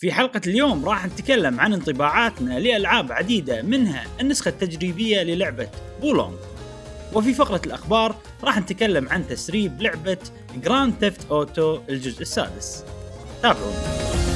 [0.00, 5.68] في حلقة اليوم راح نتكلم عن انطباعاتنا لألعاب عديدة منها النسخة التجريبية للعبة
[6.00, 6.34] Wo Long.
[7.12, 10.18] وفي فقرة الأخبار راح نتكلم عن تسريب لعبة
[10.56, 12.84] Grand Theft Auto الجزء السادس.
[13.42, 14.29] تابعونا.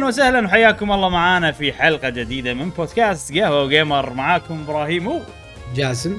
[0.00, 4.12] أهلا وسهلا وحياكم الله معانا في حلقة جديدة من بودكاست قهوة و Gamer.
[4.12, 5.20] معاكم إبراهيم و
[5.76, 6.18] جاسم.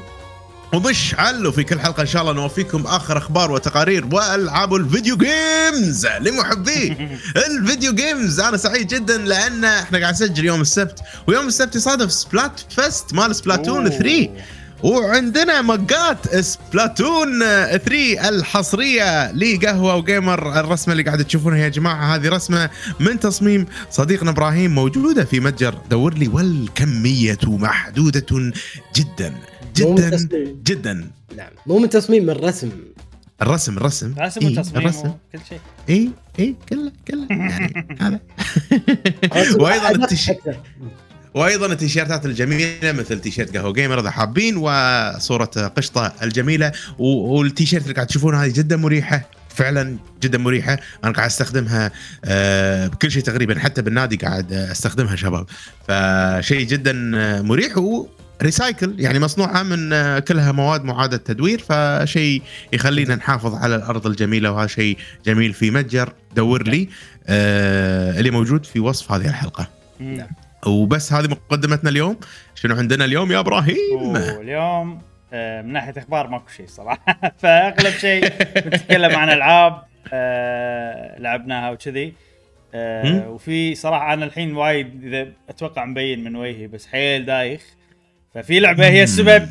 [0.73, 6.07] ومشعل في كل حلقة إن شاء الله نوافيكم آخر أخبار وتقارير وألعاب ال video games
[6.07, 6.97] لمحبي.
[7.47, 12.11] ال video games أنا سعيد جدا لأن إحنا قاعد نسجل يوم السبت ويوم السبت يصادف
[12.11, 14.29] Splatfest مال Splatoon 3
[14.83, 22.29] وعندنا مقات Splatoon 3 الحصرية لقهوة و Gamer الرسمة اللي قاعد تشوفونها يا جماعة هذه
[22.29, 28.51] رسمة من تصميم صديقنا إبراهيم موجودة في متجر دور لي والكمية محدودة
[28.95, 29.33] جدا
[29.75, 30.09] جدا.
[30.63, 31.09] جدا.
[31.37, 31.51] نعم.
[31.65, 32.71] مو من تصميم من رسم.
[33.41, 35.59] الرسم الرسم رسم إيه، وتصميم الرسم وكل شيء.
[35.89, 37.27] إي إي كله كله.
[37.29, 38.19] يعني هذا.
[39.59, 40.03] وأيضا.
[40.05, 40.59] أكثر.
[41.33, 45.45] وأيضا التيشيرتات الجميلة مثل تيشيرت قهوة Gamer إذا حابين وصورة
[45.77, 46.71] قشطة الجميلة.
[46.99, 50.79] و- والتيشيرت اللي قاعد تشوفونها هذه جدا مريحة فعلا جدا مريحة.
[51.03, 51.91] أنا قاعد أستخدمها
[52.25, 55.45] آه، بكل شيء تقريبا حتى بالنادي قاعد أستخدمها شباب.
[55.87, 57.73] فشيء جدا آه، مريح.
[57.77, 61.63] وريسايكل يعني مصنوعة من آه، كلها مواد معادة تدوير.
[61.69, 62.41] فشيء
[62.73, 66.13] يخلينا نحافظ على الأرض الجميلة وهذا شيء جميل في متجر.
[66.35, 66.89] دور لي
[68.19, 69.67] اللي موجود في وصف هذه الحلقة.
[69.99, 70.27] نعم.
[70.67, 72.17] وبس هذه مقدمتنا اليوم.
[72.55, 74.01] شنو عندنا اليوم يا إبراهيم؟
[74.37, 75.01] واليوم
[75.33, 77.17] آه، من ناحية إخبار ماكو شيء صراحة.
[77.41, 78.25] فأغلب شيء
[78.67, 79.83] نتكلم عن ألعاب
[80.13, 82.13] آه، لعبناها وكذي.
[82.73, 83.29] آه،.
[83.29, 87.61] وفي صراحة أنا الحين وايد إذا أتوقع مبين من وجهي بس حيل دايخ.
[88.33, 89.49] ففي لعبة هي السبب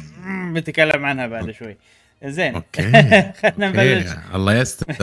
[0.54, 1.76] بنتكلم عنها بعد شوي.
[2.24, 2.54] زين.
[2.54, 2.82] أوكي.
[3.42, 4.10] خلينا نبلش.
[4.34, 4.94] الله يستر.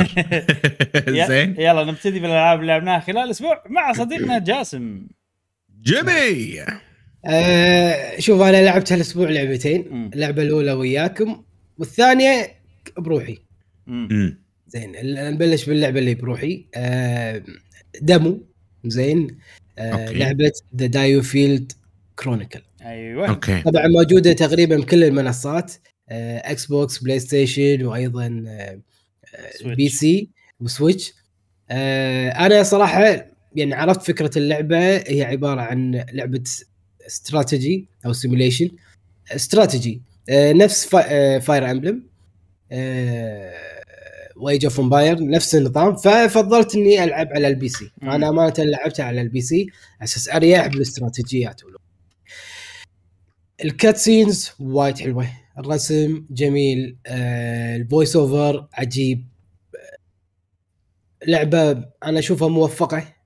[1.27, 1.55] زين.
[1.59, 5.07] يلا نبتدي بالألعاب اللي لعبناها خلال أسبوع مع صديقنا جاسم.
[5.83, 6.61] جيمي!
[7.25, 10.11] آه شوف أنا لعبت هالاسبوع لعبتين.
[10.13, 11.43] اللعبة الأولى وياكم
[11.77, 12.51] والثانية
[12.97, 13.37] بروحي.
[13.87, 14.39] مم.
[14.67, 16.65] زين نبلش باللعبة اللي بروحي.
[16.75, 17.43] آه
[18.01, 18.47] demo.
[18.85, 19.37] زين.
[19.77, 20.13] آه okay.
[20.13, 21.71] لعبة The DioField
[22.19, 23.29] Chronicle أيوه.
[23.29, 23.61] okay.
[23.61, 25.73] طبعا موجودة تقريبا بكل المنصات
[26.09, 28.79] آه إكس بوكس بلاي ستيشن وأيضا آه.
[29.65, 31.13] PC وسويتش
[31.69, 36.43] آه أنا صراحة يعني عرفت فكرة اللعبة هي عبارة عن لعبة
[37.07, 38.69] استراتيجي أو simulation
[39.31, 42.03] strategy آه نفس Fire Emblem
[44.35, 45.95] و Age of Empires نفس النظام.
[45.95, 47.91] ففضلت إني ألعب على ال PC.
[48.01, 48.09] مم.
[48.09, 51.61] أنا امانه لعبتها على ال PC على أساس أريح بالاستراتيجيات
[53.63, 55.27] ال cutscenes وايد حلوة.
[55.57, 59.27] الرسم جميل آه ال voice over عجيب.
[59.75, 59.97] آه،
[61.27, 63.16] لعبة أنا أشوفها موفقة.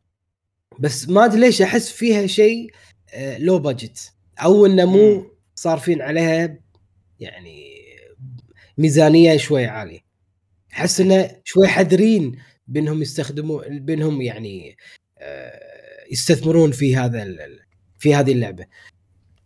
[0.80, 2.72] بس ما أدري ليش أحس فيها شيء
[3.14, 4.86] آه low budget أو إنه.
[4.86, 6.58] مو صارفين عليها
[7.20, 7.72] يعني
[8.78, 10.00] ميزانية شوي عالية.
[10.74, 12.38] أحس إنه شوي حذرين
[12.68, 14.78] بإنهم يستخدموا بإنهم يعني
[15.20, 15.60] آه،
[16.12, 17.28] يستثمرون في هذا
[18.00, 18.66] في هذه اللعبة.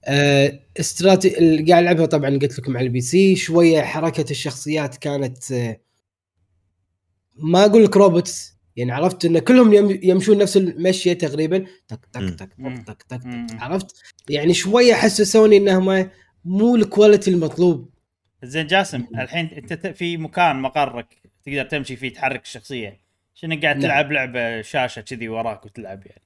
[0.05, 3.35] آه، استراتي اللي قاعد ألعبها طبعا قلت لكم على ال PC.
[3.35, 5.79] شوية حركة الشخصيات كانت آه،
[7.35, 12.29] ما أقول لك robots يعني عرفت إن كلهم يم- يمشون نفس المشية تقريبا تك تك.
[12.39, 12.49] تك.
[12.87, 13.21] تك تك.
[13.59, 13.95] عرفت
[14.29, 16.09] يعني شوية حسسوني انهم
[16.45, 17.89] مو ال quality المطلوب
[18.43, 21.07] زين جاسم الحين أنت في مكان مقرك
[21.45, 22.99] تقدر تمشي فيه تحرك الشخصية
[23.33, 23.81] شنو قاعد نعم.
[23.81, 26.21] تلعب لعبة شاشة كذي وراك وتلعب يعني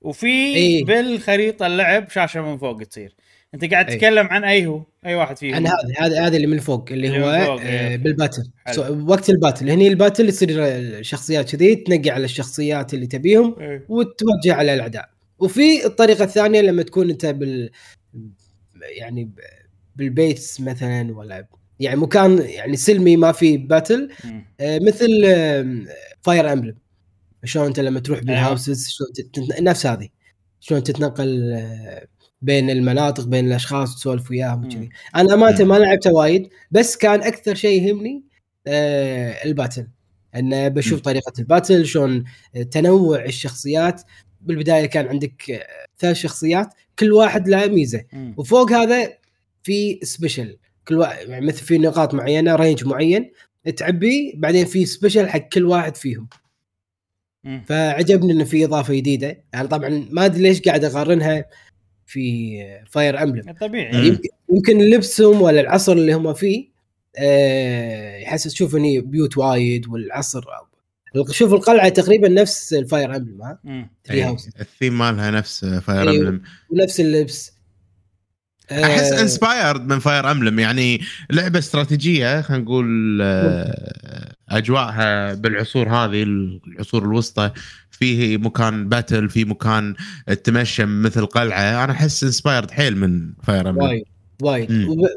[0.00, 0.84] وفي إيه.
[0.84, 3.14] بالخريطة اللعب شاشة من فوق تصير
[3.54, 3.94] انت قاعد إيه.
[3.94, 7.08] تتكلم عن أي هو أي واحد فيهم عن هذا هذا هذا اللي من فوق اللي
[7.08, 7.96] اللي هو فوق، آه إيه.
[7.96, 8.42] بال battle.
[8.70, 13.56] so وقت ال battle هني ال battle يصير الشخصيات كذي تنقي على الشخصيات اللي تبيهم
[13.60, 13.84] إيه.
[13.88, 15.08] وتوجه على الأعداء
[15.38, 17.70] وفي الطريقة الثانية لما تكون أنت بال
[18.98, 19.40] يعني ب-
[19.96, 21.46] بالبيت مثلا ولا
[21.80, 24.10] يعني مكان يعني سلمي ما في battle.
[24.60, 25.08] آه، مثل
[26.22, 26.74] Fire Emblem
[27.44, 30.08] شلون أنت لما تروح بال houses شلون نفس هذه
[30.60, 32.06] شلون تتنقل آه،
[32.42, 34.88] بين المناطق بين الأشخاص وتسولف وياهم وكذي.
[35.16, 35.64] أنا امانه.
[35.64, 38.24] ما لعبتها وايد بس كان أكثر شيء يهمني
[38.66, 39.88] آه، ال battle
[40.36, 41.02] إن بشوف مم.
[41.02, 42.24] طريقة الباتل شلون
[42.70, 44.02] تنوع الشخصيات
[44.40, 45.66] بالبداية كان عندك آه،
[45.98, 48.04] ثلاث شخصيات كل واحد له ميزة.
[48.36, 49.12] وفوق هذا
[49.62, 50.58] في special
[50.88, 53.32] كل واحد يعني مثل في نقاط معينة range معين
[53.76, 56.28] تعبي بعدين في special حق كل واحد فيهم.
[57.66, 61.44] فعجبني إنه في إضافة جديدة يعني طبعا ما أدري ليش قاعد أقارنها
[62.08, 62.58] في
[62.90, 63.92] Fire Emblem طبيعي.
[63.92, 64.04] مم.
[64.04, 66.68] يمكن يمكن لبسهم ولا العصر اللي هم فيه
[67.18, 70.44] آه، يحسس شوف اني بيوت وايد والعصر.
[71.30, 73.58] شوف القلعة تقريبا نفس ال Fire Emblem ها؟
[74.10, 76.28] house الثيم مالها نفس Fire أيوه.
[76.28, 77.57] Emblem ونفس اللبس.
[78.72, 81.00] أحس آه، inspired من Fire Emblem يعني
[81.30, 87.50] لعبة استراتيجية خلينا نقول آه، أجواءها بالعصور هذه العصور الوسطى
[87.90, 89.94] فيه مكان battle في مكان
[90.28, 91.84] التمشم مثل قلعة.
[91.84, 94.04] أنا أحس inspired حيل من Fire Emblem وايد
[94.42, 94.68] وايد.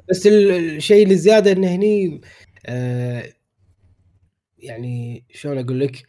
[0.10, 2.22] بس ال- الشيء اللي زيادة انه هني
[2.66, 3.34] آه،
[4.60, 6.04] يعني شلون أقول لك؟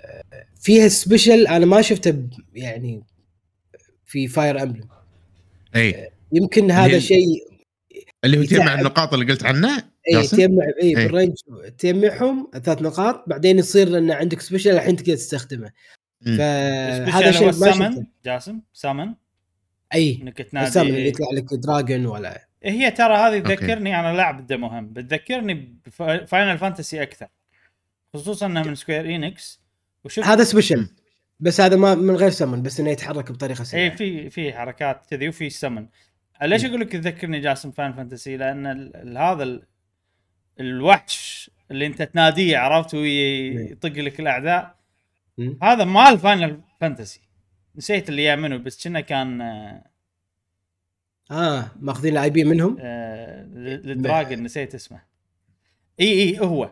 [0.00, 3.02] آه، فيها special أنا ما شفته يعني
[4.06, 4.88] في Fire Emblem
[5.76, 6.08] إي.
[6.34, 7.54] يمكن هذا شيء
[8.24, 8.42] اللي هو.
[8.42, 9.84] تجمع النقاط اللي قلت عنه
[10.14, 10.94] اي؟ تجمع اي إيه.
[10.94, 11.34] بال range
[11.78, 15.70] تجمعهم ثلاث نقاط بعدين يصير إن عندك special الحين تقدر تستخدمه.
[16.26, 19.14] فهذا هذا شيء شفته جاسم سمن
[19.94, 21.08] اي إنك تنادي اللي إيه.
[21.08, 23.38] يطلع لك dragon ولا هي ترى هذه.
[23.38, 27.26] تذكرني أنا لاعب ال demo هم بتذكرني ب Final Fantasy أكثر
[28.14, 29.60] خصوصا إنها من Square Enix
[30.04, 31.04] وشوف هذا special إيه.
[31.40, 34.52] بس هذا ما من غير سمن بس إنه يتحرك بطريقة اي سريعة إيه، في في
[34.52, 35.86] حركات كذي وفي سمن
[36.46, 39.62] ليش أقول لك تذكرني جاسم Final Fantasy؟ لأن ال- ال- هذا ال-
[40.60, 44.74] الوحش اللي أنت تناديه عرفت؟ ويطق لك الأعداء.
[45.62, 47.20] هذا مال Final Fantasy.
[47.76, 49.84] نسيت اللي يا منو بس كنا كان آه،
[51.30, 55.00] آه ماخذين ال IP منهم؟ آه، ال dragon نسيت اسمه.
[56.00, 56.70] إي إي هو.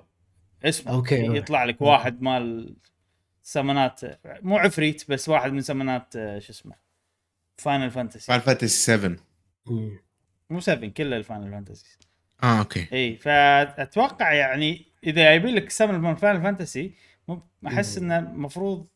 [0.64, 0.92] اسمه.
[0.93, 1.37] okay.
[1.36, 2.76] يطلع لك واحد مال
[3.42, 4.00] سمنات
[4.42, 6.75] مو عفريت بس واحد من سمنات آه، شو اسمه
[7.56, 8.26] Final Fantasy.
[8.26, 9.16] Final Fantasy 7 مم.
[10.50, 11.99] مو 7 كله ال Final Fantasy
[12.43, 12.87] آه okay.
[12.93, 16.94] اي فأتوقع يعني إذا يبي لك سمن من Final Fantasy
[17.29, 18.87] مو- أحس إنه المفروض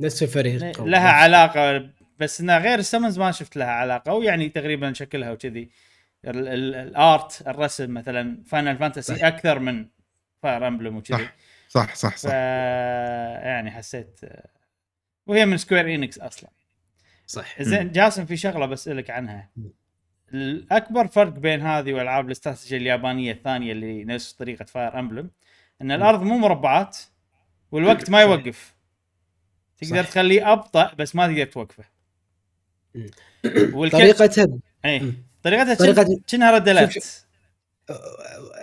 [0.00, 4.92] نفس الفريق لها علاقة بس انها غير ال summons ما شفت لها علاقة ويعني تقريبا
[4.92, 5.70] شكلها وكذي.
[6.24, 9.24] ال- ال- ال art الرسم مثلا Final Fantasy صح.
[9.24, 9.86] أكثر من
[10.42, 11.28] Fire Emblem وكذي.
[11.68, 12.30] صح صح صح صح.
[13.44, 14.20] يعني حسيت
[15.26, 16.50] وهي من Square Enix أصلا.
[17.30, 17.62] صح.
[17.62, 19.50] زين جاسم في شغلة بسألك عنها.
[20.34, 25.30] الأكبر فرق بين هذه والعاب الاستراتيجية اليابانية الثانية اللي نفس طريقة Fire Emblem
[25.82, 26.98] إن الأرض مو مربعات
[27.72, 28.74] والوقت ما يوقف.
[29.80, 30.08] تقدر صح.
[30.08, 31.84] تخليه أبطأ بس ما تقدر توقفه.
[32.94, 33.10] مم.
[33.74, 33.92] والك...
[33.92, 34.46] طريقتها
[34.84, 35.12] اي.
[35.42, 37.24] طريقتها طريقة- كأنها ردلات شوف-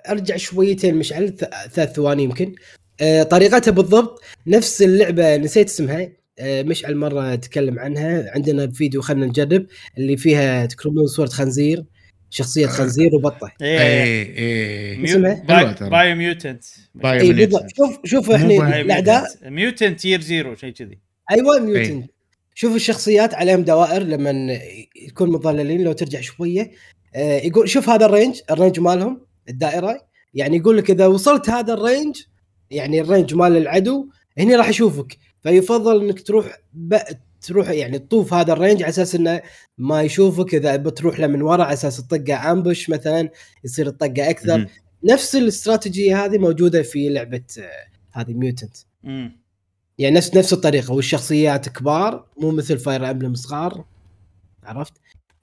[0.09, 2.55] أرجع شويتين مشعل ث- ثلاث ثواني يمكن.
[3.01, 6.09] آه، طريقتها بالضبط نفس اللعبة نسيت اسمها.
[6.41, 8.31] مشعل مرة تكلم عنها.
[8.35, 9.65] عندنا فيديو خلينا نجرب
[9.97, 11.83] اللي فيها تكرمون صورة خنزير
[12.29, 13.51] شخصية خنزير وبطة.
[13.61, 15.89] اي اي اي اسمها؟ ترى.
[15.89, 16.63] Biomutant
[17.77, 19.25] شوف شوف إحنا الأعداء.
[19.45, 20.99] Mutant Year Zero شيء كذي.
[21.31, 22.09] أيوه Mutant
[22.55, 24.59] شوف الشخصيات عليهم دوائر لما
[25.07, 26.71] يكون مظللين لو ترجع شوية.
[27.15, 30.07] آه، يقول شوف هذا ال range ال range مالهم الدائرة.
[30.33, 32.15] يعني يقول لك إذا وصلت هذا الرينج
[32.71, 35.17] يعني الرينج مال العدو هنا راح يشوفك
[35.47, 36.97] فيفضل إنك تروح ب...
[37.41, 39.41] تروح يعني تطوف هذا ال range على أساس إنه
[39.77, 43.29] ما يشوفك إذا بتروح له من ورا على أساس تطقه ambush مثلا
[43.63, 44.67] يصير الطقه أكثر.
[45.03, 48.77] نفس الاستراتيجية هذه موجودة في لعبة آه، هذه Mutant
[49.97, 50.93] يعني نفس نفس الطريقة.
[50.93, 53.85] والشخصيات كبار مو مثل Fire Emblem صغار.
[54.63, 54.93] عرفت؟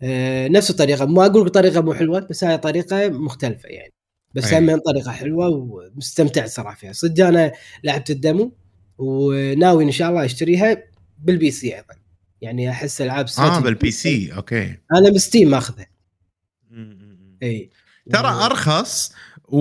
[0.03, 1.07] آه نفس الطريقة.
[1.07, 3.93] ما أقول طريقة مو حلوة بس هاي طريقة مختلفة يعني.
[4.35, 4.55] بس.
[4.55, 6.93] هم طريقة حلوة ومستمتع صراحة فيها.
[6.93, 7.53] صدق أنا
[7.85, 8.53] لعبت ال demo.
[8.99, 10.83] وناوي إن شاء الله أشتريها
[11.19, 11.95] بال PC أيضا.
[12.41, 14.33] يعني أحس ألعاب آه بال PC.
[14.37, 14.77] okay.
[14.95, 15.87] أنا ب Steam ماخذه.
[17.43, 17.71] إي.
[18.13, 19.13] ترى و- أرخص
[19.49, 19.59] و...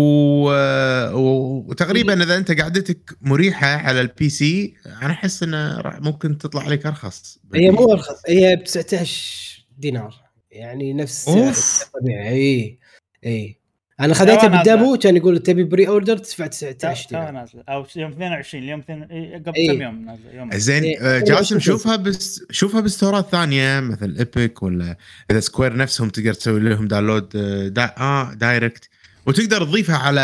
[1.11, 1.65] و...
[1.67, 7.39] وتقريبا إذا أنت قعدتك مريحة على ال PC أنا أحس إنه ممكن تطلع عليك أرخص.
[7.55, 10.15] هي مو أرخص هي ب 19 دينار.
[10.51, 11.83] يعني نفس أوف.
[12.01, 12.79] طبيعي إي
[13.25, 13.59] إي.
[14.03, 17.63] أنا خذيتها توها بال demo كان يقول تبي pre-order تدفع تو 19 توها دينار نازلة.
[17.69, 19.51] أو يوم 22 اليوم 2 إيه، قبل.
[19.51, 21.81] كم يوم نازلة؟ يوم زين إيه، آه، جاسم شوف.
[21.81, 24.97] شوفها بس شوفها بستورات ثانية مثل Epic ولا
[25.31, 27.95] إذا Square نفسهم تقدر تسوي لهم download آه، دا...
[27.97, 28.89] آه direct
[29.25, 30.21] وتقدر تضيفها على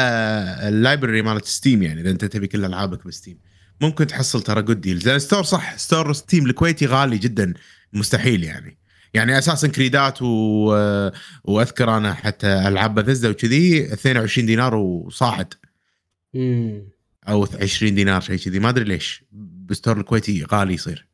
[0.68, 3.38] ال library مالت Steam يعني إذا أنت تبي كل ألعابك ب Steam.
[3.82, 7.54] ممكن تحصل ترى good deal زين store صح store Steam الكويتي غالي جدا
[7.94, 8.79] مستحيل يعني.
[9.14, 10.74] يعني أساسا كريدات و...
[10.74, 11.14] آه،
[11.44, 15.54] وأذكر أنا حتى ألعاب بثزدا وكذي 22 دينار وصاعد.
[17.28, 19.24] أو 20 دينار شيء كذي ما أدري ليش.
[19.32, 21.08] بال store الكويتي غالي يصير.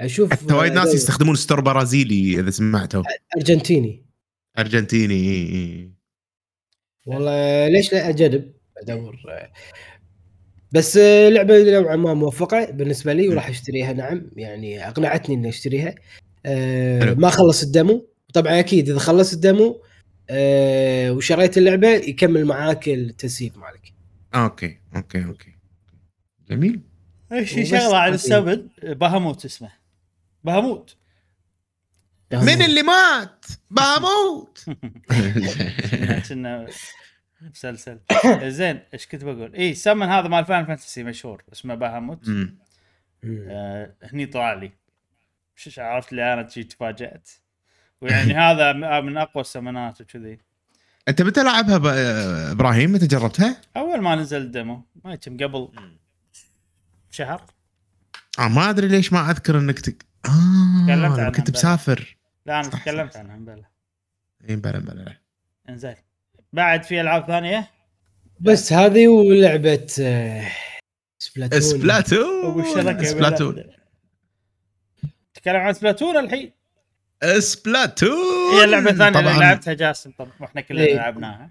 [0.00, 3.02] أشوف حتى وايد ناس آه، يستخدمون store برازيلي إذا سمعتوا
[3.36, 4.06] أرجنتيني.
[4.58, 5.92] أرجنتيني.
[7.06, 9.16] والله ليش لا أجرب أدور.
[10.72, 10.96] بس
[11.28, 14.30] لعبة نوعا ما موفقة بالنسبة لي وراح أشتريها نعم.
[14.36, 15.94] يعني أقنعتني إني أشتريها.
[16.46, 17.14] آه،.
[17.14, 19.82] ما خلص ال demo طبعا أكيد إذا خلصت ال demo
[20.30, 23.92] آه، وشريت اللعبة يكمل معاك التسييف مالك.
[24.34, 25.56] okay okay okay.
[26.50, 26.82] جميل.
[27.32, 28.14] إيش وبس شغلة على.
[28.14, 29.72] السبل Bahamut اسمه.
[30.44, 30.96] Bahamut
[32.32, 34.64] من اللي مات؟ Bahamut
[36.28, 36.66] كنا
[37.50, 38.00] مسلسل.
[38.42, 42.28] زين إيش كنت بقول؟ اي سمن هذا مال Final Fantasy مشهور اسمه Bahamut.
[42.28, 42.58] مم.
[43.24, 44.72] آه هني طلع لي.
[45.56, 47.30] شو عرفت لي أنا تجي تفاجأت.
[48.00, 50.38] ويعني هذا م- من أقوى السمنات وكذي.
[51.08, 51.86] أنت متى لعبها ب...
[52.50, 54.82] إبراهيم؟ متى جربتها؟ أول ما نزل ال demo.
[55.04, 55.68] ما كم قبل
[57.10, 57.42] شهر.
[58.38, 60.04] آه ما أدري ليش ما أذكر إنك تك...
[60.26, 61.50] آه تكلمت عنها كنت.
[61.50, 62.16] مسافر
[62.46, 63.16] لا أنا تكلمت.
[63.16, 63.64] عنها بلا
[64.48, 65.16] إي بلا بلا
[65.68, 65.94] إنزين.
[66.52, 67.70] بعد في ألعاب ثانية؟
[68.40, 70.48] بس هذه ولعبه آه،
[71.18, 71.60] Splatoon.
[71.60, 73.04] Splatoon!
[73.04, 73.64] Splatoon.
[75.42, 76.52] تكلم عن Splatoon الحين.
[77.38, 78.54] Splatoon!
[78.58, 79.40] هي اللعبة الثانية اللي طبعاً.
[79.40, 80.96] لعبتها جاسم طب وإحنا كلنا إيه.
[80.96, 81.50] لعبناها.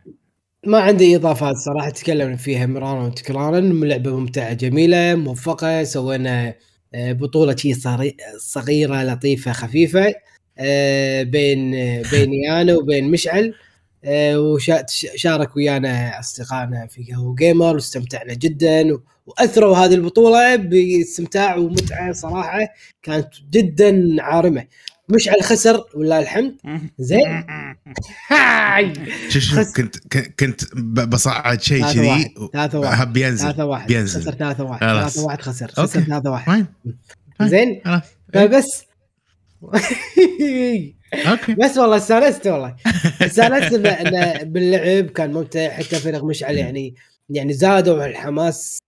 [0.65, 3.60] ما عندي إضافات صراحة تكلمنا فيها مرارا وتكرارا.
[3.60, 6.53] لعبة ممتعة جميلة موفقة سوينا
[6.95, 10.13] آه، بطولة شي صري- صغيرة لطيفة خفيفة
[10.57, 13.53] آه، بين آه، بيني أنا وبين مشعل.
[14.05, 18.98] آه، وشا- ش- شارك ويانا أصدقائنا في هو جيمر واستمتعنا جدا.
[19.25, 22.60] وأثروا هذه البطولة باستمتاع ومتعة صراحة
[23.03, 24.65] كانت جدا عارمة.
[25.10, 26.55] مشعل خسر ولله الحمد.
[27.00, 27.43] زين.
[28.27, 28.93] هاي!
[29.75, 29.96] كنت
[30.39, 32.29] كنت بصعد شيء كذي واحد.
[32.53, 33.01] ثلاثة واحد.
[33.01, 33.88] هب ينزل ثلاثة واحد.
[33.88, 34.22] بينزل.
[34.22, 34.79] خسر ثلاثة واحد.
[34.79, 35.13] خلاص.
[35.13, 35.67] ثلاثة واحد خسر.
[35.67, 36.01] خسر okay.
[36.10, 36.46] ثلاثة واحد.
[36.45, 36.67] fine.
[37.39, 37.50] fine.
[37.50, 37.81] زين.
[37.86, 38.01] خلاص.
[38.34, 38.84] فبس.
[41.13, 41.53] okay.
[41.53, 42.75] بس والله استانست والله.
[43.22, 43.74] استانست
[44.46, 46.96] باللعب كان ممتع حتى فرق مشعل يعني
[47.30, 48.80] يعني زادوا الحماس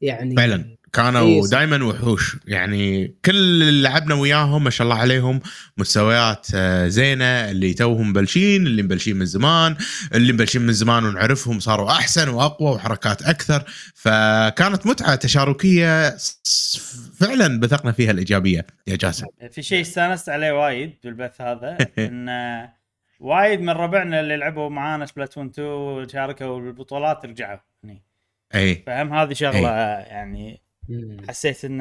[0.00, 0.76] يعني فعلا.
[0.92, 1.42] كانوا إيه.
[1.50, 2.36] دائما وحوش.
[2.46, 5.40] يعني كل اللي لعبنا وياهم ما شاء الله عليهم
[5.76, 9.76] مستويات آه، زينة اللي توهم مبلشين اللي مبلشين من زمان
[10.14, 13.64] اللي مبلشين من زمان ونعرفهم صاروا أحسن وأقوى وحركات أكثر.
[13.94, 16.16] فكانت متعة تشاركية
[17.20, 18.66] فعلا بثقنا فيها الإيجابية.
[18.86, 19.26] يا جاسم.
[19.52, 22.28] في شيء استانست عليه وايد بالبث هذا إن
[23.20, 27.58] وايد من ربعنا اللي لعبوا معانا Splatoon 2 وشاركوا بالبطولات رجعوا.
[27.84, 28.02] هني
[28.54, 30.61] اي فهم هذه شغلة يعني مم.
[31.28, 31.80] حسيت إن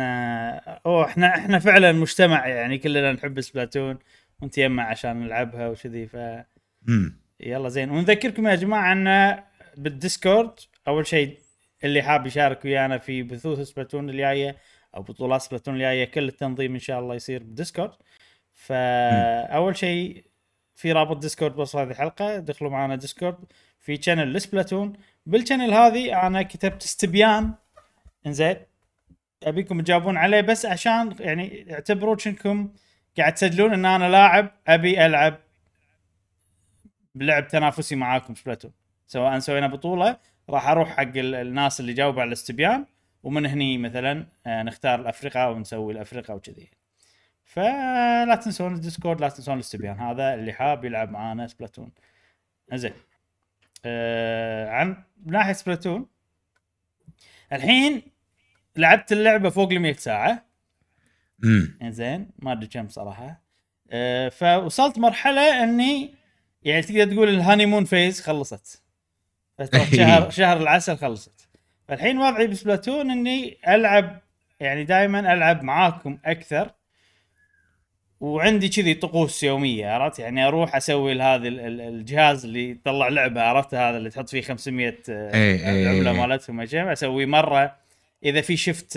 [0.85, 3.99] أوه إحنا إحنا فعلا مجتمع يعني كلنا نحب Splatoon
[4.41, 6.17] ونتجمع عشان نلعبها وكذي ف
[7.39, 7.89] يلا زين.
[7.89, 9.39] ونذكركم يا جماعة إن
[9.77, 10.51] بال Discord
[10.87, 11.39] أول شيء
[11.83, 14.57] اللي حاب يشارك ويانا في بثوث Splatoon الجاية
[14.95, 17.91] أو بطولات Splatoon الجاية كل التنظيم إن شاء الله يصير بال Discord.
[18.53, 20.25] فاول شيء
[20.75, 23.37] في رابط Discord بوصف هذه الحلقة دخلوا معنا Discord
[23.79, 24.93] في channel ل Splatoon.
[25.25, 27.53] بال channel هذه أنا كتبت استبيان.
[28.25, 28.55] إنزين.
[29.43, 32.69] ابيكم تجاوبون عليه بس عشان يعني اعتبروا انكم
[33.17, 35.37] قاعد تسجلون إن أنا لاعب أبي ألعب
[37.15, 38.71] بلعب تنافسي معاكم Splatoon
[39.07, 40.17] سواء سوينا بطولة
[40.49, 42.85] راح أروح حق ال- الناس اللي جاوبوا على الاستبيان
[43.23, 46.69] ومن هني مثلا آه، نختار الافرقه ونسوي الافرقه وكذي.
[47.43, 49.99] فلا تنسون ال Discord لا تنسون الاستبيان.
[49.99, 51.91] هذا اللي حاب يلعب معانا Splatoon
[52.73, 52.93] زين
[53.85, 56.05] آه عن ناحية Splatoon
[57.53, 58.01] الحين
[58.81, 60.45] لعبت اللعبة فوق ال 100 ساعة.
[61.43, 63.41] امم زين ما أدري كم صراحة.
[63.91, 66.13] أه فوصلت مرحلة إني
[66.63, 68.83] يعني تقدر تقول ال honeymoon phase خلصت.
[69.57, 71.49] فترة شهر شهر العسل خلصت.
[71.87, 74.21] فالحين وضعي ب Splatoon إني ألعب
[74.59, 76.71] يعني دائما ألعب معاكم أكثر.
[78.19, 83.97] وعندي كذي طقوس يومية عرفت؟ يعني أروح أسوي هذا الجهاز اللي يطلع لعبة عرفت؟ هذا
[83.97, 86.11] اللي تحط فيه 500 آه، إيه، إيه، إيه.
[86.11, 86.61] مالتهم.
[86.61, 87.80] أسوي مرة
[88.23, 88.91] إذا في shift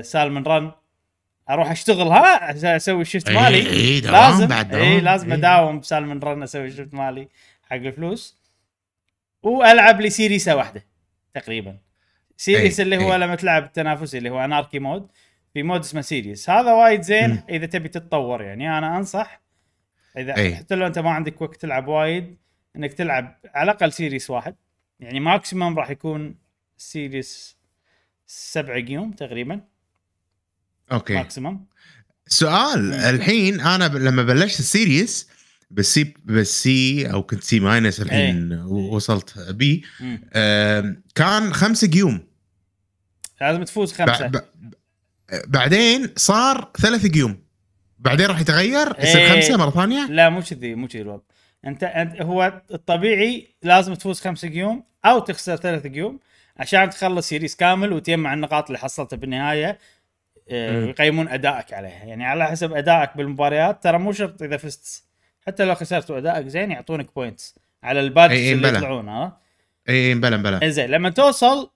[0.00, 0.72] Salmon Run
[1.50, 5.00] أروح اشتغلها أسوي ال shift إيه، مالي إيه، دوام لازم بعد اي.
[5.00, 5.38] لازم إيه.
[5.38, 7.28] أداوم ب Salmon Run أسوي ال shift مالي
[7.62, 8.38] حق الفلوس
[9.42, 10.86] وألعب لي series ه واحدة
[11.34, 11.78] تقريبا
[12.36, 13.18] series إيه، اللي هو إيه.
[13.18, 15.08] لما تلعب التنافسي اللي هو Anarchy mode
[15.54, 17.42] في mode اسمه series هذا وايد زين.
[17.48, 19.40] إذا تبي تتطور يعني أنا أنصح
[20.16, 20.54] إذا إيه.
[20.54, 22.36] حتى لو أنت ما عندك وقت تلعب وايد
[22.76, 24.54] إنك تلعب على الأقل series واحد
[25.00, 26.34] يعني maximum راح يكون
[26.76, 27.61] series
[28.34, 29.60] سبع games تقريبا
[30.92, 31.14] أوكي.
[31.14, 31.66] maximum
[32.26, 35.28] سؤال الحين أنا ب- لما بلشت ال series
[35.70, 39.84] بال C بال C أو كنت C minus الحين و- وصلت B.
[40.34, 42.26] آم، كان خمسة جيوم
[43.40, 44.26] لازم تفوز خمسة.
[44.26, 44.44] ب-
[45.46, 47.42] بعدين صار ثلاث جيوم
[47.98, 49.32] بعدين راح يتغير يصير إيه.
[49.34, 51.22] خمسة مرة ثانية؟ لا مو كذي مو كذي الوضع.
[51.66, 56.20] أنت أنت هو الطبيعي لازم تفوز خمسة جيوم أو تخسر ثلاث جيوم
[56.56, 59.78] عشان تخلص series كامل وتجمع النقاط اللي حصلتها بالنهاية
[60.50, 60.84] آه،.
[60.84, 62.04] يقيمون أدائك عليها.
[62.04, 65.04] يعني على حسب أدائك بالمباريات ترى مو شرط إذا فزت.
[65.46, 68.68] حتى لو خسرت وأدائك زين يعطونك points على ال badges إي إي اللي.
[68.68, 69.40] يطلعون ها؟
[69.88, 71.70] اي بلا بلا زين لما توصل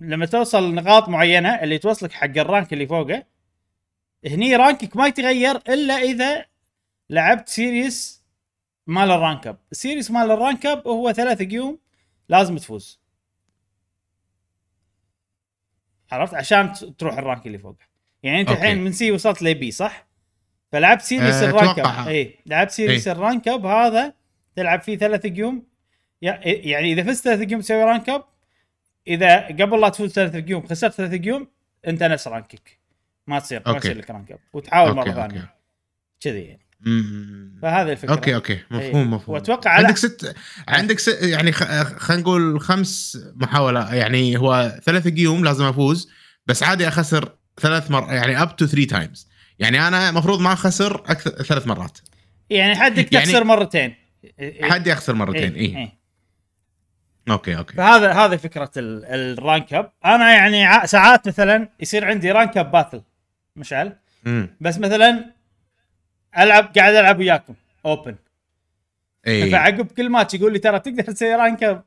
[0.00, 3.24] لما توصل نقاط معينة اللي توصلك حق ال rank اللي فوقه
[4.26, 6.46] هني rank ك ما يتغير إلا إذا
[7.10, 8.24] لعبت series
[8.86, 9.58] مال ال rank up.
[9.72, 11.78] ال series مال ال rank up هو ثلاث games
[12.28, 13.01] لازم تفوز.
[16.12, 17.86] عرفت عشان تروح ال rank اللي فوقه
[18.22, 18.50] يعني أنت.
[18.50, 20.06] الحين من C وصلت ل B صح
[20.72, 21.78] فلعبت series أه، ال rank.
[21.78, 23.14] up اي لعبت series إيه.
[23.14, 24.14] ال rank up هذا
[24.56, 25.66] تلعب فيه ثلاث جيوم
[26.22, 28.24] يع- يعني إذا فزت ثلاث games تسوي rank up
[29.06, 31.48] إذا قبل لا تفوز ثلاث games خسرت ثلاث games
[31.86, 32.78] أنت نفس rank ك
[33.26, 33.76] ما تصير ما.
[33.76, 35.14] يصير لك rank up وتحاول okay، مرة.
[35.14, 35.54] ثانية
[36.20, 37.58] كذي يعني مم.
[37.62, 38.12] فهذه الفكرة.
[38.14, 38.52] okay okay.
[38.52, 38.62] إيه.
[38.70, 39.34] مفهوم مفهوم.
[39.34, 40.34] وأتوقع على عندك ست
[40.68, 41.62] عندك ست يعني خ...
[41.98, 46.10] خلينا نقول خمس محاولات يعني هو ثلاث جيوم لازم أفوز
[46.46, 50.94] بس عادي أخسر ثلاث مرات يعني up to three times يعني أنا المفروض ما أخسر
[50.94, 51.98] أكثر ثلاث مرات.
[52.50, 53.94] يعني حدك يعني- تخسر مرتين.
[54.38, 54.70] إيه.
[54.70, 55.76] حدي أخسر مرتين إيه.
[55.76, 55.92] اي إيه.
[57.30, 57.74] أوكي أوكي.
[57.74, 59.92] فهذا هذه فكرة ال- ال rank up.
[60.04, 63.02] أنا يعني ساعات مثلا يصير عندي rank up battle
[63.56, 63.96] مشعل؟
[64.60, 65.24] بس مثلا
[66.38, 67.54] العب قاعد ألعب وياكم.
[67.86, 68.16] open
[69.26, 71.82] اي فعقب كل ماتش يقول لي ترى تقدر تسوي rank up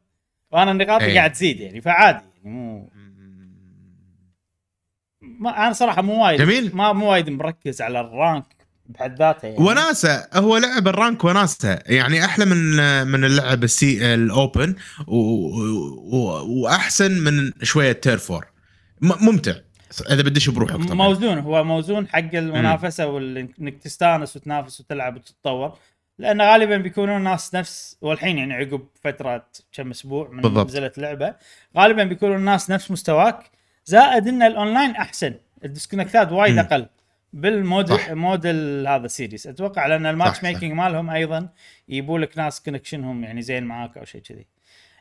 [0.52, 1.16] وأنا نقاطي إيه.
[1.16, 2.90] قاعد تزيد يعني فعادي يعني مو
[5.22, 6.76] ما أنا صراحة مو وايد جميل.
[6.76, 8.46] ما مو وايد مركز على ال rank
[8.86, 9.64] بحد ذاته يعني.
[9.64, 11.80] وناسة هو لعب ال rank وناسة.
[11.86, 12.58] يعني أحلى من
[13.08, 14.76] من اللعب السي ال open
[15.08, 15.16] و...
[15.16, 16.18] و...
[16.48, 18.46] وأحسن من شوية Turf War
[19.02, 19.26] م...
[19.26, 19.56] ممتع.
[20.02, 25.78] اذا بدش بروحك طبعا موزون هو موزون حق المنافسة وإنك تستانس وتنافس وتلعب وتتطور
[26.20, 30.66] لأن غالبا بيكونون ناس نفس والحين يعني عقب فترة كم أسبوع من بالضبط.
[30.68, 31.36] نزلت اللعبة
[31.78, 33.52] غالبا بيكونون الناس نفس مستواك
[33.86, 35.34] زائد إن الأونلاين أحسن
[35.66, 36.58] ال disconnect ات وايد.
[36.58, 36.86] أقل
[37.34, 38.12] بال mode صح.
[38.12, 40.44] موديل هذا ال series أتوقع لأن ال match.
[40.44, 41.50] making مالهم أيضا
[41.90, 44.46] يبوا لك ناس connection هم يعني زين معاك أو شيء كذي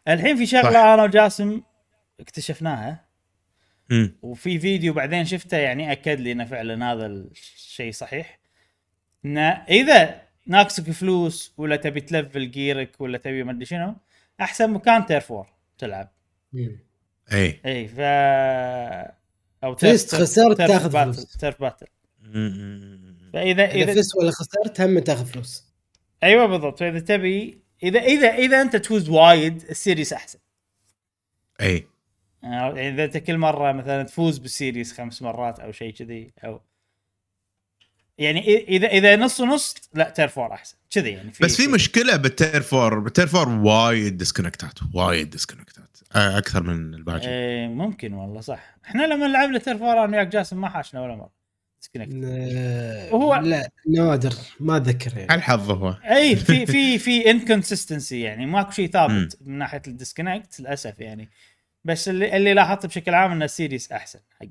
[0.09, 0.77] الحين في شغلة صح.
[0.77, 1.63] أنا وجاسم
[2.21, 3.04] اكتشفناها
[3.91, 4.17] مم.
[4.23, 8.39] وفي فيديو بعدين شفته يعني أكد لي إنه فعلا هذا الشيء صحيح
[9.25, 13.97] إنه إذا ناقصك فلوس ولا تبي تلفل gear ك ولا تبي ما أدري شنو
[14.41, 15.47] أحسن مكان Turf War
[15.79, 16.13] تلعب
[16.53, 16.79] مم.
[17.33, 18.01] اي اي ف
[19.65, 21.37] أو فزت، خسرت، تاخذ battle فلوس.
[21.37, 21.87] turf battle.
[23.33, 25.65] فاذا إذا اذا فزت ولا خسرت هم تاخذ فلوس
[26.23, 30.39] أيوه بالضبط فإذا تبي اذا اذا إذا أنت تفوز وايد ال series أحسن
[31.61, 31.87] اي
[32.45, 36.61] يعني إذا أنت كل مرة مثلا تفوز بال series خمس مرات أو شيء كذي أو
[38.19, 40.77] يعني إذا إذا نص ونص لا Turf War أحسن.
[40.91, 47.29] كذي يعني بس في مشكلة بالتيرفور بالتيرفور وايد ديسكونكتات وايد ديسكونكتات أكثر من الباقي.
[47.29, 48.77] إيه ممكن والله صح.
[48.85, 51.45] إحنا لما لعبنا Turf War أنا وياك جاسم ما حاشنا ولا مرة.
[52.25, 55.35] آه، وهو- لا نادر ما أتذكر يعني.
[55.35, 55.91] الحظ هو.
[56.11, 58.47] اي في في في inconsistency يعني.
[58.47, 59.39] ماكو شيء ثابت.
[59.47, 61.29] من ناحية ال disconnect للأسف يعني.
[61.85, 64.47] بس اللي اللي لاحظته بشكل عام إن ال series أحسن حق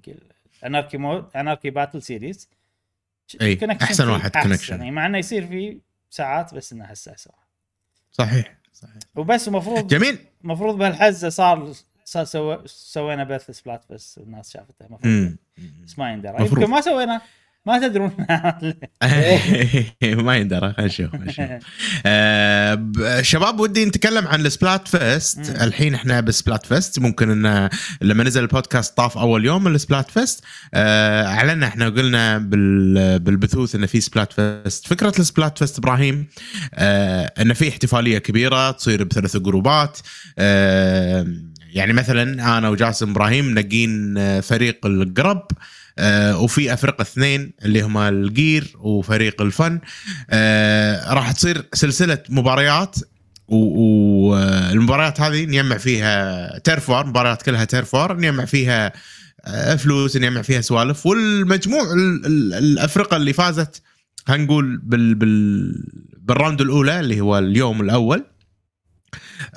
[0.63, 2.49] ال Anarchy mode Anarchy battle series
[3.81, 4.69] أحسن فيه واحد connection.
[4.69, 5.77] يعني مع إنه يصير فيه
[6.09, 7.35] ساعات بس إنه اسرع
[8.11, 8.97] صحيح صحيح.
[9.15, 10.17] وبس المفروض جميل.
[10.43, 11.73] المفروض بهالحزة صار
[12.05, 12.65] صار سو...
[12.65, 15.35] سوينا بث Splat بس الناس شافته المفروض.
[15.83, 16.45] بس ما يندرى.
[16.45, 17.21] يمكن ما سوينا.
[17.65, 18.11] ما تدرون
[20.25, 21.09] ما يندرى خلينا نشوف.
[22.05, 25.39] آه، شباب ودي نتكلم عن ال Splatfest.
[25.61, 26.99] الحين إحنا بال Splatfest.
[26.99, 27.69] ممكن إن
[28.01, 30.43] لما نزل البودكاست طاف أول يوم ال Splatfest.
[30.73, 34.87] آه، أعلنا إحنا وقلنا بال- بالبثوث انه في Splatfest.
[34.87, 36.27] فكرة ال Splatfest إبراهيم
[36.73, 39.97] آه، انه في احتفالية كبيرة تصير بثلاث group ات.
[40.37, 41.27] آه،
[41.73, 45.47] يعني مثلا أنا وجاسم إبراهيم منقين آه، فريق ال Grub.
[45.51, 45.55] آه،
[46.35, 49.79] وفي افرقه اثنين اللي هم ال Gear وفريق ال Fun.
[50.29, 52.95] آه، راح تصير سلسلة مباريات
[53.47, 58.93] والمباريات هذه نجمع فيها turf war مباريات كلها turf war نجمع فيها
[59.45, 61.05] آه، فلوس نجمع فيها سوالف.
[61.05, 63.81] والمجموع ال- ال- الافرقه اللي فازت
[64.27, 65.73] خلينا نقول بال بال
[66.17, 68.25] بال round الأولى اللي هو اليوم الأول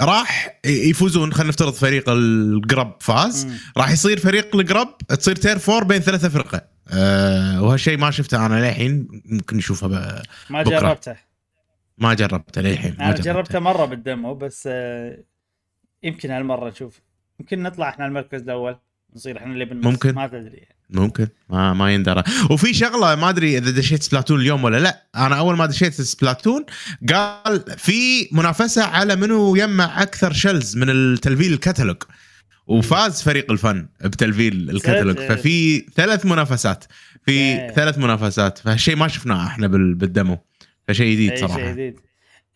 [0.01, 3.53] راح يفوزون خلينا نفترض فريق ال Grub فاز مم.
[3.77, 8.47] راح يصير فريق ال Grub تصير turf war بين ثلاثة فرقة أه وهالشيء ما شفته
[8.47, 10.63] أنا للحين ممكن نشوفه ب- ما.
[10.63, 11.17] جربته
[11.99, 15.19] ما جربته للحين أنا جربته مرة بال demo بس آه،
[16.03, 17.01] يمكن هالمرة نشوف
[17.41, 18.77] يمكن نطلع إحنا المركز الأول
[19.17, 20.15] نصير إحنا اللي بالنص ممكن.
[20.15, 20.67] ما تدري.
[20.91, 21.29] ممكن.
[21.49, 22.23] ما ما يندرى.
[22.51, 25.03] وفي شغلة ما أدري إذا دشيت Splatoon اليوم ولا لا.
[25.17, 26.65] أنا أول ما دشيت Splatoon
[27.13, 31.97] قال في منافسة على منو يجمع أكثر shells من التلفيل الكتالوج.
[32.67, 35.17] وفاز فريق ال Fun بتلفيل الكتالوج.
[35.19, 36.85] ففي ثلاث منافسات.
[37.27, 37.57] في.
[37.75, 38.59] ثلاث منافسات.
[38.59, 40.39] فهالشيء ما شفناه إحنا بال- بال demo.
[40.89, 41.71] فشيء جديد أي شيء صراحة.
[41.73, 42.01] جديد.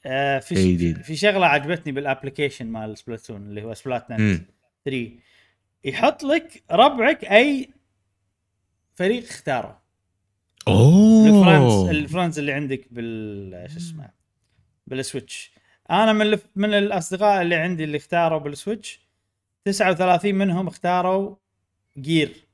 [0.07, 1.03] آه في شيء جديد.
[1.03, 4.41] في شغلة عجبتني بال application مال Splatoon اللي هو SplatNet مم.
[4.85, 5.11] 3
[5.85, 7.71] يحط لك ربعك أي
[9.01, 9.81] فريق اختاره.
[10.69, 11.91] أوه.
[11.91, 14.11] ال friends اللي عندك بال شو اسمه؟
[14.87, 15.53] بال Switch.
[15.91, 16.47] أنا من الف...
[16.57, 19.01] من الأصدقاء اللي عندي اللي اختاروا بال Switch
[19.65, 21.37] 39 منهم اختاروا
[21.99, 22.47] Gear.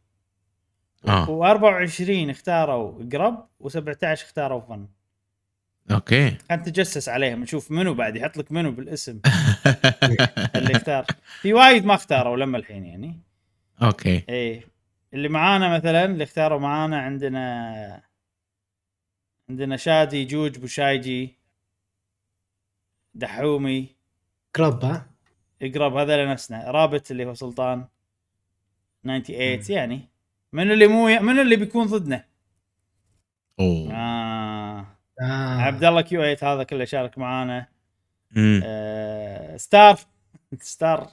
[1.08, 1.26] آه.
[1.26, 4.86] و24 اختاروا Grub و17 اختاروا Fun.
[5.90, 6.36] okay.
[6.48, 9.20] كان تجسس عليهم نشوف منو بعد يحط لك منو بالاسم.
[10.56, 11.06] اللي اختار.
[11.40, 13.20] في وايد ما اختاروا لما الحين يعني.
[13.82, 14.24] أوكي.
[14.28, 14.75] إيه.
[15.14, 18.02] اللي معانا مثلا اللي اختاروا معانا عندنا
[19.48, 21.34] عندنا شادي جوج بوشايجي
[23.14, 23.96] دحومي
[24.56, 25.06] كلوب ها
[25.62, 27.84] اقرب هذا نفسنا رابط اللي هو سلطان
[29.04, 30.08] 98 يعني
[30.52, 32.24] من اللي مو من اللي بيكون ضدنا
[33.60, 34.86] أوه آه.
[35.20, 35.60] آه.
[35.60, 37.66] عبد الله كيو 8 هذا كله شارك معانا
[38.30, 38.60] مم.
[38.64, 39.56] آه.
[39.56, 39.98] ستار
[40.60, 41.10] ستار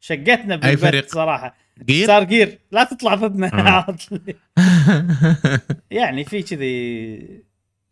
[0.00, 2.58] شقتنا بالبث؟ صراحة جير؟ ستار جير.
[2.70, 3.78] لا تطلع ضدنا.
[3.78, 3.96] آه.
[5.90, 7.44] يعني في كذي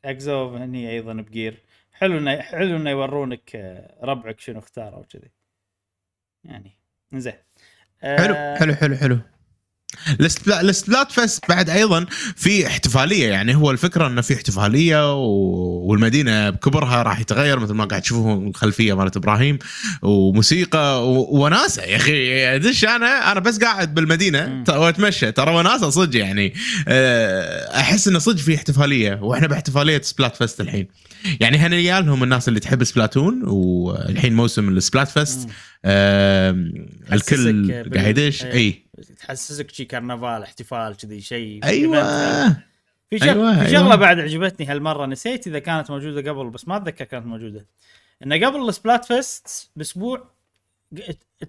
[0.05, 1.63] اكزوف هني أيضا بجير.
[1.93, 5.31] حلو انه حلو إنه يورونك آه، ربعك شنو اختار أو كذي
[6.45, 6.79] يعني
[7.15, 7.33] زين
[8.03, 9.19] حلو آه، حلو حلو حلو.
[10.21, 15.15] السبلا- السبلات فيست بعد أيضا في احتفالية يعني هو الفكرة إنه في احتفالية.
[15.81, 19.59] والمدينة بكبرها راح يتغير مثل ما قاعد تشوفون الخلفية مالت إبراهيم
[20.03, 21.09] وموسيقى.
[21.31, 26.55] وناسة يا أخي أدش أنا أنا بس قاعد بالمدينة وأتمشى ترى وناسة صدق يعني
[26.89, 30.87] أه، أحس إنه صدق في احتفالية وإحنا باحتفالية Splatfest الحين
[31.41, 35.53] يعني هنيا لهم الناس اللي تحب Splatoon والحين موسم ال Splatfest مم.
[35.85, 36.73] آم،
[37.11, 38.53] تحسسك الكل قاعد يدش إيه.
[38.53, 42.03] إي تحسسك شي كرنفال احتفال كذي شيء أيوه.
[43.11, 43.81] في شغله أيوة، في أيوة.
[43.83, 47.67] شغلة بعد عجبتني هالمرة نسيت إذا كانت موجودة قبل بس ما أتذكر كانت موجودة.
[48.27, 50.31] إنه قبل ال Splatfest بأسبوع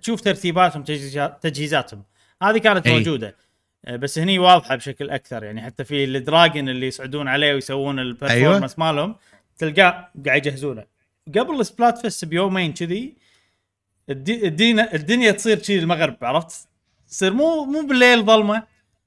[0.02, 2.04] تشوف ترتيباتهم تجهيزات- تجهيزاتهم.
[2.44, 2.94] هذه كانت أي.
[2.94, 3.36] موجودة.
[3.86, 5.44] آه، بس هني واضحة بشكل أكثر.
[5.44, 9.16] يعني حتى في ال dragon اللي يصعدون عليه ويسوون ال performance مالهم
[9.58, 10.86] تلقاه قاعد يجهزونه.
[11.28, 13.16] قبل ال Splatfest بيومين كذي
[14.10, 14.48] الدي-
[14.94, 16.68] الدنيا تصير شي المغرب عرفت؟
[17.12, 18.64] تصير مو مو بالليل ظلمه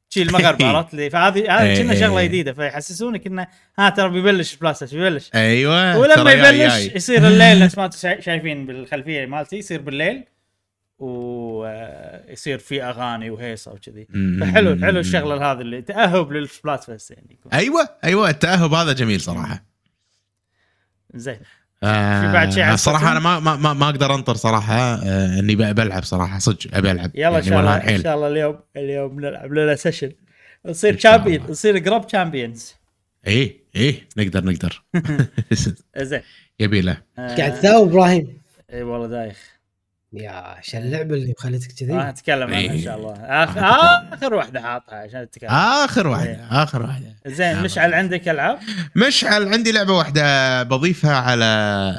[0.09, 2.27] شي المغرب عرفت لي فهذه هذه إيه، كنا إيه، شغلة إيه.
[2.27, 3.47] جديدة فيحسسونك انه
[3.79, 6.95] ها ترى بيبلش بلاستش بيبلش أيوه ولما يبلش.
[6.95, 10.25] يصير الليل نفس ما أنتم شاي- شايفين بالخلفية مالتي يصير بالليل
[10.99, 14.07] ويصير في أغاني وهيصة وكذي.
[14.41, 17.39] فحلو حلو الشغلة هذه اللي تأهب لل Splatfest يعني.
[17.53, 19.65] أيوه أيوه التأهب هذا جميل صراحة
[21.15, 24.75] زين آه في بعد شيء عن صراحة أنا؟ ما ما ما, ما أقدر أنطر صراحة
[24.75, 27.11] آه إني بلعب صراحة صدق أبي ألعب.
[27.15, 28.03] يلا إن يعني شاء الله إن.
[28.03, 30.13] شاء الله اليوم اليوم نلعب لنا session
[30.67, 31.47] نصير champion.
[31.51, 32.75] نصير Grub champions
[33.27, 34.83] إيه إيه نقدر نقدر.
[35.99, 36.21] زين
[36.61, 38.39] يبي له آه، قاعد تساوي إبراهيم.
[38.73, 39.54] إي والله دايخ.
[40.17, 42.85] يا شو اللعبة اللي مخلتك راح كذي نتكلم عنها إن إيه.
[42.85, 43.61] شاء الله آخر,
[44.15, 45.51] آخر واحدة حاطها عشان نتكلم.
[45.51, 46.63] آخر واحدة إيه.
[46.63, 47.17] آخر واحدة.
[47.27, 48.59] زين مشعل عندك ألعاب؟
[48.97, 51.45] مشعل عندي لعبة واحدة بضيفها على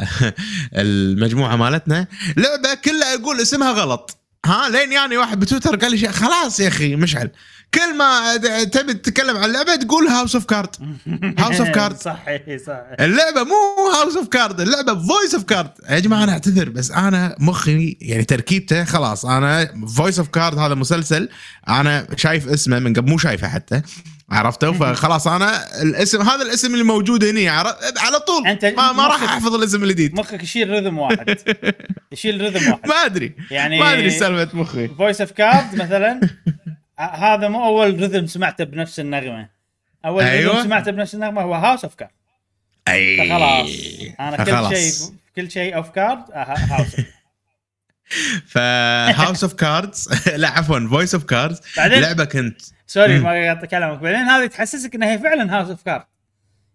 [0.74, 2.08] المجموعة مالتنا.
[2.38, 4.18] لعبة كلها أقول اسمها غلط.
[4.46, 7.30] ها لين يعني واحد بتويتر قال لي شيء خلاص يا أخي مشعل
[7.76, 10.76] كل ما تبي تتكلم عن اللعبة تقول House of Card
[11.40, 12.02] House of Cards.
[12.04, 16.70] صحيح صح اللعبة مو House of Card اللعبة Voice of Card يا جماعة أنا أعتذر
[16.70, 19.26] بس أنا مخي يعني تركيبته خلاص.
[19.26, 21.30] أنا Voice of Card هذا مسلسل
[21.70, 23.82] أنا شايف اسمه من قبل مو شايفه حتى
[24.32, 28.48] عرفته؟ فخلاص أنا الاسم هذا الاسم اللي موجود عر- على طول.
[28.48, 31.38] أنت ما, ما راح أحفظ الاسم الجديد مخك يشيل rhythm واحد.
[32.14, 32.88] يشيل rhythm واحد.
[32.88, 33.36] ما أدري.
[33.52, 34.88] يعني ما أدري سالفة مخي.
[34.88, 36.20] Voice of Card مثلا.
[37.00, 39.50] هذا مو أول rhythm سمعته بنفس النغمة.
[40.06, 40.54] أول أيوة.
[40.54, 42.12] rhythm سمعته بنفس النغمة هو House of Card
[42.88, 43.18] أي.
[43.18, 43.70] فخلاص.
[44.20, 44.78] أنا كل.
[44.78, 46.96] شيء كل شيء of Card House
[48.48, 52.62] ف House of Cards لا عفوا Voice of Cards لعبة كنت.
[52.88, 53.20] sorry.
[53.20, 56.06] ما قاطع كلامك بعدين هذه تحسسك إنها هي فعلا House of Card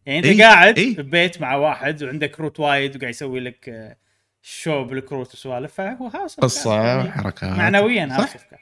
[0.06, 0.96] يعني أنت إيه، قاعد إيه.
[0.96, 3.96] ببيت مع واحد وعندك كروت وايد وقاعد يسوي لك آه،
[4.42, 8.14] شو بالكروت وسوالف فهو House of قصة وحركات معنويا صح.
[8.14, 8.59] House of Card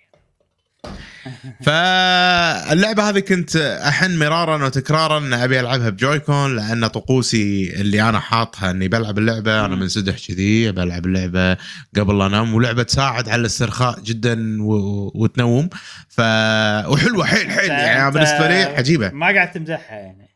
[1.62, 8.20] فاللعبة هذه كنت أحن مرارا وتكرارا أن أبي ألعبها ب Joy-Con لأن طقوسي اللي أنا
[8.20, 9.76] حاطها أني بلعب اللعبة أنا.
[9.76, 11.56] منسدح كذي بلعب اللعبة
[11.96, 14.72] قبل لا أنام ولعبة تساعد على الاسترخاء جدا و...
[15.14, 15.68] وتنوم
[16.08, 16.20] ف
[16.90, 20.28] وحلوة حيل حيل يعني بالنسبة لي عجيبة ما قاعد تمدحها يعني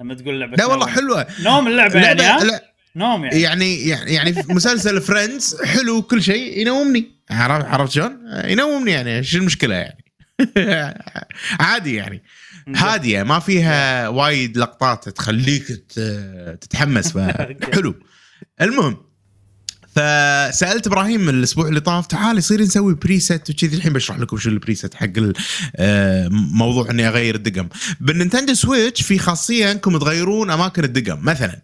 [0.00, 0.94] لما تقول لعبة لا والله نوم.
[0.94, 6.02] حلوة نوم اللعبة يعني لعبة ها؟ لا نوم يعني يعني يعني يعني مسلسل Friends حلو
[6.02, 10.04] كل شيء ينومني عرفت عرفت شلون؟ ينومني يعني شو المشكلة يعني؟
[11.60, 12.22] عادي يعني.
[12.76, 15.66] هادية ما فيها وايد لقطات تخليك
[16.60, 17.94] تتحمس فحلو
[18.62, 18.96] المهم
[19.94, 23.76] فسألت إبراهيم الأسبوع اللي طاف تعال يصير نسوي preset وكذي.
[23.76, 25.06] الحين بشرح لكم شو ال preset حق
[25.76, 27.68] آه، موضوع إني أغير الدقم.
[28.00, 31.24] بال Nintendo Switch في خاصية إنكم تغيرون أماكن الدقم.
[31.24, 31.62] مثلا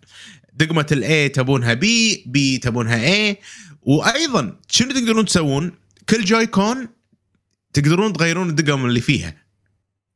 [0.56, 3.40] دقمة ال A تبونها B B تبونها A
[3.86, 5.72] وأيضا شنو تقدرون تسوون؟
[6.08, 6.88] كل Joy-Con
[7.72, 9.34] تقدرون تغيرون الدقم اللي فيها.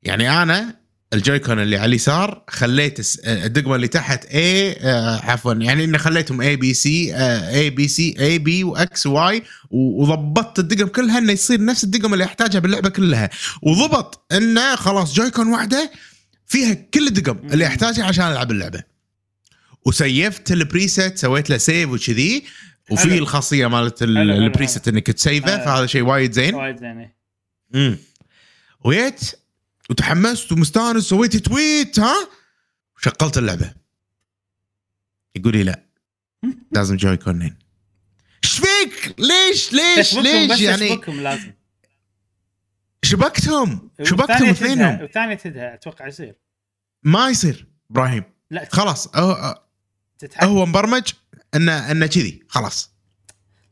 [0.02, 0.80] يعني أنا
[1.12, 6.56] ال Joy-Con اللي على اليسار خليت الدقمه اللي تحت A آه، عفوا يعني إني خليتهم
[6.56, 11.32] B C آه، A B C A B و X Y وضبطت الدقم كلها إنه
[11.32, 13.30] يصير نفس الدقم اللي أحتاجها باللعبة كلها.
[13.62, 15.90] وضبط انه خلاص Joy-Con واحدة
[16.46, 18.82] فيها كل الدقم اللي أحتاجها عشان ألعب اللعبة.
[19.86, 22.44] وسيفت ال preset سويت له save وكذي.
[22.90, 23.18] وفي.
[23.18, 25.64] الخاصية مالت ال preset إنك تسيفه.
[25.64, 26.54] فهذا شيء وايد زين.
[26.54, 27.16] وايد زين إيه.
[27.74, 27.98] امم
[28.84, 29.20] ويت
[29.90, 32.28] وتحمست ومستانس سويت تويت ها؟
[32.98, 33.74] شغلت اللعبة.
[35.36, 35.84] يقول لي لا.
[36.72, 37.58] لازم جوي كونين.
[38.44, 41.52] إيش فيك؟ ليش؟ ليش؟ ليش؟ يعني لازم.
[43.02, 45.00] شبكتهم شبكتهم اثنينهم.
[45.00, 46.34] والثانية تدها أتوقع يصير.
[47.02, 48.24] ما يصير إبراهيم.
[48.50, 48.68] لا.
[48.72, 49.62] خلاص هو,
[50.18, 50.46] تتحكم.
[50.46, 51.12] هو مبرمج
[51.54, 52.90] انه انه كذي خلاص.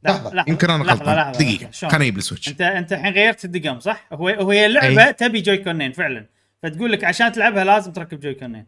[0.04, 1.16] لحظة يمكن أنا لحظة، غلطان.
[1.16, 2.48] لحظة، دقيقة؟ خليني أجيب السويتش.
[2.48, 5.12] انت أنت الحين غيرت الدقم صح؟ هو وهي اللعبة أي.
[5.12, 6.26] تبي جوي كونين فعلا.
[6.62, 8.66] فتقول لك عشان تلعبها لازم تركب جوي كونين.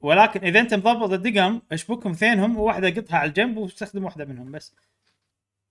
[0.00, 4.74] ولكن إذا أنت مضبط الدقم أشبكهم اثنينهم وواحدة قطها على الجنب واستخدم واحدة منهم بس.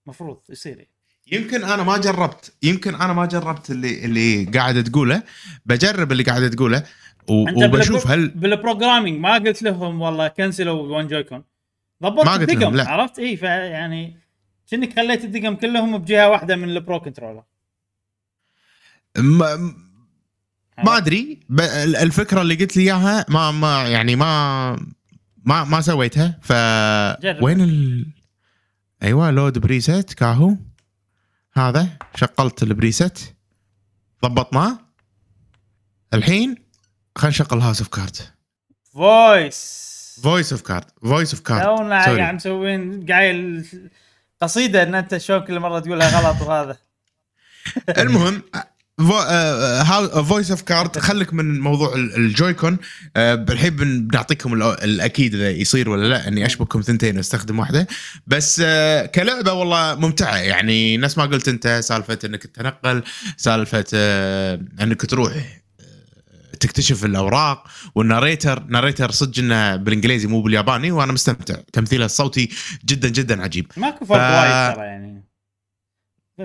[0.05, 0.89] مفروض يصير يعني.
[1.31, 5.23] يمكن أنا ما جربت يمكن أنا ما جربت اللي اللي قاعد تقوله.
[5.65, 6.83] بجرب اللي قاعد تقوله
[7.29, 11.43] و- وبشوف هل بال programming ما قلت لهم والله كنسلوا one Joy-Con.
[12.03, 12.81] ضبطت ما الدقم.
[12.81, 14.17] عرفت؟ اي فيعني
[14.71, 17.43] كأنك خليت الدقم كلهم بجهة واحدة من ال Pro Controller.
[19.17, 19.55] ما,
[20.83, 21.39] ما أدري
[22.01, 24.71] الفكرة اللي قلت لي إياها ما ما يعني ما
[25.43, 26.53] ما ما سويتها ف
[27.21, 27.43] جرب.
[27.43, 28.05] وين ال...
[29.03, 30.57] أيوه load preset كاهو.
[31.53, 33.35] هذا شغلت ال preset.
[34.23, 34.79] ضبطناه.
[36.13, 36.55] الحين
[37.15, 38.17] خلينا نشغل House of Card
[38.93, 39.92] Voice.
[40.23, 43.65] Voice of Card Voice of Card تونا قاعد مسوين قايل
[44.41, 46.77] قصيدة إن أنت شلون كل مرة تقولها غلط وهذا.
[48.01, 48.41] المهم
[50.27, 52.77] Voice of Card خليك من موضوع ال- Joy-Con
[53.17, 57.87] آه، الحين بن- بنعطيكم الأكيد إذا يصير ولا لا إني اشبكهم ثنتين وأستخدم واحدة.
[58.27, 60.35] بس آه، كلعبة والله ممتعة.
[60.37, 63.03] يعني نفس ما قلت أنت سالفة إنك تتنقل
[63.37, 65.62] سالفة آه، إنك تروح
[66.63, 71.55] تكتشف الأوراق وال narrator narrator صدق إنه بالإنجليزي مو بالياباني وأنا مستمتع.
[71.73, 72.49] تمثيله الصوتي
[72.85, 73.71] جدا جدا عجيب.
[73.77, 75.23] ماكو فرق ف- وايد ترى يعني.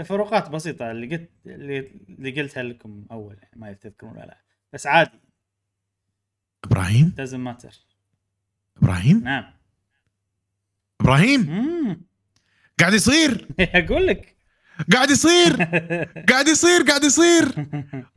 [0.04, 1.78] فروقات بسيطة اللي قلت اللي,
[2.08, 4.38] اللي قلتها لكم أول يعني ما تذكرون ولا لا.
[4.72, 5.10] بس عادي.
[6.64, 7.74] إبراهيم؟ Doesn't matter.
[8.82, 9.44] إبراهيم؟ نعم.
[11.00, 12.00] إبراهيم؟ مم.
[12.80, 14.36] قاعد يصير؟ أقول لك.
[14.92, 15.56] قاعد يصير.
[16.28, 17.66] قاعد يصير قاعد يصير.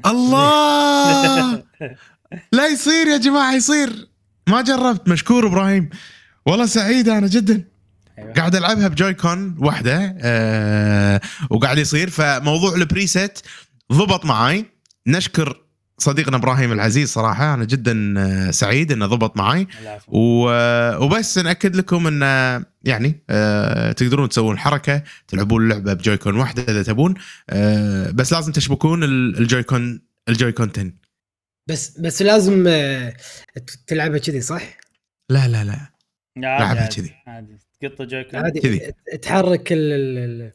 [0.05, 1.63] الله.
[2.51, 4.09] لا يصير يا جماعة يصير.
[4.49, 5.09] ما جربت.
[5.09, 5.89] مشكور إبراهيم.
[6.45, 7.63] والله سعيد أنا جدا.
[8.19, 8.33] أيوة.
[8.33, 10.15] قاعد ألعبها بجوي كون واحدة.
[10.21, 12.09] آه وقاعد يصير.
[12.09, 13.43] فموضوع البريست
[13.93, 14.65] ضبط معاي.
[15.07, 15.61] نشكر
[16.01, 19.37] صديقنا إبراهيم العزيز صراحة أنا جدا آه، سعيد إنه ضبط
[19.81, 20.11] العفو.
[20.15, 22.21] و- وبس نأكد لكم إن
[22.83, 27.13] يعني آه، تقدرون تسوون حركة تلعبون اللعبه بجويكون واحدة إذا تبون
[27.49, 30.91] آه، بس لازم تشبكون ال- الجويكون الجويكون 10
[31.69, 33.13] بس بس لازم آه،
[33.87, 34.77] تلعبها كذي صح؟
[35.29, 35.89] لا لا لا عادي،
[36.37, 37.13] لعبها عادي، كذي.
[37.27, 38.91] عادي تقط Joy-Con عادي كذي.
[39.21, 40.53] تحرك ال- ال- ال-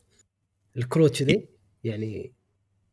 [0.77, 1.49] الكروت كذي
[1.85, 2.33] يعني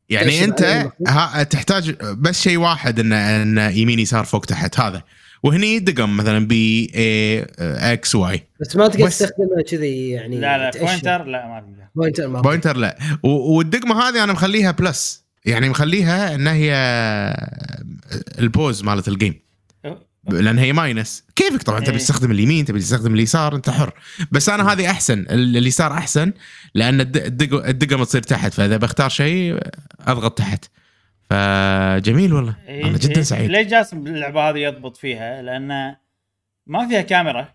[0.09, 0.89] يعني أنت.
[1.07, 5.03] ها تحتاج بس شيء واحد ان إن يمين يسار فوق تحت هذا.
[5.43, 7.45] وهني دقم مثلا B A
[7.93, 10.85] X Y بس ما تقدر تستخدمها كذي يعني لا لا تأشر.
[10.85, 12.97] pointer لا ما تقدر pointer ما pointer لا.
[13.23, 16.73] والدقمة هذه أنا مخليها plus يعني مخليها إن هي
[18.39, 19.42] ال pause مالت ال game
[20.29, 21.97] لأن هي minus كيفك طبعا تبي إيه.
[21.97, 23.93] تستخدم اليمين تبي تستخدم اليسار أنت حر
[24.31, 26.33] بس أنا هذه أحسن ال- اليسار أحسن
[26.75, 29.59] لأن الد- الدق- الدقم تصير تحت فإذا بختار شيء
[29.99, 30.65] أضغط تحت
[31.29, 33.21] فجميل والله إيه، أنا جدا إيه.
[33.21, 35.95] سعيد ليش جاسم اللعبه هذه يضبط فيها؟ لأن
[36.67, 37.53] ما فيها كاميرا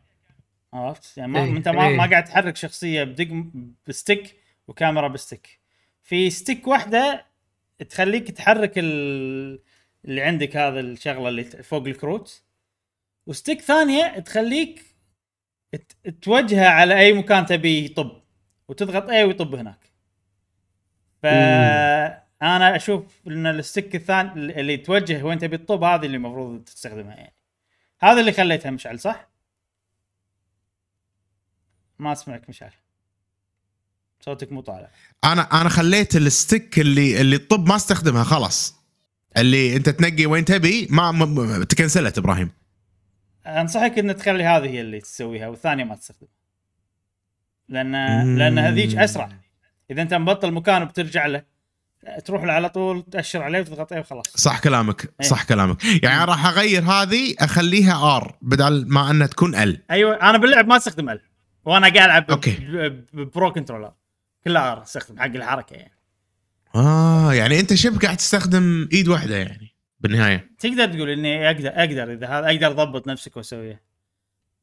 [0.72, 1.96] عرفت؟ يعني ما إيه، أنت ما, إيه.
[1.96, 3.44] ما قاعد تحرك شخصية بدق
[3.87, 4.37] ب stick
[4.68, 5.59] وكاميرا ب stick.
[6.02, 7.24] في stick واحدة
[7.88, 9.61] تخليك تحرك ال...
[10.04, 12.42] اللي عندك هذا الشغلة اللي فوق الكروت
[13.28, 14.84] و stick ثانية تخليك
[16.22, 18.22] توجهه على أي مكان تبي يطب
[18.68, 19.78] وتضغط A ويطب هناك.
[21.22, 27.14] فانا أشوف إن ال stick الثاني اللي توجه وين تبي تطب هذه اللي المفروض تستخدمها
[27.14, 27.34] يعني.
[28.00, 29.28] هذا اللي خليتها مشعل صح؟
[31.98, 32.72] ما أسمعك مشعل.
[34.20, 34.90] صوتك مو طالع.
[35.24, 38.74] أنا أنا خليت ال stick اللي اللي الطب ما أستخدمها خلاص
[39.36, 42.50] اللي أنت تنقي وين تبي ما- تكنسلت إبراهيم
[43.48, 46.32] أنصحك إن تخلي هذه هي اللي تسويها والثانية ما تستخدمها.
[47.68, 48.38] لأن.
[48.38, 49.28] لأن هذيك أسرع.
[49.90, 51.42] إذا أنت مبطل مكان وبترجع له
[52.24, 54.26] تروح له على طول تأشر عليه وتضغط A وخلاص.
[54.37, 55.26] صح كلامك إيه.
[55.28, 60.38] صح كلامك يعني راح أغير هذه أخليها R بدل ما أنها تكون L أيوه أنا
[60.38, 61.20] باللعب ما أستخدم L
[61.64, 63.92] وأنا قاعد ألعب ب- Pro Controller
[64.44, 65.92] كلها R أستخدم حق الحركة يعني
[66.74, 69.67] آه يعني أنت شبه قاعد تستخدم إيد واحدة يعني
[70.00, 70.50] بالنهاية.
[70.58, 73.80] تقدر تقول إني أقدر أقدر إذا هذا أقدر أضبط نفسك واسويها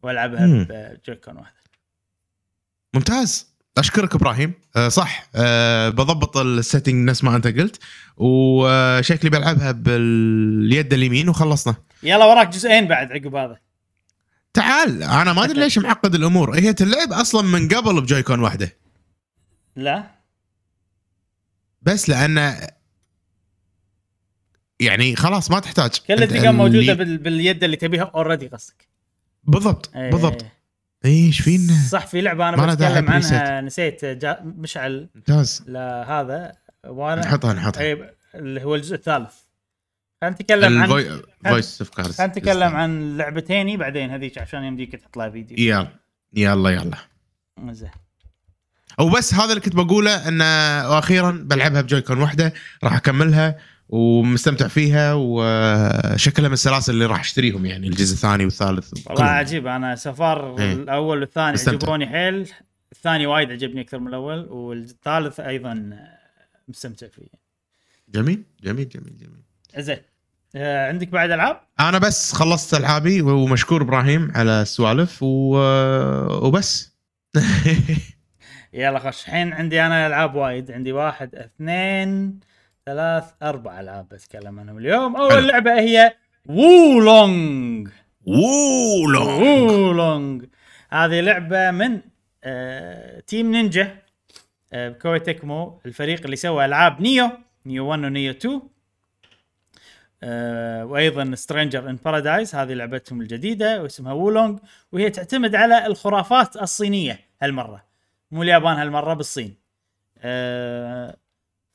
[0.04, 0.46] وألعبها.
[0.48, 1.56] ب Joy-Con واحدة
[2.94, 3.56] ممتاز.
[3.78, 4.54] أشكرك إبراهيم.
[4.76, 5.28] أه صح.
[5.36, 7.80] أه بضبط ال setting نفس ما أنت قلت.
[8.18, 11.76] وشكلي بلعبها باليد اليمين وخلصنا.
[12.04, 13.60] يلا وراك جزئين بعد عقب هذا.
[14.54, 15.04] تعال.
[15.04, 16.56] أنا ما أدري ليش معقد الأمور.
[16.56, 18.78] هي تلعب أصلا من قبل ب joycon واحدة.
[19.76, 20.12] لا.
[21.82, 22.68] بس لأن
[24.80, 25.92] يعني خلاص ما تحتاج.
[26.08, 27.18] كل الثقه موجوده اللي- بال...
[27.18, 28.88] باليد اللي تبيها already قصدك
[29.44, 30.12] بالضبط إيه.
[30.12, 30.46] بالضبط.
[31.06, 33.42] إيش فينا صح في لعبة أنا بتكلم عنها preset.
[33.42, 34.40] نسيت جا...
[34.44, 35.10] مشعل.
[35.16, 35.64] ممتاز.
[35.68, 36.54] لهذا
[36.88, 38.16] وأنا نحطها نحطها أي...
[38.36, 39.34] اللي هو الجزء الثالث.
[40.22, 40.88] خلينا نتكلم عن
[41.46, 45.58] Voice of Cards خلينا نتكلم عن لعبتين بعدين هذيك عشان يمديك تحط لها فيديو.
[45.58, 45.90] يلا
[46.34, 46.98] يلا يلا.
[47.72, 47.90] زين.
[49.00, 50.46] وبس هذا اللي كنت بقوله انه
[50.90, 53.58] وأخيرا بلعبها ب joycon واحدة راح أكملها.
[53.90, 59.24] ومستمتع فيها وشكلها من السلاسل اللي راح أشتريهم يعني الجزء الثاني والثالث والله.
[59.24, 60.74] عجيب أنا سفار إيه.
[60.74, 61.88] الأول والثاني مستمتع.
[61.88, 62.50] عجبوني حيل
[62.92, 66.00] الثاني وايد عجبني أكثر من الأول والثالث أيضا
[66.68, 67.28] مستمتع فيه
[68.10, 69.44] جميل جميل جميل جميل
[69.78, 69.98] زين
[70.56, 75.58] آه، عندك بعد ألعاب؟ أنا بس خلصت ألعابي ومشكور إبراهيم على السوالف و...
[76.48, 76.96] وبس
[78.74, 82.40] يلا خش الحين عندي أنا ألعاب وايد عندي واحد اثنين
[82.90, 85.16] ثلاث أربع ألعاب بتكلم عنهم اليوم.
[85.16, 85.40] أول حلو.
[85.40, 86.16] لعبة هي
[86.50, 87.88] Wo Long
[88.26, 90.46] وولو Wo Long
[90.90, 92.02] هذه لعبة من
[92.44, 93.98] آه Team Ninja
[94.74, 97.30] آه Koei Tecmo الفريق اللي سوى ألعاب Nioh
[97.66, 98.62] Nioh 1 و Nioh 2
[100.24, 104.60] آه وأيضا Stranger in Paradise هذه لعبتهم الجديدة واسمها Wo Long
[104.92, 107.84] وهي تعتمد على الخرافات الصينية هالمرة.
[108.32, 109.56] مو اليابان هالمرة بالصين.
[110.20, 111.18] آه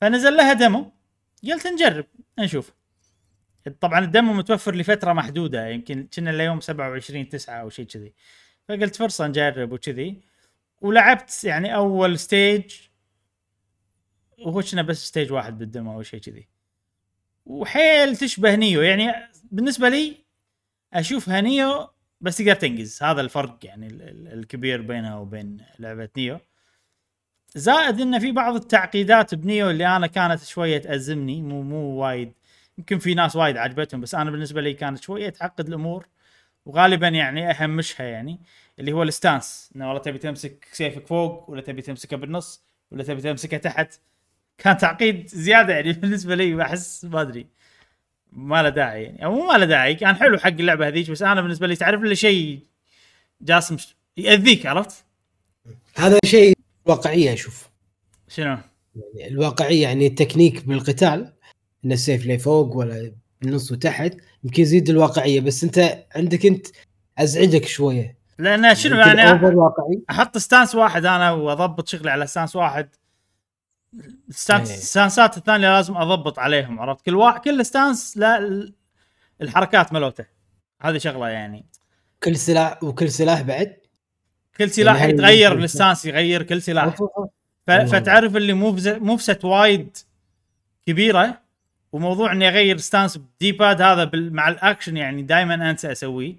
[0.01, 0.91] فنزل لها demo
[1.43, 2.05] قلت نجرب
[2.39, 2.73] نشوف.
[3.81, 8.13] طبعا ال demo متوفر لفترة محدودة يمكن كنا ليوم 27 9 أو شيء كذي.
[8.69, 10.21] فقلت فرصة نجرب وكذي.
[10.81, 12.75] ولعبت يعني أول stage
[14.39, 16.47] وهو بس stage واحد بال demo أو شيء كذي.
[17.45, 19.13] وحيل تشبه Nioh يعني
[19.51, 20.15] بالنسبة لي
[20.93, 21.87] اشوفها Nioh
[22.21, 26.39] بس تقدر تنقز هذا الفرق يعني ال- ال- الكبير بينها وبين لعبة Nioh.
[27.55, 32.33] زائد إن في بعض التعقيدات ب Nioh اللي أنا كانت شوية تأزمني مو مو وايد.
[32.77, 36.07] يمكن في ناس وايد عجبتهم بس أنا بالنسبة لي كانت شوية تعقد الأمور.
[36.65, 38.39] وغالبا يعني اهمشها يعني
[38.79, 43.03] اللي هو ال stance إنه والله تبي تمسك سيفك فوق ولا تبي تمسكه بالنص ولا
[43.03, 43.99] تبي تمسكه تحت.
[44.57, 47.47] كان تعقيد زيادة يعني بالنسبة لي احس ما أدري.
[48.31, 49.25] ما له داعي يعني.
[49.25, 52.01] أو مو ما له داعي كان حلو حق اللعبة هذيك بس أنا بالنسبة لي تعرف
[52.01, 52.59] اللي شيء
[53.41, 53.77] جاسم
[54.17, 55.05] يأذيك عرفت؟
[55.95, 57.69] هذا شيء واقعية أشوف
[58.27, 58.57] شنو؟
[59.15, 61.33] يعني الواقعية يعني التكنيك بالقتال
[61.85, 65.39] إن السيف لي فوق ولا بالنص وتحت يمكن يزيد الواقعية.
[65.39, 66.67] بس أنت عندك أنت
[67.17, 68.17] أزعجك شوية.
[68.39, 69.41] لأن شنو يعني؟
[70.09, 72.89] أحط stance واحد أنا وأضبط شغلي على stance واحد.
[74.29, 74.77] ال stance إيه.
[74.77, 78.73] ال stanceات الثانية لازم أضبط عليهم عرفت؟ كل واحد كل stance لا ال-
[79.41, 80.25] الحركات ملوتة.
[80.81, 81.65] هذه شغلة يعني.
[82.23, 83.77] كل سلاح وكل سلاح بعد.
[84.61, 87.85] كل سلاح يتغير ال stance يغير كل سلاح والله.
[87.85, 89.97] فتعرف اللي moveset moveset وايد
[90.87, 91.41] كبيرة
[91.91, 96.35] وموضوع اني اغير stance بدي باد هذا مع الأكشن يعني دائما أنسى أسويه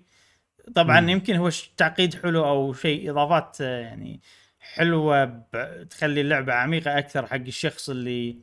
[0.74, 1.08] طبعا مم.
[1.08, 4.20] يمكن هو تعقيد حلو أو شيء إضافات آه، يعني
[4.60, 5.42] حلوة
[5.90, 8.36] تخلي اللعبة عميقة أكثر حق الشخص اللي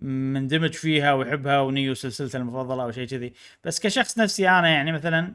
[0.00, 3.32] مندمج فيها ويحبها و Nioh سلسلته المفضلة أو شيء كذي
[3.64, 5.34] بس كشخص نفسي أنا يعني مثلا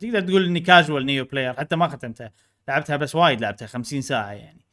[0.00, 2.32] تقدر تقول إني casual Nioh player حتى ما ختمتها.
[2.68, 4.64] لعبتها بس وايد لعبتها 50 ساعة يعني.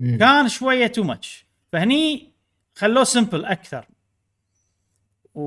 [0.00, 0.18] مم.
[0.18, 2.32] كان شوية too much فهني
[2.74, 3.86] خلوه simple أكثر.
[5.34, 5.40] و...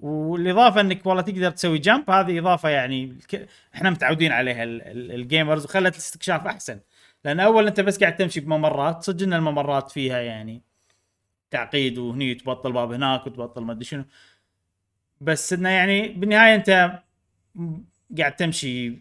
[0.00, 3.48] والإضافة إنك والله تقدر تسوي jump هذه إضافة يعني ك...
[3.74, 4.82] إحنا متعودين عليها ال...
[4.82, 5.12] ال...
[5.12, 6.80] ال gamers وخلت الاستكشاف أحسن.
[7.24, 10.62] لأن أول أنت بس قاعد تمشي بممرات صدق إن الممرات فيها يعني
[11.50, 14.04] تعقيد وهني تبطل باب هناك وتبطل ما أدري شنو.
[15.20, 16.98] بس إنه يعني بالنهاية أنت
[18.18, 18.98] قاعد تمشي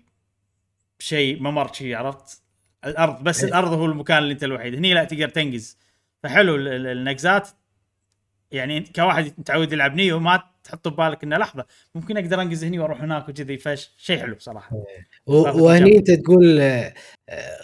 [0.99, 2.41] بشيء ممر شيء عرفت؟
[2.85, 3.49] الأرض بس إيه.
[3.49, 4.75] الأرض هو المكان اللي أنت الوحيد.
[4.75, 5.77] هني لا تقدر تنقز.
[6.23, 7.49] فحلو ال- ال- النقزات.
[8.51, 11.65] يعني كواحد متعود يلعب Nioh ما تحط ببالك إنه لحظة.
[11.95, 13.57] ممكن أقدر أنقز هني وأروح هناك وكذي.
[13.57, 14.83] فشيء حلو صراحة
[15.27, 15.97] باخذ وهني.
[15.97, 16.93] أنت تقول آه،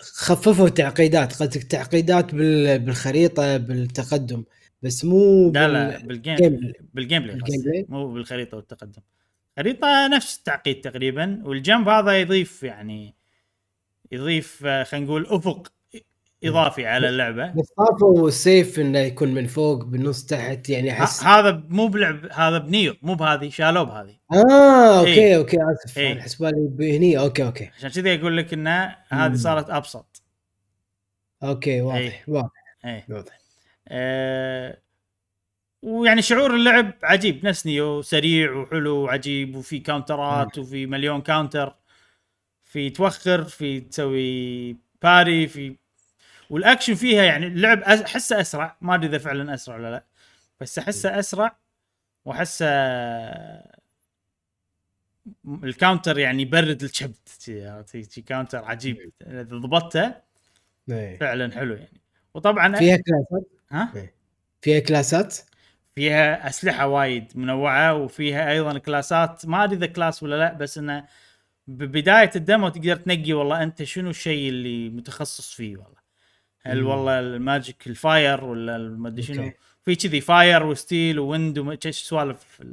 [0.02, 4.44] خففوا تعقيدات قصدك تعقيدات بال- بالخريطة بالتقدم.
[4.82, 9.02] بس مو لا لا بال game game- بال gameplay بال gameplay؟ مو بالخريطة والتقدم.
[9.58, 13.16] خريطه نفس التعقيد تقريبا وال jump هذا يضيف يعني
[14.12, 15.68] يضيف آه، خلينا نقول أفق
[16.44, 21.64] إضافي على اللعبة بس طافوا السيف إنه يكون من فوق بالنص تحت يعني احس هذا
[21.70, 25.38] مو بلعب هذا ب Nioh مو بهذه شالوه بهذه آه okay إيه.
[25.38, 26.12] okay آسف إيه.
[26.12, 28.68] أنا حسب بالي هني okay okay عشان كذي أقول لك إن
[29.10, 29.36] هذه.
[29.36, 30.24] صارت أبسط
[31.44, 32.24] okay واضح إيه.
[32.28, 32.52] واضح
[32.86, 33.40] إيه واضح
[33.88, 34.78] آه
[35.82, 41.76] ويعني شعور اللعب عجيب نفس Nioh سريع وحلو وعجيب وفي counterات وفي مليون counter
[42.64, 45.76] في توخر في تسوي parry في
[46.50, 48.78] والاكشن فيها يعني اللعب أحسه أسرع.
[48.82, 50.06] ما أدري إذا فعلا أسرع ولا لا
[50.62, 51.58] بس أحسه أسرع
[52.26, 52.66] وأحسه
[55.64, 57.16] ال counter يعني يبرد الكبد
[58.26, 59.12] counter عجيب.
[59.22, 60.14] إذا ضبطته
[60.90, 61.18] إيه.
[61.18, 62.02] فعلا حلو يعني.
[62.34, 63.94] وطبعا فيها كلاسات؟ ها؟
[64.62, 65.38] فيها كلاسات؟
[65.98, 69.46] فيها أسلحة وايد منوعة وفيها أيضا كلاسات.
[69.46, 71.06] ما أدري إذا كلاس ولا لا بس إنه
[71.68, 76.00] ببداية ال demo تقدر تنقي والله أنت شنو الشيء اللي متخصص فيه والله.
[76.62, 76.84] هل.
[76.84, 79.52] والله ال magic ال fire ولا ما أدري شنو.
[79.84, 82.64] في كذي fire و steel و wind وما إيش سوالف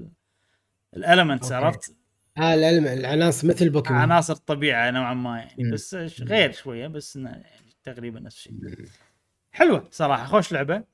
[0.96, 1.52] ال elements.
[1.52, 1.96] عرفت؟
[2.38, 5.64] آه العناصر مثل بوكيمون عناصر الطبيعه نوعا ما يعني.
[5.64, 5.70] مم.
[5.70, 7.44] بس غير شوية بس يعني
[7.84, 8.54] تقريبا نفس الشيء.
[9.52, 10.93] حلوة صراحة خوش لعبة.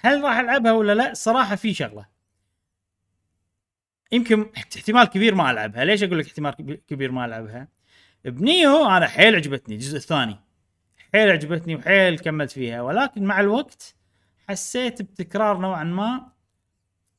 [0.00, 2.06] هل راح ألعبها ولا لا؟ صراحة في شغلة.
[4.12, 5.84] يمكن احتمال كبير ما ألعبها.
[5.84, 7.68] ليش أقول لك احتمال كبي- كبير ما ألعبها؟
[8.24, 10.40] بنيو أنا حيل عجبتني الجزء الثاني.
[11.12, 12.82] حيل عجبتني وحيل كملت فيها.
[12.82, 13.94] ولكن مع الوقت
[14.48, 16.32] حسيت بتكرار نوعا ما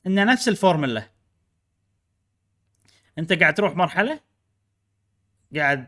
[0.06, 1.10] انه نفس الفورمولا.
[3.18, 4.20] أنت قاعد تروح مرحلة
[5.56, 5.86] قاعد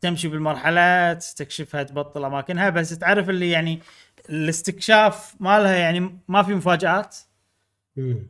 [0.00, 3.80] تمشي بالمرحلة تستكشفها تبطل أماكنها بس تعرف اللي يعني
[4.30, 7.16] الاستكشاف مالها يعني ما في مفاجآت.
[7.96, 8.26] مم.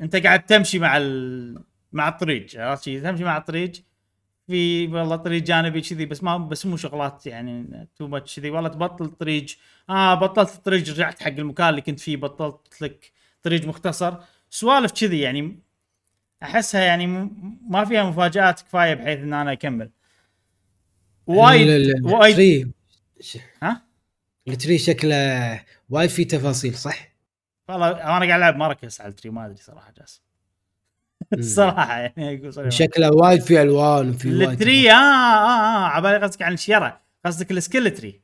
[0.00, 1.62] انت قاعد تمشي مع ال...
[1.92, 3.72] مع الطريق عرفت شي؟ تمشي مع الطريق
[4.46, 8.50] في والله طريق جانبي كذي بس ما بس مو شغلات يعني تو ماتش كذي.
[8.50, 9.46] والله تبطل الطريق.
[9.90, 13.12] آه بطلت الطريق رجعت حق المكان اللي كنت فيه بطلت لك
[13.42, 14.14] طريق مختصر.
[14.50, 15.58] سوالف كذي يعني
[16.42, 17.06] أحسها يعني
[17.68, 19.90] ما فيها مفاجآت كفاية بحيث إن أنا أكمل.
[21.26, 22.72] وايد ال- ال- وايد ال tree
[24.48, 27.08] ال tree شكله وايد فيه تفاصيل صح؟
[27.68, 30.20] والله أنا قاعد ألعب ما ركزت على ال tree ما أدري صراحة جاسم.
[31.32, 32.72] الصراحه يعني أقول.
[32.72, 37.00] شكله وايد فيه ألوان وفي وايد ال tree آه آه آه عبالي قصدك عن الشيره
[37.24, 38.20] قصدك ال skill tree تفاصيل.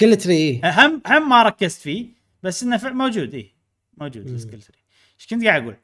[0.00, 0.86] skill tree إيه.
[0.86, 2.06] هم هم ما ركزت فيه
[2.42, 3.54] بس إنه موجود إيه
[3.98, 4.34] موجود مم.
[4.34, 4.78] ال skill tree
[5.20, 5.76] إيش كنت قاعد أقول؟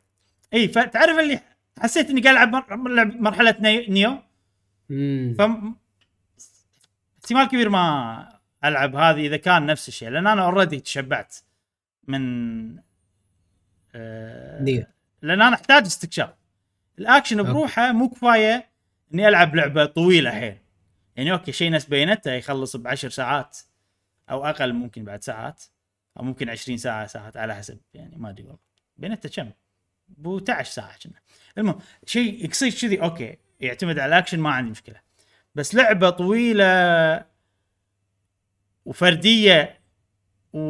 [0.54, 1.40] اي فتعرف اللي
[1.78, 4.18] حسيت إني قاعد ألعب مر- لعب مرحلة ني- Nioh
[4.90, 5.36] مم.
[5.38, 5.42] ف
[7.24, 8.35] احتمال كبير ما
[8.68, 11.36] ألعب هذه إذا كان نفس الشيء لأن أنا already تشبعت
[12.08, 12.78] من
[13.94, 14.86] آه.
[15.22, 16.30] لأن أنا أحتاج استكشاف
[16.98, 17.42] الأكشن.
[17.42, 18.68] بروحه مو كفاية
[19.14, 20.56] إني ألعب لعبة طويلة حيل
[21.16, 23.58] يعني أوكي شيء ناس بينته يخلص بعشر ساعات
[24.30, 25.64] أو أقل ممكن بعد ساعات
[26.18, 28.58] أو ممكن 20 ساعة ساعات على حسب يعني ما أدري والله
[28.96, 29.50] بينته كم؟
[30.08, 31.20] بو 11 ساعة كنا
[31.58, 35.00] المهم شيء يصير كذي أوكي يعتمد على الأكشن ما عندي مشكلة
[35.54, 37.24] بس لعبة طويلة
[38.86, 39.78] وفردية
[40.52, 40.60] و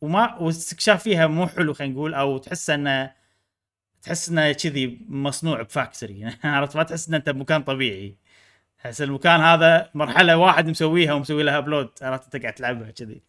[0.00, 3.10] وما واستكشاف فيها مو حلو خلينا نقول أو تحس انه
[4.02, 6.24] تحس إنه كذي مصنوع ب factory.
[6.44, 8.16] عرفت؟ ما تحس ان أنت بمكان طبيعي.
[8.78, 13.22] تحس المكان هذا مرحلة واحد مسويها ومسوي لها upload عرفت؟ أنت قاعد تلعبها كذي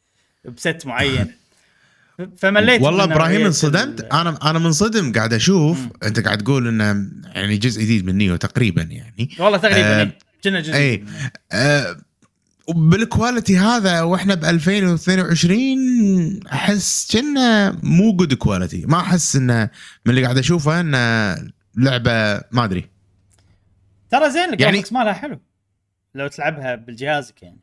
[0.45, 1.31] بست معين.
[2.37, 3.99] فمليت والله إبراهيم انصدمت.
[3.99, 5.79] ال- أنا أنا منصدم قاعد أشوف.
[5.79, 5.89] مم.
[6.03, 9.29] أنت قاعد تقول إنه يعني جزء جديد من Nioh تقريبا يعني.
[9.39, 10.01] والله تقريبا.
[10.01, 10.17] آه، إيه.
[10.43, 10.73] كنا جزء.
[11.01, 11.07] من-
[11.51, 11.97] آه
[12.67, 19.63] وبال quality هذا وإحنا ب 2022 أحس كنه مو good quality ما أحس انه
[20.05, 21.35] من اللي قاعد أشوفه انه
[21.77, 22.89] لعبة ما أدري.
[24.09, 25.39] ترى زين يعني- ال graphics مالها حلو.
[26.15, 27.59] لو تلعبها بالجهازك يعني.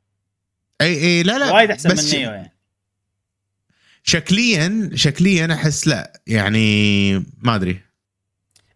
[0.81, 2.53] اي اي لا لا وايد أحسن من بس Nioh يعني.
[4.03, 6.21] شكليا شكليا أحس لا.
[6.27, 7.81] يعني ما أدري.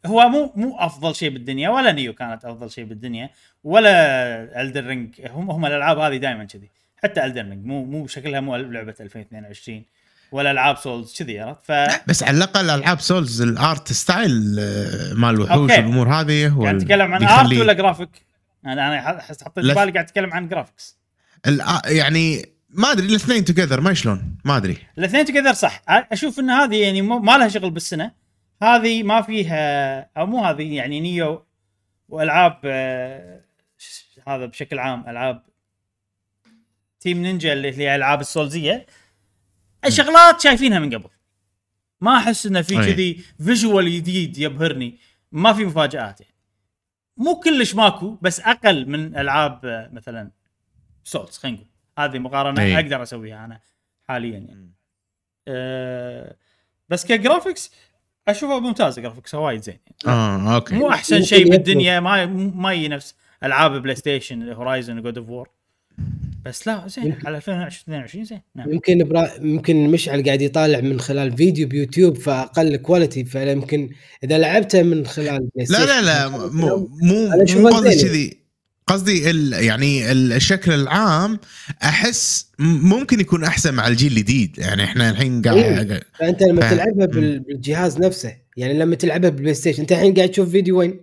[0.06, 3.30] هو مو مو أفضل شيء بالدنيا ولا Nioh كانت أفضل شيء بالدنيا.
[3.66, 6.70] ولا Elden Ring هم هم الألعاب هذه دائما كذي.
[7.02, 9.84] حتى Elden Ring مو مو شكلها مو لعبة 2022
[10.32, 11.72] ولا ألعاب Souls كذي عرفت؟ ف
[12.08, 14.32] بس على الأقل ألعاب Souls ال art style
[15.14, 15.70] مال الوحوش.
[15.70, 18.26] والأمور هذه هو قاعد نتكلم عن art ولا جرافيك؟
[18.66, 19.74] أنا أنا احس حطيت لا.
[19.74, 20.96] بالي قاعد اتكلم عن جرافيكس
[21.86, 24.76] يعني ما أدري الاثنين together ما شلون؟ ما أدري.
[24.98, 25.82] الاثنين together صح.
[25.88, 28.10] أشوف إن هذه يعني مو- ما لها شغل بالسنة.
[28.62, 31.46] هذه ما فيها أو مو هذه يعني Nioh
[32.08, 33.40] وألعاب آه،
[34.28, 35.42] هذا بشكل عام ألعاب
[37.00, 38.86] Team Ninja اللي هي ألعاب السولزية.
[39.88, 41.10] شغلات شايفينها من قبل.
[42.00, 42.76] ما أحس إنه في.
[42.76, 44.98] كذي visual جديد يبهرني.
[45.32, 46.34] ما في مفاجآت يعني.
[47.16, 50.30] مو كلش ماكو بس أقل من ألعاب مثلا
[51.04, 51.68] Souls خلينا نقول.
[51.98, 52.74] هذه مقارنة أي.
[52.74, 53.60] أقدر أسويها أنا
[54.08, 54.72] حاليا يعني.
[55.48, 56.36] أه
[56.88, 57.72] بس ك graphics
[58.28, 60.74] أشوفها ممتازة graphics ها وايد زين آه okay.
[60.74, 61.50] مو أحسن شيء.
[61.50, 63.14] بالدنيا ما ما يجي نفس
[63.44, 65.48] ألعاب بلاي ستيشن Horizon God of War
[66.44, 69.28] بس لا زين يمكن- على 2022 زين نعم يمكن برا...
[69.40, 73.90] يمكن مشعل قاعد يطالع من خلال فيديو بيوتيوب فأقل quality فيمكن
[74.24, 76.48] إذا لعبته من خلال بلاي لا لا ستيشن لا مو
[77.02, 77.28] مو
[77.60, 78.02] مو قصدي.
[78.08, 78.36] كذي
[78.86, 81.38] قصدي ال يعني ال- الشكل العام
[81.82, 85.56] أحس ممكن يكون أحسن مع الجيل الجديد يعني إحنا الحين قاعد
[85.90, 86.00] إيه.
[86.18, 87.38] فأنت لما ف- تلعبها بال...
[87.40, 91.00] بالجهاز نفسه يعني لما تلعبها بالبلاي ستيشن أنت الحين قاعد تشوف فيديو وين؟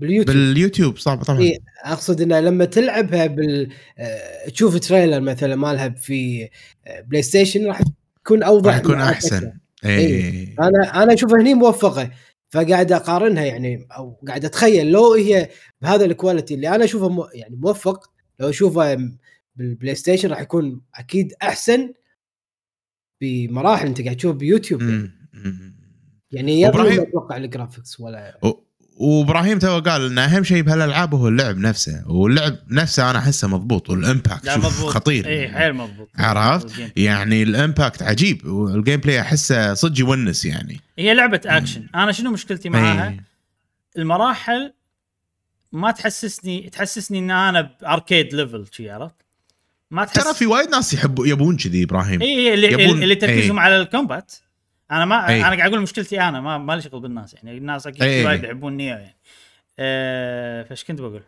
[0.00, 0.36] باليوتيوب.
[0.36, 1.40] باليوتيوب صعب طبعا.
[1.40, 1.58] إيه.
[1.84, 6.48] أقصد إنه لما تلعبها بال آه، تشوف trailer مثلا مالها في
[6.86, 7.82] آه، بلاي ستيشن راح
[8.24, 9.36] تكون أوضح راح يكون أحسن.
[9.36, 9.52] أكثر.
[9.84, 12.10] اي أنا أنا أشوفها هني موفقة.
[12.50, 15.48] فقاعد أقارنها يعني أو قاعد أتخيل لو هي
[15.82, 18.98] بهذا ال quality اللي أنا اشوفه مو يعني موفق لو اشوفه
[19.56, 21.92] بالبلاي ستيشن راح يكون أكيد أحسن
[23.20, 24.82] بمراحل أنت قاعد تشوف بيوتيوب.
[26.32, 28.38] يعني يبغى وإبراهيم- ما أتوقع ال graphics ولا
[29.00, 33.90] وابراهيم تو قال إن أهم شيء بهالألعاب هو اللعب نفسه واللعب نفسه أنا أحسه مضبوط
[33.90, 34.48] وال impact
[34.88, 40.80] خطير اي حيل مضبوط عرفت؟ يعني ال impact عجيب وال gameplay أحسه صدق يونس يعني
[40.98, 43.24] هي لعبة اكشن أنا شنو مشكلتي معاها؟ إيه.
[43.98, 44.72] المراحل
[45.72, 49.14] ما تحسسني تحسسني إن أنا ب arcade level شي عرفت؟
[49.90, 53.14] ما تحس ترى في وايد ناس يحبوا يبون كذي إبراهيم اي إي، اللي, يبون- اللي
[53.14, 53.64] تركيزهم إيه.
[53.64, 54.32] على ال combat
[54.90, 55.48] أنا ما إيه.
[55.48, 58.76] أنا قاعد أقول مشكلتي أنا ما ما لي شغل بالناس يعني الناس أكيد وايد يحبون
[58.76, 59.16] Nioh يعني
[59.78, 61.22] أه فإيش كنت بقول؟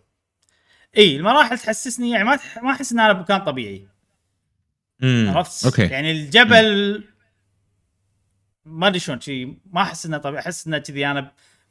[0.99, 3.87] إي المراحل تحسسني يعني ما تح- ما أحس إن أنا بمكان طبيعي.
[5.03, 7.05] عرفت؟ okay يعني الجبل
[8.65, 11.29] ما أدري شلون شي ما أحس إنه طبيعي أحس إنه كذي أنا ب...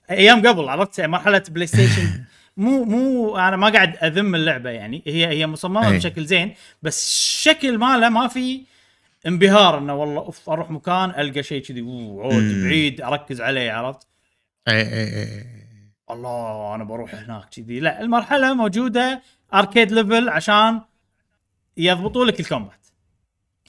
[0.09, 2.23] أيام قبل عرفت مرحلة بلاي ستيشن
[2.57, 5.97] مو مو أنا ما قاعد أذم اللعبة يعني هي هي مصممة أي.
[5.97, 8.61] بشكل زين بس الشكل ماله ما في
[9.28, 11.82] انبهار انه والله أوف أروح مكان القى شيء كذي.
[11.82, 12.63] عود.
[12.63, 14.07] بعيد اركز عليه عرفت؟
[14.67, 15.45] إي إي إي
[16.11, 17.80] الله أنا بروح هناك كذي.
[17.80, 19.22] لا المرحلة موجودة
[19.53, 20.82] arcade level عشان
[21.78, 22.88] يضبطوا لك ال combat.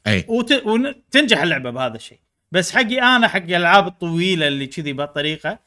[0.06, 0.24] إي.
[0.28, 0.52] وت...
[0.52, 2.20] وتنجح اللعبة بهذا الشيء.
[2.52, 5.58] بس حقي أنا حق الألعاب الطويلة اللي كذي بهالطريقة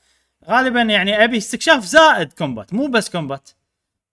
[0.49, 2.73] غالبا يعني أبي استكشاف زائد combat.
[2.73, 3.49] مو بس combat.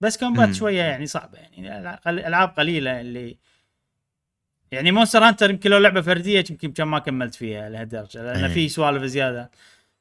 [0.01, 0.53] بس combat.
[0.53, 1.97] شوية يعني صعبة يعني.
[2.07, 3.37] العاب قليلة اللي
[4.73, 8.53] يعني Monster Hunter يمكن لو لعبة فردية يمكن كم ما كملت فيها لهالدرجة لأن أي.
[8.53, 9.51] في سوالف زيادة.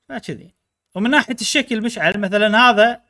[0.08, 0.54] فكذي.
[0.94, 3.00] ومن ناحية الشكل مشعل مثلا هذا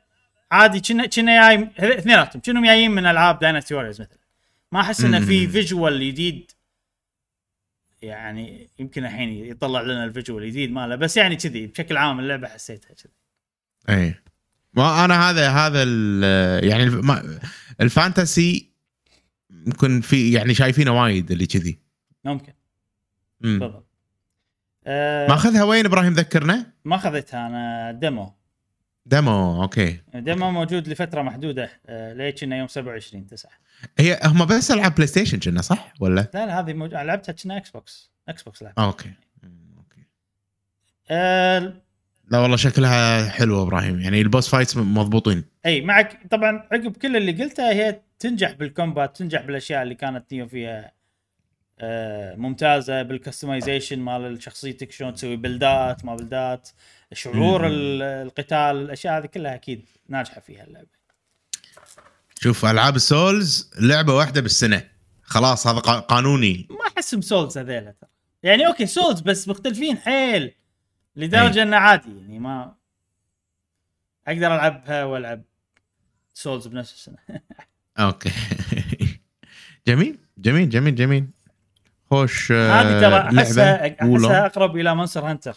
[0.51, 4.17] عادي كنا كنا جاي اثنيناتهم كأنهم جايين من ألعاب Dynasty Warriors مثلا.
[4.71, 5.47] ما أحس إنه في.
[5.47, 6.51] visual جديد.
[8.01, 12.47] يعني يمكن الحين يطلع لنا ال visual الجديد ماله بس يعني كذي بشكل عام اللعبة
[12.47, 13.13] حسيتها كذي.
[13.89, 14.15] اي
[14.73, 15.83] ما أنا هذا هذا
[16.59, 16.83] يعني
[17.81, 18.72] ال fantasy
[19.65, 21.79] ممكن في يعني شايفينه وايد اللي كذي.
[22.25, 22.53] ممكن.
[23.41, 23.59] مم.
[23.59, 23.83] تفضل
[24.87, 28.33] آه ماخذها وين إبراهيم ذكرنا؟ ما أخذتها أنا demo.
[29.05, 30.01] demo okay.
[30.13, 33.51] demo موجود لفترة محدودة آه ليش إنه يوم 27 9
[33.99, 36.93] هي هم بس ألعاب PlayStation كنا صح؟ ولا؟ لا لا هذه موج...
[36.93, 38.85] لعبتها كنا Xbox Xbox لعبتها.
[38.85, 39.11] okay.
[39.77, 40.07] okay.
[41.09, 41.73] آه
[42.27, 45.43] لا والله شكلها حلو إبراهيم يعني ال boss fights مضبوطين.
[45.65, 50.33] إي معك طبعا عقب كل اللي قلته هي تنجح بال combat تنجح بالأشياء اللي كانت
[50.33, 50.91] Nioh فيها
[51.79, 56.69] آه ممتازة بال customization مال شخصيتك شلون تسوي build ات ما build ات
[57.13, 60.87] شعور القتال الأشياء هذه كلها أكيد ناجحة فيها اللعبة.
[62.39, 64.89] شوف ألعاب ال Souls لعبة واحدة بالسنة.
[65.23, 66.67] خلاص هذا قا- قانوني.
[66.69, 68.09] ما احسهم Souls هذيلا ترى.
[68.43, 70.53] يعني okay Souls بس مختلفين حيل.
[71.15, 72.75] لدرجة إنه عادي يعني ما
[74.27, 75.43] أقدر ألعبها وألعب
[76.33, 77.17] Souls بنفس السنة.
[77.99, 78.31] okay.
[79.87, 81.27] جميل جميل جميل جميل.
[82.09, 83.85] خوش آه، هذه ترى أحسها.
[84.01, 85.55] أحسها أقرب إلى Monster Hunter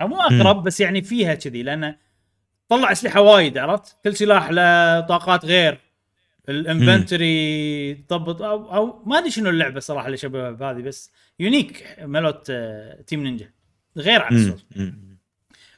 [0.00, 1.96] أو مو أقرب بس يعني فيها كذي لأنه
[2.68, 5.78] طلع أسلحة وايد عرفت؟ كل سلاح له طاقات غير.
[6.48, 11.96] ال inventory تضبط أو أو ما أدري شنو اللعبة صراحة اللي شبهها بهذه بس unique
[12.00, 13.50] مال loot آه، Team Ninja
[13.96, 14.64] غير عن ال Souls.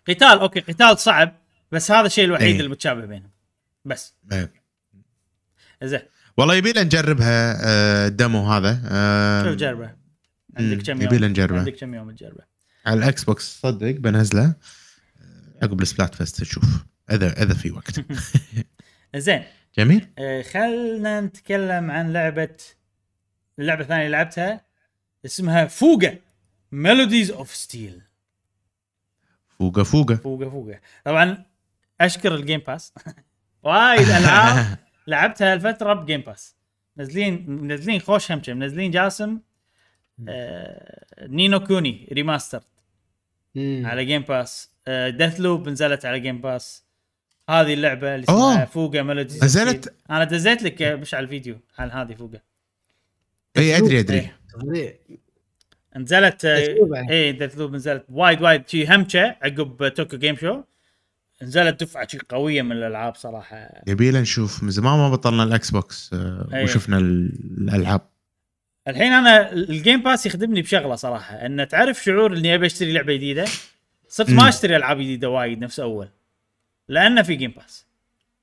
[0.08, 1.36] قتال okay قتال صعب
[1.72, 2.60] بس هذا الشيء الوحيد إيه.
[2.60, 3.30] المتشابه بينهم.
[3.84, 4.14] بس.
[4.32, 4.63] إيه.
[5.86, 6.00] زين.
[6.36, 8.82] والله يبي لنا نجربها آه، ال demo هذا.
[8.86, 9.90] آه، شوف جربه.
[10.56, 11.58] عندك كم يبي لنا يوم نجربه.
[11.58, 12.44] عندك كم يوم تجربه؟
[12.86, 14.54] على ال Xbox صدق بنزله آه،
[15.62, 16.64] عقب ال Splatfest نشوف
[17.10, 18.00] اذا إذا في وقت.
[19.16, 19.42] زين.
[19.78, 20.08] جميل.
[20.52, 22.56] خلنا نتكلم عن لعبة
[23.58, 24.60] اللعبة الثانية اللي لعبتها
[25.24, 26.18] اسمها Fuga
[26.72, 28.00] Melodies of Steel
[29.58, 30.80] Fuga Fuga Fuga Fuga.
[31.04, 31.44] طبعا
[32.00, 32.92] أشكر ال Game Pass
[33.62, 34.78] وايد ألعاب.
[35.06, 36.56] لعبتها الفترة ب Game Pass
[36.96, 39.38] منزلين منزلين خوش همشة منزلين جاسم
[40.28, 42.62] آه Ni no Kuni remaster
[43.54, 43.82] مم.
[43.86, 46.84] على Game Pass آه Deathloop نزلت على Game Pass
[47.50, 48.64] هذه اللعبة اللي اسمها أوه.
[48.64, 52.40] Fuga Melodies نزلت؟ أنا دزيت لك آه، مش على الفيديو عن هذه Fuga
[53.56, 54.30] اي أدري أدري
[54.74, 55.00] إيه.
[55.96, 57.06] نزلت آه،.
[57.10, 60.62] اي Deathloop نزلت وايد وايد شي همشة عقب Tokyo Game Show
[61.42, 63.68] نزلت دفعة شي قوية من الألعاب صراحة.
[63.86, 64.62] يبي لنا نشوف.
[64.62, 66.64] من زمان ما بطلنا ال Xbox آه، أي.
[66.64, 67.32] وشفنا ال-
[67.68, 68.00] الألعاب.
[68.88, 73.14] الحين أنا ال Game Pass يخدمني بشغلة صراحة إن تعرف شعور إني أبي أشتري لعبة
[73.14, 73.44] جديدة؟
[74.08, 74.30] صرت.
[74.30, 76.08] ما أشتري ألعاب جديدة وايد نفس أول
[76.88, 77.86] لأنه في Game Pass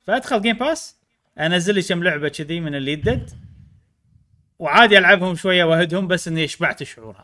[0.03, 0.95] فأدخل Game Pass
[1.39, 3.29] أنزل لي كم لعبة كذي من اللي يدد
[4.59, 7.15] وعادي ألعبهم شوية وأهدهم بس إني شبعت الشعور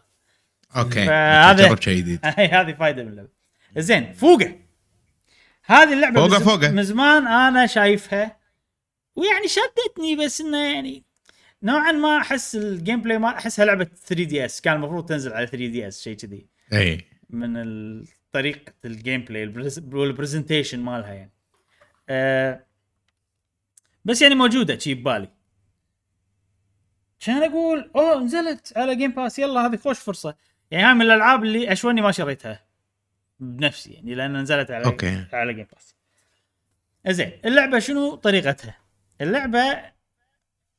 [0.72, 2.20] هذا okay فهذا- شيء جديد.
[2.26, 3.30] هذه فائده من اللعبة.
[3.78, 4.56] زين Fuga.
[5.68, 6.72] هذه اللعبة Fuga Fuga.
[6.72, 8.38] من زمان أنا شايفها
[9.16, 11.04] ويعني شدتني بس إنه يعني
[11.64, 16.16] نوعا ما أحس ال gameplay ما أحسها لعبة 3DS كان المفروض تنزل على 3DS شيء
[16.18, 16.48] كذي.
[16.74, 17.06] إي.
[17.30, 17.54] من
[18.32, 21.32] طريقة ال gameplay ال pres- وال presentation مالها يعني.
[22.10, 22.66] أه
[24.06, 25.30] بس يعني موجودة شي ببالي.
[27.20, 30.36] كان أقول أوه نزلت على Game Pass يلا هذه خوش فرصة.
[30.72, 32.67] يعني هاي من الألعاب اللي أشوى إني ما شريتها.
[33.40, 35.26] بنفسي يعني لأن نزلت على okay.
[35.34, 35.96] على Game Pass
[37.08, 38.76] زين اللعبة شنو طريقتها؟
[39.22, 39.82] اللعبة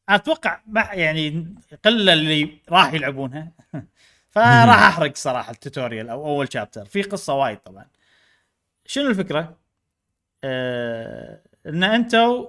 [0.09, 0.61] أتوقع
[0.92, 1.54] يعني
[1.84, 3.52] قلة اللي راح يلعبونها
[4.30, 7.86] فراح أحرق صراحة التوتوريال أو أول شابتر في قصة وايد طبعا
[8.86, 9.56] شنو الفكرة؟
[10.44, 12.46] آه إن أنتم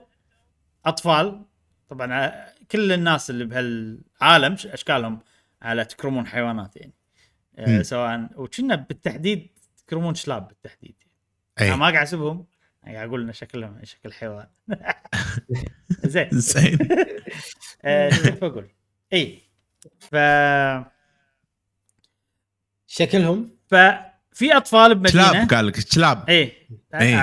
[0.85, 1.41] أطفال
[1.89, 5.19] طبعا كل الناس اللي بهالعالم أشكالهم
[5.61, 6.93] على تكرمون حيوانات يعني
[7.57, 7.81] آه.
[7.81, 9.47] سواء وكنا بالتحديد
[9.89, 10.95] تكرمون شلاب بالتحديد.
[11.61, 12.45] أنا اي ما قاعد اسبهم
[12.83, 14.47] أنا قاعد أقول انه شكلهم شكل حيوان.
[16.05, 16.29] زين.
[16.31, 16.77] زين.
[17.85, 18.69] آه، كيف أقول؟
[19.13, 19.41] إي.
[19.99, 20.15] ف
[22.87, 25.31] شكلهم؟ ففي أطفال بمدينة.
[25.31, 26.29] شلاب قال لك شلاب.
[26.29, 26.67] إي.
[26.93, 27.17] إيه.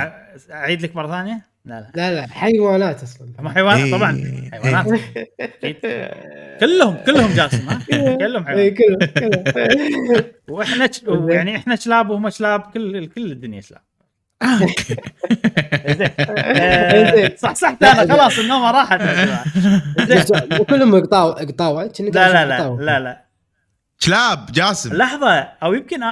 [0.50, 1.90] أعيد لك مرة ثانية؟ لا لا.
[1.94, 3.28] لا لا حيوانات أصلا.
[3.38, 3.92] هم حيوانات إيه.
[3.92, 4.48] طبعا.
[4.52, 5.00] حيوانات.
[5.40, 5.76] أكيد.
[6.60, 7.80] كلهم كلهم جاسم ها؟
[8.18, 11.02] كلهم اي حيوانات كله كله وإحنا ش...
[11.36, 13.82] يعني إحنا شلاب وهم شلاب كل كل الدنيا شلاب.
[14.42, 14.68] زين.
[16.18, 19.00] آه، صح صح أنا خلاص النومة راحت.
[20.60, 22.76] وكلهم قطاوع كأني لا لا لا.
[22.80, 23.24] لا لا.
[23.98, 24.96] شلاب جاسم.
[24.96, 26.02] لحظة أو يمكن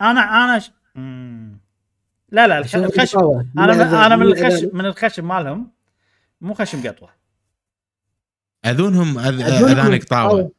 [0.00, 0.60] أنا أنا.
[2.30, 3.18] لا لا الخ- أشوف الخشب.
[3.18, 3.44] قطاوع.
[3.58, 5.70] أنا من أنا من الخشب من الخشب مالهم.
[6.40, 7.10] مو خشب قطوة.
[8.66, 10.50] اذونهم أذ- أذونهم اذانك طاوه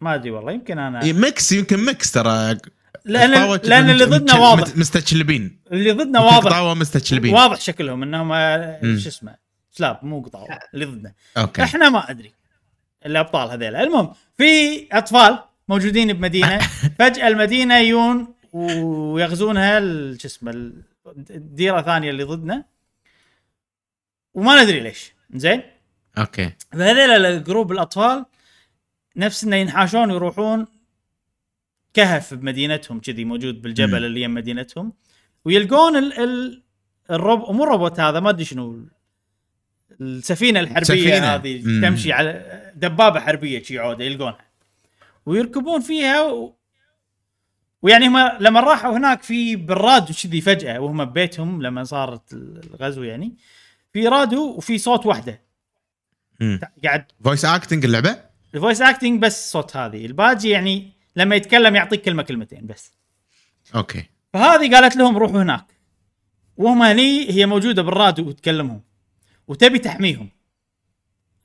[0.00, 2.58] ما أدري والله يمكن أنا إي، ميكس يمكن ميكس ترى.
[3.04, 3.30] لأن
[3.64, 4.76] لأن اللي ضدنا واضح.
[4.76, 5.58] مستشلبين.
[5.72, 6.50] اللي ضدنا واضح.
[6.50, 7.34] طاوه مستشلبين.
[7.34, 8.80] واضح شكلهم إنهم آه،.
[8.82, 9.34] شو اسمه
[9.70, 11.12] سلاب مو قطاوة اللي ضدنا.
[11.36, 11.62] أوكي.
[11.62, 12.32] إحنا ما أدري.
[13.06, 13.82] الأبطال هذيلا.
[13.82, 14.44] المهم في
[14.92, 15.38] أطفال
[15.68, 16.58] موجودين بمدينة.
[16.98, 19.80] فجأة المدينة يجون ويغزونها
[20.16, 20.82] شو اسمه ال-
[21.30, 22.64] الديره ثانية اللي ضدنا
[24.34, 25.62] وما ندري ليش زين
[26.18, 28.24] okay فهذيلا ال group الأطفال
[29.16, 30.66] نفس إنه ينحاشون ويروحون
[31.94, 34.04] كهف بمدينتهم كذي موجود بالجبل مم.
[34.04, 34.92] اللي يم مدينتهم
[35.44, 36.62] ويلقون ال ال
[37.10, 38.86] الروب مو الروبوت هذا ما أدري شنو
[40.00, 41.34] السفينة الحربية سفينة.
[41.34, 41.82] هذه مم.
[41.82, 44.38] تمشي على دبابة حربية شي عودة يلقونها
[45.26, 46.56] ويركبون فيها و...
[47.84, 53.36] ويعني هم لما راحوا هناك في بالراديو كذي فجأة وهم ببيتهم لما صارت الغزو يعني
[53.92, 55.42] في راديو وفي صوت واحدة.
[56.84, 58.20] قاعد voice acting اللعبة؟
[58.54, 60.06] ال voice acting بس صوت هذه.
[60.06, 62.92] الباجي يعني لما يتكلم يعطيك كلمة كلمتين بس.
[63.74, 64.04] أوكي.
[64.32, 65.66] فهذه قالت لهم روحوا هناك.
[66.56, 68.82] وهم هني هي موجودة بالراديو وتكلمهم.
[69.48, 70.30] وتبي تحميهم.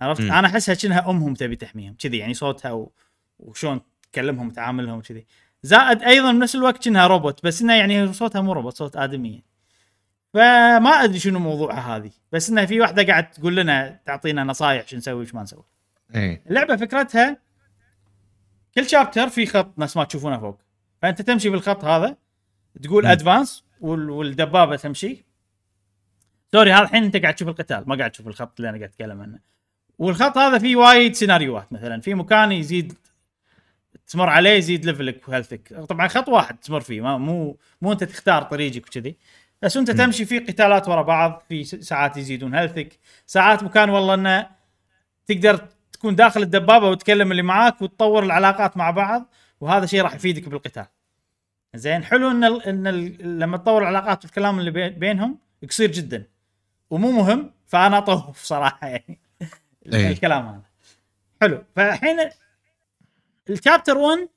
[0.02, 0.32] عرفت؟ مم.
[0.32, 1.96] أنا أحسها كأنها أمهم تبي تحميهم.
[2.00, 2.92] كذي يعني صوتها و...
[3.40, 3.82] وشلون
[4.12, 5.26] تكلمهم وتعاملهم كذي
[5.64, 9.44] زائد أيضا بنفس الوقت كأنها روبوت بس إنها يعني صوتها مو روبوت صوت ادمي
[10.34, 14.98] فما أدري شنو موضوعها هذه بس انها في واحدة قاعد تقول لنا تعطينا نصايح شو
[14.98, 15.64] نسوي وش ما نسوي.
[16.16, 16.44] إيه.
[16.50, 17.38] اللعبة فكرتها
[18.76, 20.60] كل chapter في خط نفس ما تشوفونه فوق.
[21.02, 22.18] فأنت تمشي بالخط هذا
[22.84, 23.06] تقول.
[23.06, 25.26] advance والدبابة تمشي.
[26.52, 29.22] sorry هذا الحين أنت قاعد تشوف القتال ما قاعد تشوف الخط اللي أنا قاعد أتكلم
[29.22, 29.40] عنه.
[29.98, 32.94] والخط هذا فيه وايد سيناريوهات مثلا في مكان يزيد
[34.10, 37.58] تمر عليه يزيد level ك و health ك طبعا خط واحد تمر فيه ما مو
[37.82, 39.16] مو أنت تختار طريقك وكذي.
[39.62, 44.50] بس أنت تمشي في قتالات ورا بعض في ساعات يزيدون هيلثك ساعات مكان والله إنه
[45.28, 50.50] تقدر تكون داخل الدبابة وتكلم اللي معاك وتطور العلاقات مع بعض وهذا شيء راح يفيدك
[50.50, 50.86] بالقتال.
[51.76, 55.38] زين حلو إن ال إن ال لما تطور العلاقات والكلام اللي بي- بينهم
[55.70, 56.24] قصير جدا.
[56.90, 59.20] ومو مهم فأنا أطوف صراحة يعني.
[59.94, 60.08] إيه.
[60.12, 60.62] الكلام هذا.
[61.42, 61.64] حلو.
[61.76, 62.18] فالحين
[63.50, 64.30] الشابتر 1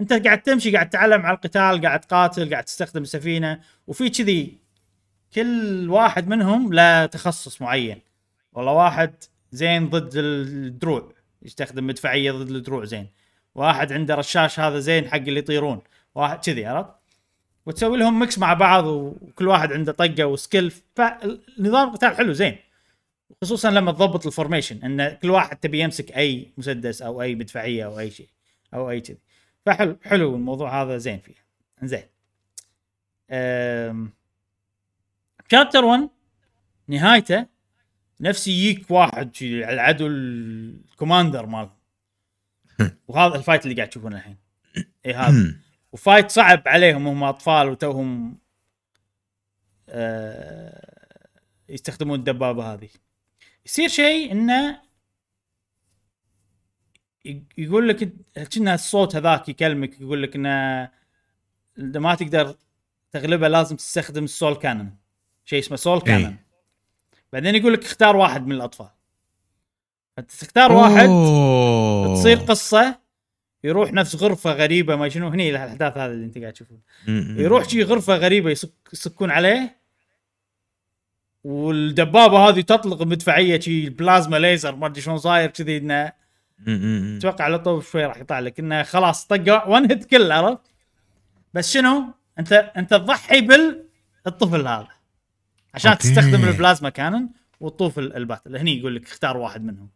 [0.00, 4.58] انت قاعد تمشي قاعد تتعلم على القتال قاعد تقاتل قاعد تستخدم السفينه وفي كذي
[5.34, 8.00] كل واحد منهم له تخصص معين.
[8.52, 9.14] والله واحد
[9.52, 11.12] زين ضد الدروع
[11.42, 13.08] يستخدم مدفعية ضد الدروع زين.
[13.54, 15.80] واحد عنده رشاش هذا زين حق اللي يطيرون.
[16.14, 16.90] واحد كذي عرفت؟
[17.66, 22.56] وتسوي لهم mix مع بعض وكل واحد عنده طقة و skill فالنظام القتال حلو زين.
[23.42, 27.84] خصوصا لما تضبط ال formation إن كل واحد تبي يمسك أي مسدس أو أي مدفعية
[27.84, 28.28] أو أي شيء
[28.74, 29.18] أو أي كذي.
[29.66, 31.34] فحلو حلو الموضوع هذا زين فيه
[31.82, 32.02] زين
[35.50, 36.08] chapter 1
[36.88, 37.46] نهايته
[38.20, 41.70] نفس يجيك واحد العدو ال commander مالهم
[43.08, 44.36] وهذا ال fight اللي قاعد تشوفونه الحين.
[45.06, 45.54] اي هذا.
[45.92, 48.38] و fight صعب عليهم هم أطفال وتوهم
[49.88, 51.24] آه
[51.68, 52.88] يستخدمون الدبابة هذه.
[53.66, 54.80] يصير شيء إنه
[57.58, 58.12] يقول لك
[58.54, 60.90] كنا الصوت هذاك يكلمك يقول لك إنه
[61.78, 62.56] ما تقدر
[63.12, 64.96] تغلبه لازم تستخدم السول كانون
[65.44, 66.36] شيء اسمه سول كانون
[67.32, 68.90] بعدين يقول لك اختار واحد من الأطفال.
[70.16, 72.14] فانت تختار واحد أوه.
[72.14, 73.00] تصير قصة
[73.64, 77.36] يروح نفس غرفة غريبة ما شنو هني الأحداث هذه اللي أنت قاعد تشوفها مم.
[77.38, 79.83] يروح شي غرفة غريبة يسك يسكون عليه
[81.44, 86.12] والدبابة هذه تطلق مدفعيه شي بلازما ليزر ما أدري شلون صاير كذي إنه.
[87.18, 90.60] أتوقع على طول شوي راح يطلع لك إنه خلاص طقه one hit kill عرفت؟
[91.54, 92.04] بس شنو؟
[92.38, 93.40] أنت أنت تضحي
[94.24, 94.88] بالطفل هذا.
[95.74, 96.02] عشان أوكي.
[96.08, 97.28] تستخدم ال plasma cannon
[97.60, 98.56] وتطوف ال- ال battle.
[98.56, 99.88] هني يقول لك اختار واحد منهم.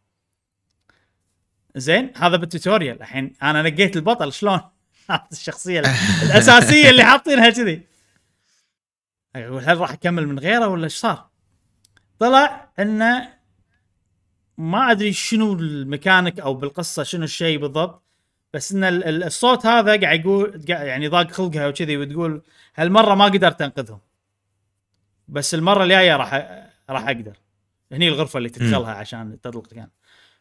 [1.77, 3.01] زين هذا بال tutorial.
[3.03, 4.61] الحين أنا نقيت البطل شلون؟
[5.33, 5.81] الشخصية
[6.25, 7.83] الأساسية اللي حاطينها كذي.
[9.37, 11.29] أقول هل راح أكمل من غيره ولا إيش صار؟
[12.19, 13.29] طلع إنه
[14.59, 18.03] ما أدري شنو الميكانيك أو بالقصة شنو الشيء بالضبط
[18.55, 22.43] بس إن ال- ال- الصوت هذا قاعد يقول يعني ضاق خلقها وكذي وتقول
[22.77, 23.99] هالمرة ما قدرت أنقذهم.
[25.29, 26.35] بس المرة الجاية راح
[26.91, 27.37] راح أقدر.
[27.93, 29.89] هني الغرفة اللي تدخلها عشان تطلق كان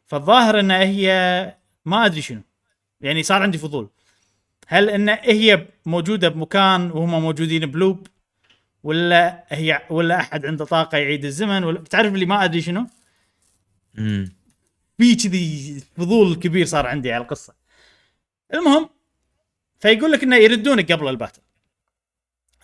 [0.05, 1.09] فالظاهر إن هي
[1.86, 2.41] ما أدري شنو.
[3.01, 3.89] يعني صار عندي فضول.
[4.67, 8.07] هل إن هي موجودة بمكان وهم موجودين بلوب؟
[8.88, 12.88] ولا هي ولا أحد عنده طاقة يعيد الزمن ولا تعرف اللي ما أدري شنو
[13.93, 14.33] مم.
[14.97, 17.53] في كذي فضول كبير صار عندي على القصة
[18.53, 18.89] المهم
[19.79, 21.41] فيقول لك إنه يردونك قبل ال battle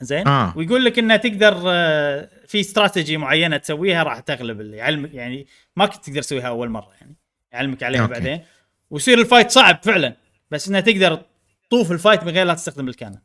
[0.01, 0.57] زين آه.
[0.57, 5.86] ويقول لك إنه تقدر آه، في استراتيجي معينة تسويها راح تغلب اللي يعلمك يعني ما
[5.86, 7.15] كنت تقدر تسويها أول مرة يعني
[7.51, 8.13] يعلمك عليها أوكي.
[8.13, 8.41] بعدين
[8.89, 10.15] ويصير ال fight صعب فعلا
[10.51, 11.21] بس انها تقدر
[11.67, 13.19] تطوف ال fight من غير لا تستخدم ال cannon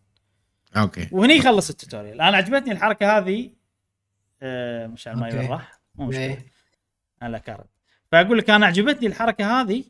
[0.76, 1.08] أوكي.
[1.12, 2.20] وهني يخلص ال tutorial.
[2.20, 3.50] أنا عجبتني الحركة هذه.
[4.42, 5.28] آه مشان ما.
[5.28, 6.24] يبرح مو مشكلة.
[6.24, 6.46] إيه.
[7.22, 7.66] على guard
[8.12, 9.84] فأقول لك أنا عجبتني الحركة هذه.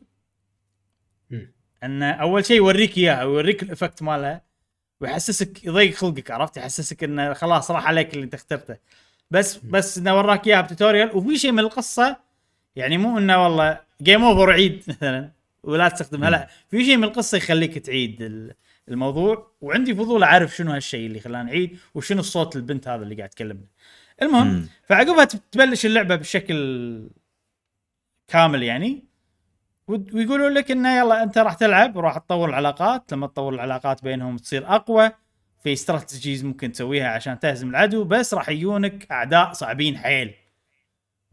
[1.83, 4.41] إن أول شيء يوريك اياها ويوريك ال effect مالها
[5.01, 8.77] ويحسسك يضيق خلقك عرفت؟ يحسسك إنه خلاص راح عليك اللي أنت اخترته.
[9.31, 11.15] بس بس إنه وراك إياها ب tutorial.
[11.15, 12.17] وفي شيء من القصة
[12.75, 15.31] يعني مو إنه والله game over عيد مثلا
[15.63, 16.29] ولا تستخدمها.
[16.29, 18.53] لا في شيء من القصة يخليك تعيد
[18.89, 23.29] الموضوع وعندي فضول أعرف شنو هالشيء اللي خلاني أعيد وشنو الصوت البنت هذا اللي قاعد
[23.29, 23.67] تكلمني
[24.21, 24.69] المهم.
[24.83, 27.09] فعقبها تبلش اللعبة بشكل
[28.27, 29.05] كامل يعني
[29.87, 34.75] ويقولوا لك إنه يلا أنت راح تلعب وراح تطور العلاقات لما تطور العلاقات بينهم تصير
[34.75, 35.11] أقوى
[35.63, 40.33] في strategies ممكن تسويها عشان تهزم العدو بس راح يجونك أعداء صعبين حيل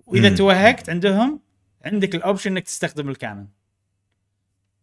[0.07, 0.37] وإذا مم.
[0.37, 1.41] توهقت عندهم
[1.85, 3.49] عندك ال option إنك تستخدم ال cannon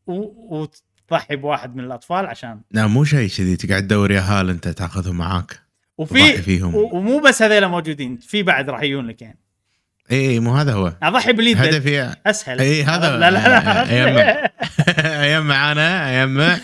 [0.08, 0.66] و...
[1.14, 5.48] وتضحي بواحد من الاطفال عشان لا مو شيء كذي تقعد تدور ياهال انت تاخذهم معاك
[5.52, 5.62] تضحي
[5.98, 6.76] وفي فيهم.
[6.76, 9.40] ومو بس هذول موجودين في بعد راح يجون لك يعني
[10.12, 14.50] اي مو هذا هو اضحي باليد بس هدفي اسهل اي هذا لا لا لا أيام
[15.06, 16.60] أيام معانا أيام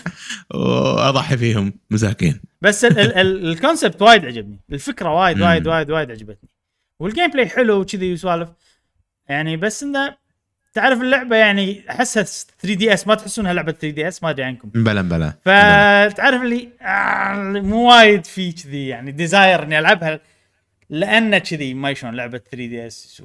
[0.54, 5.40] واضحي فيهم مساكين بس ال- ال- ال- الكونسبت وايد عجبني الفكرة وايد.
[5.40, 6.48] وايد وايد وايد عجبتني
[6.98, 8.48] والجيم بلاي حلو وكذي وسوالف
[9.28, 10.16] يعني بس انه
[10.72, 14.44] تعرف اللعبة يعني أحسها 3 دي إس ما تحسونها لعبة 3 دي إس؟ ما أدري
[14.44, 14.68] عنكم.
[14.68, 20.20] بلا بلا فتعرف اللي آه مو وايد في كذي يعني desire إني ألعبها
[20.90, 23.22] لأن كذي ما شلون لعبة 3DS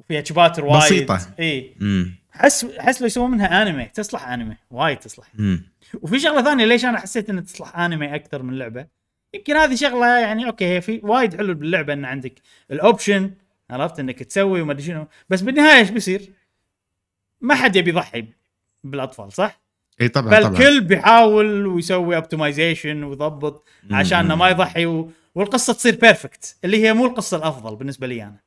[0.00, 0.82] وفيها chapters وايد.
[0.84, 1.20] بسيطة.
[1.40, 1.74] إي.
[1.80, 5.26] امم حس حس لو يسوون منها انمي تصلح انمي وايد تصلح.
[5.38, 5.62] امم
[6.02, 8.86] وفي شغلة ثانية ليش أنا حسيت انها تصلح انمي أكثر من لعبة؟
[9.34, 12.32] يمكن هذه شغلة يعني أوكي هي في وايد حلو باللعبة إن عندك
[12.70, 13.30] ال option
[13.70, 15.06] عرفت؟ إنك تسوي وما أدري شنو.
[15.28, 16.32] بس بالنهاية إيش بيصير؟
[17.40, 18.24] ما حد يبي يضحي
[18.84, 19.60] بالأطفال صح؟
[20.00, 20.54] إي طبعا طبعا.
[20.54, 23.64] فالكل بيحاول ويسوي optimization ويضبط.
[23.90, 25.10] عشان ما يضحي و...
[25.34, 28.40] والقصة تصير perfect اللي هي مو القصة الأفضل بالنسبة لي أنا.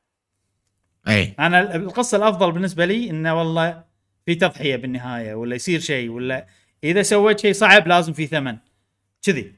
[1.08, 1.34] إي.
[1.38, 3.84] أنا ال- القصة الأفضل بالنسبة لي إنه والله
[4.26, 6.46] في تضحية بالنهاية ولا يصير شيء ولا
[6.84, 8.56] إذا سويت شيء صعب لازم في ثمن.
[9.22, 9.54] كذي.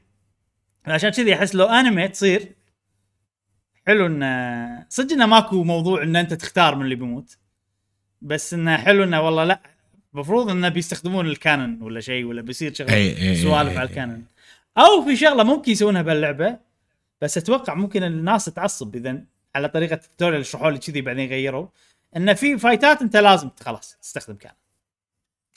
[0.85, 2.51] عشان كذي أحس لو انمي تصير
[3.87, 7.37] حلو انه صدق إنه ماكو موضوع إن أنت تختار من اللي بيموت
[8.21, 9.61] بس إنه حلو إنه والله لا
[10.13, 13.77] المفروض إنه بيستخدمون ال cannon ولا شيء ولا بيصير إي سوالف.
[13.77, 14.25] على ال cannon.
[14.77, 16.57] أو في شغلة ممكن يسوونها باللعبه
[17.21, 19.23] بس أتوقع ممكن الناس تعصب اذا
[19.55, 21.67] على طريقة ال tutorial شرحوا لي كذي بعدين غيروا
[22.17, 24.57] إن في fightات أنت لازم خلاص تستخدم cannon.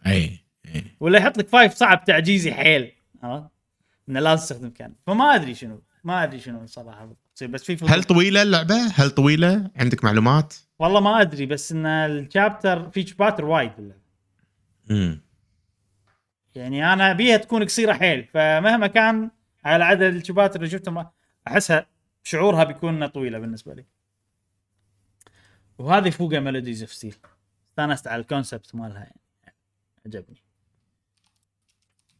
[0.06, 0.38] إي
[0.74, 0.84] إي.
[1.00, 3.50] ولا يحط لك fight صعب تعجيزي حيل عرفت؟
[4.08, 4.96] إنه لازم تستخدم cannon.
[5.06, 7.23] فما أدري شنو ما أدري شنو صراحة.
[7.34, 7.84] تصير بس في.
[7.84, 13.06] هل طويلة اللعبة؟ هل طويلة؟ عندك معلومات؟ والله ما أدري بس إن ال chapter في
[13.06, 14.00] chapter وايد باللعبه
[14.90, 15.20] امم
[16.54, 19.30] يعني أنا أبيها تكون قصيرة حيل فمهما كان
[19.64, 21.06] على عدد الشباتر اللي شفتهم
[21.48, 21.86] أحسها
[22.22, 23.84] شعورها بيكون طويلة بالنسبة لي
[25.78, 27.16] وهذه Fuga Melodies of Steel
[27.70, 29.20] استأنست على ال concept مالها يعني
[30.06, 30.42] عجبني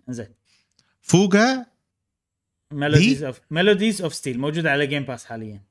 [0.09, 0.35] زين
[1.03, 1.67] Fuga
[2.75, 5.63] Melodies of Melodies of Steel موجودة على Game Pass حاليا.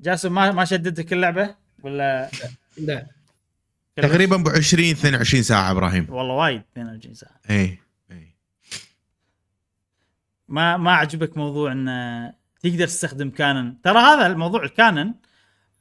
[0.00, 2.30] جاسم ما ما شدتك اللعبة؟ ولا
[2.76, 3.06] لا.
[3.96, 6.06] تقريبا ب 20 22 ساعة إبراهيم.
[6.10, 7.40] والله وايد 22 ساعة.
[7.50, 7.78] اي
[8.10, 8.34] اي
[10.48, 15.14] ما ما عجبك موضوع إن تقدر تستخدم cannon ترى هذا الموضوع ال cannon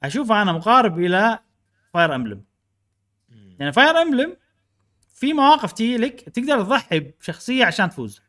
[0.03, 1.39] اشوفه أنا مقارب إلى
[1.93, 2.43] Fire Emblem
[3.59, 4.37] يعني Fire Emblem
[5.13, 8.21] في مواقف تجي لك تقدر تضحي بشخصية عشان تفوز.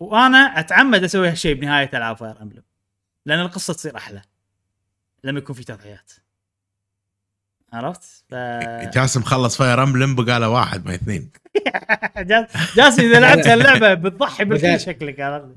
[0.00, 2.62] وأنا اتعمد أسوي هالشيء بنهاية العاب Fire Emblem
[3.26, 4.22] لأن القصة تصير أحلى.
[5.24, 6.12] لما يكون في تضحيات.
[7.72, 8.34] عرفت؟ ف...
[8.96, 11.30] جاسم خلص Fire Emblem بقى له واحد ما اثنين.
[12.18, 15.54] جاس- جاسم إذا لعبت هاللعبة بتضحي بالكل بقى- شكلك عرفت؟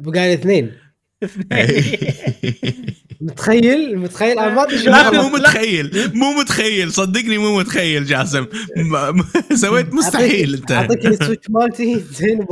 [0.00, 0.78] بقى اثنين.
[3.20, 6.10] متخيل؟ متخيل؟ أنا ما أدري لا مو متخيل.
[6.14, 6.92] مو متخيل.
[6.92, 8.46] صدقني مو متخيل جاسم.
[9.54, 10.72] سويت مستحيل أنت.
[10.72, 12.04] أعطيك ال Switch مالتي.
[12.12, 12.46] زين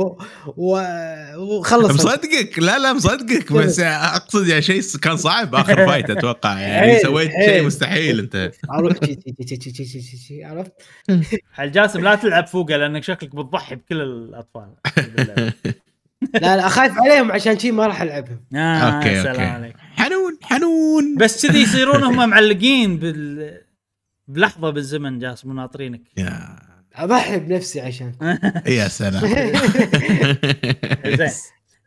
[1.37, 1.91] وخلص.
[1.91, 2.59] مصدقك.
[2.59, 3.53] لا لا مصدقك.
[3.53, 6.59] بس أقصد يعني شيء كان صعب آخر fight أتوقع.
[6.59, 7.47] يعني إيه، سويت إيه.
[7.47, 8.51] شيء مستحيل أنت.
[8.69, 9.19] عرفت.
[11.59, 14.69] جاسم لا تلعب Fuga لأنك شكلك بتضحي بكل الأطفال.
[16.33, 18.39] لا لا أخاف عليهم عشان شي ما راح ألعبهم.
[18.55, 18.57] آه
[18.97, 21.15] okay سلام okay عليك حنون حنون.
[21.17, 23.57] بس كذي يصيرون هم معلقين بال
[24.27, 26.01] بلحظة بالزمن جاسم ناطرينك.
[26.17, 26.59] يا.
[26.95, 28.11] أضحي بنفسي عشان.
[28.67, 29.27] يا سلام.
[31.05, 31.31] زين.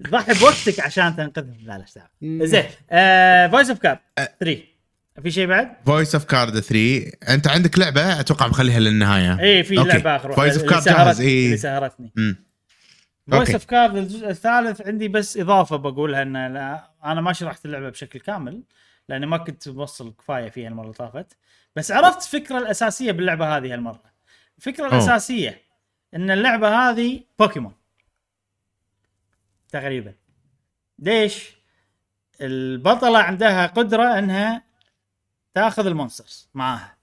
[0.05, 1.79] تضحي بوقتك عشان تنقذهم لا
[2.23, 2.45] لا.
[2.47, 2.65] زين.
[3.51, 3.99] Voice of Cards
[4.41, 4.61] 3
[5.23, 9.39] في شيء بعد؟ Voice of Cards 3 أنت عندك لعبة؟ أتوقع مخليها للنهاية.
[9.41, 9.75] اي إيه، في.
[9.75, 10.19] لعبة
[10.57, 11.21] of اللي Card سهرت- جاهز،.
[11.21, 12.13] اللي سهرتني.
[13.31, 13.51] Voice.
[13.51, 18.63] of Cards الجزء الثالث عندي بس إضافة بقولها إن أنا ما شرحت اللعبة بشكل كامل
[19.09, 21.37] لأني ما كنت موصل كفاية فيها المرة اللي طافت.
[21.77, 24.03] بس عرفت الفكرة الأساسية باللعبة هذه هالمرة.
[24.59, 24.95] الفكرة أوه.
[24.95, 25.63] الأساسية
[26.15, 27.75] إن اللعبة هذه بوكيمون
[29.69, 30.15] تقريبا.
[30.99, 31.55] ليش؟
[32.41, 34.63] البطلة عندها قدرة إنها
[35.55, 36.97] تأخذ ال monsters معاها.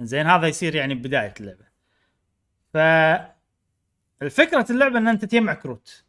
[0.00, 1.64] زين هذا يصير يعني بداية اللعبة.
[2.72, 2.76] ف
[4.22, 6.02] الفكرة اللعبة إن أنت تجمع كروت.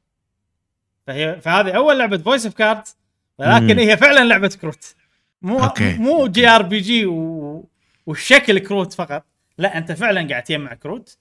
[1.07, 2.84] فهي فهذه أول لعبة Voice of Cards
[3.38, 3.80] ولكن مم.
[3.80, 4.95] هي فعلا لعبة كروت.
[5.41, 5.93] مو okay.
[5.97, 7.66] مو JRPG و...
[8.05, 9.24] والشكل كروت فقط.
[9.57, 11.18] لا أنت فعلا قاعد تجمع كروت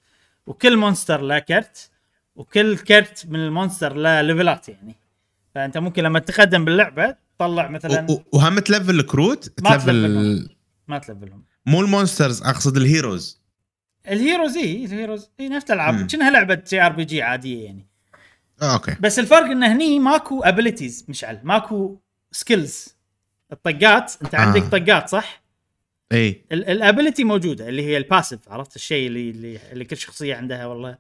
[0.47, 1.91] وكل monster له كرت
[2.37, 4.97] وكل كرت من ال monster له ليفلات يعني.
[5.55, 10.49] فأنت ممكن لما تتقدم باللعبة تطلع مثلا و- وهم تلفل الكروت؟ ما تلفل تلفلهم.
[10.89, 11.43] ما تلفلهم.
[11.67, 13.41] مو ال monsters أقصد ال heroes.
[14.13, 15.31] ال heroes اي ال heroes.
[15.41, 16.07] اي نفس الألعاب.
[16.07, 17.87] كأنها لعبه JRPG عادية يعني؟
[18.63, 18.97] آه okay.
[19.01, 21.41] بس الفرق انه هني ماكو abilities مشعل.
[21.43, 21.99] ماكو
[22.33, 22.97] skills
[23.53, 24.39] الطقات أنت آه.
[24.39, 25.43] عندك طقات صح؟
[26.13, 26.45] إي.
[26.53, 30.67] ال ability موجودة اللي هي ال passive عرفت الشيء اللي اللي, اللي كل شخصية عندها
[30.67, 30.99] والله.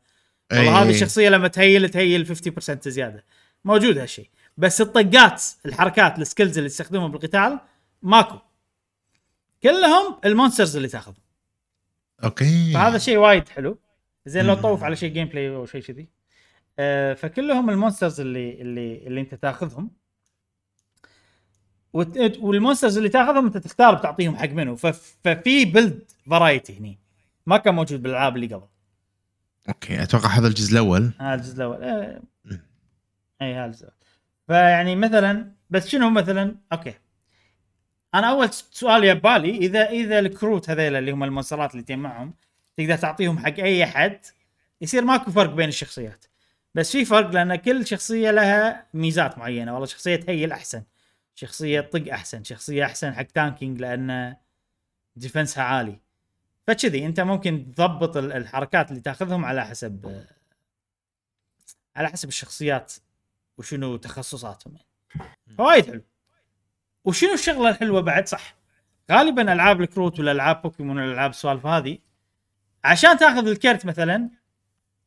[0.52, 0.90] والله هذه.
[0.90, 3.24] الشخصية لما تهيل تهيل 50% زيادة.
[3.64, 4.28] موجود هالشيء.
[4.56, 7.58] بس الطقات الحركات ال skills اللي تستخدمهم بالقتال
[8.02, 8.38] ماكو.
[9.62, 11.27] كلهم ال monsters اللي تاخذهم.
[12.24, 12.72] okay.
[12.72, 13.78] فهذا شيء وايد حلو.
[14.26, 14.60] زين لو مم.
[14.60, 16.08] تطوف على شيء gameplay أو شيء كذي.
[16.78, 19.90] آه فكلهم ال monsters اللي اللي اللي أنت تاخذهم.
[21.92, 24.76] وت- وال monsters اللي تاخذهم أنت تختار بتعطيهم حق منو.
[24.76, 26.98] فف- ففي build variety هني.
[27.46, 28.66] ما كان موجود بالألعاب اللي قبل.
[29.68, 31.10] okay أتوقع هذا الجزء الأول.
[31.20, 31.82] هذا الجزء الأول.
[31.82, 32.22] آه.
[33.42, 33.88] اي هذا الجزء.
[34.46, 36.94] فيعني مثلا بس شنو مثلا؟ okay.
[38.14, 42.34] أنا أول سؤال يبالي إذا إذا الكروت هذيل اللي هم المونسترات اللي تجمعهم
[42.76, 44.20] تقدر تعطيهم حق أي أحد
[44.80, 46.24] يصير ماكو فرق بين الشخصيات.
[46.74, 49.72] بس في فرق لأن كل شخصية لها ميزات معينة.
[49.72, 50.82] والله شخصية تهيل احسن
[51.34, 54.36] شخصية طق أحسن شخصية أحسن حق tanking لأن
[55.16, 56.00] defense ها عالي.
[56.66, 60.24] فكذي أنت ممكن تضبط ال- الحركات اللي تأخذهم على حسب
[61.96, 62.92] على حسب الشخصيات
[63.58, 64.74] وشنو تخصصاتهم.
[64.76, 65.36] يعني.
[65.58, 66.02] فوايد حلو.
[67.08, 68.54] وشنو الشغلة الحلوة بعد؟ صح.
[69.10, 71.98] غالبا ألعاب الكروت ولا ألعاب بوكيمون ولا ألعاب السوالف هذه
[72.84, 74.30] عشان تاخذ الكرت مثلا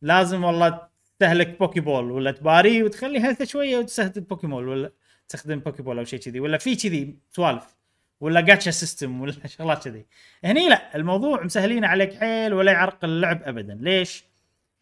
[0.01, 0.87] لازم والله
[1.19, 4.91] تهلك Poké Ball ولا تباري وتخلي health شوية وتستخدم بوكيمون ولا
[5.29, 7.75] تستخدم Poké Ball أو شيء كذي ولا في كذي سوالف
[8.19, 10.05] ولا gacha system ولا شغلات كذي.
[10.43, 13.77] هني لا الموضوع مسهلين عليك حيل ولا يعرقل اللعب ابدا.
[13.81, 14.23] ليش؟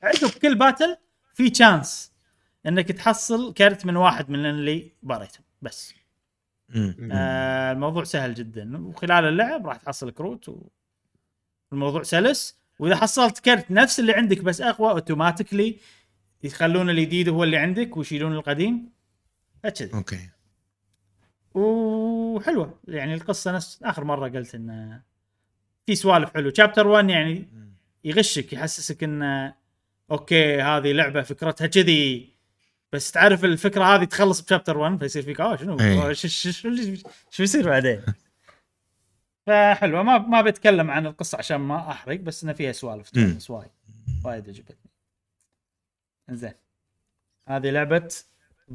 [0.03, 0.97] عندك كل battle
[1.33, 2.13] في chance
[2.65, 5.98] إنك تحصل كرت من واحد من اللي باريتهم بس.
[7.11, 8.77] آه الموضوع سهل جدا.
[8.87, 10.55] وخلال اللعب راح تحصل كروت
[11.71, 12.59] والموضوع سلس.
[12.79, 15.77] وإذا حصلت كرت نفس اللي عندك بس أقوى automatically
[16.43, 18.89] يخلون الجديد هو اللي عندك ويشيلون القديم.
[19.65, 20.29] هكذي okay.
[21.53, 22.79] وحلوة.
[22.87, 25.01] يعني القصة نفس آخر مرة قلت انه
[25.85, 27.47] في سوالف حلو chapter 1 يعني
[28.03, 29.53] يغشك يحسسك انه
[30.11, 32.29] okay هذه لعبة فكرتها كذي.
[32.93, 36.01] بس تعرف الفكرة هذه تخلص ب chapter 1 فيصير فيك آه شنو؟ أي.
[36.01, 38.01] أوه، شو يصير بعدين؟
[39.47, 43.09] فحلوة ما ما بتكلم عن القصة عشان ما أحرق بس إنه فيها سوالف.
[43.09, 43.69] تونس وايد.
[44.23, 44.91] وايد عجبتني.
[46.29, 46.53] زين
[47.47, 48.09] هذه لعبة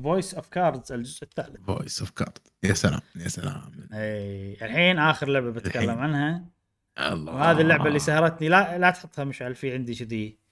[0.03, 1.61] Voice of Cards الجزء الثالث.
[1.67, 3.89] Voice of Cards يا سلام يا سلام.
[3.93, 5.99] اي الحين آخر لعبة بتكلم الحين.
[5.99, 6.45] عنها.
[6.99, 7.35] الله.
[7.35, 10.44] وهذه اللعبة اللي سهرتني لا لا تحطها مشعل في عندي كذي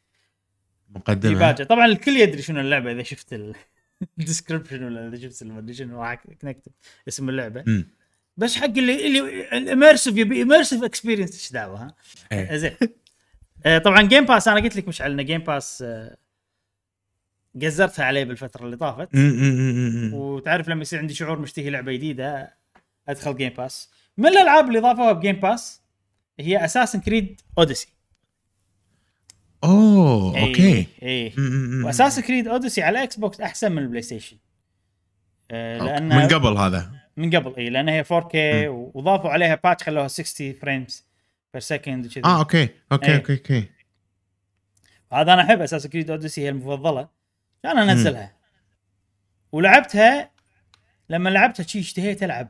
[0.95, 1.53] مقدمة.
[1.53, 3.33] طبعا الكل يدري شنو اللعبة إذا شفت
[4.19, 6.05] ال description ولا إذا شفت المدري شنو
[6.45, 6.73] نكتب
[7.09, 7.65] اسم اللعبة.
[7.67, 7.87] مم.
[8.37, 11.95] بس حق اللي اللي ال immersive يبي immersive experience إيش دعوة ها؟
[12.33, 12.57] إيه.
[12.63, 12.77] زين.
[13.67, 16.17] آه، طبعا Game Pass أنا قلت لك مش على Game Pass آه،
[17.63, 19.09] قزرتها عليه بالفترة اللي طافت.
[20.15, 22.55] وتعرف لما يصير عندي شعور مشتهي لعبة جديدة
[23.09, 25.83] أدخل Game Pass من الألعاب اللي ضافوها ب Game Pass
[26.41, 27.92] هي Assassin's Creed Odyssey
[29.65, 30.87] أوه إيه، okay.
[31.03, 31.33] اي.
[31.85, 34.37] و Assassin's Creed Odyssey على Xbox أحسن من ال PlayStation
[35.51, 35.79] آه،.
[35.79, 36.91] لأن من قبل هذا.
[37.17, 38.35] من قبل اي لأن هي 4K
[38.95, 41.07] وضافوا عليها patch خلوها 60 frames
[41.53, 43.17] per second آه أوكي okay إيه.
[43.17, 43.69] okay okay.
[45.13, 47.09] هذا أنا أحب Assassin's Creed Odyssey هي المفضلة.
[47.63, 48.33] كان أنزلها.
[49.53, 50.31] ولعبتها
[51.09, 52.49] لما لعبتها شي اشتهيت ألعب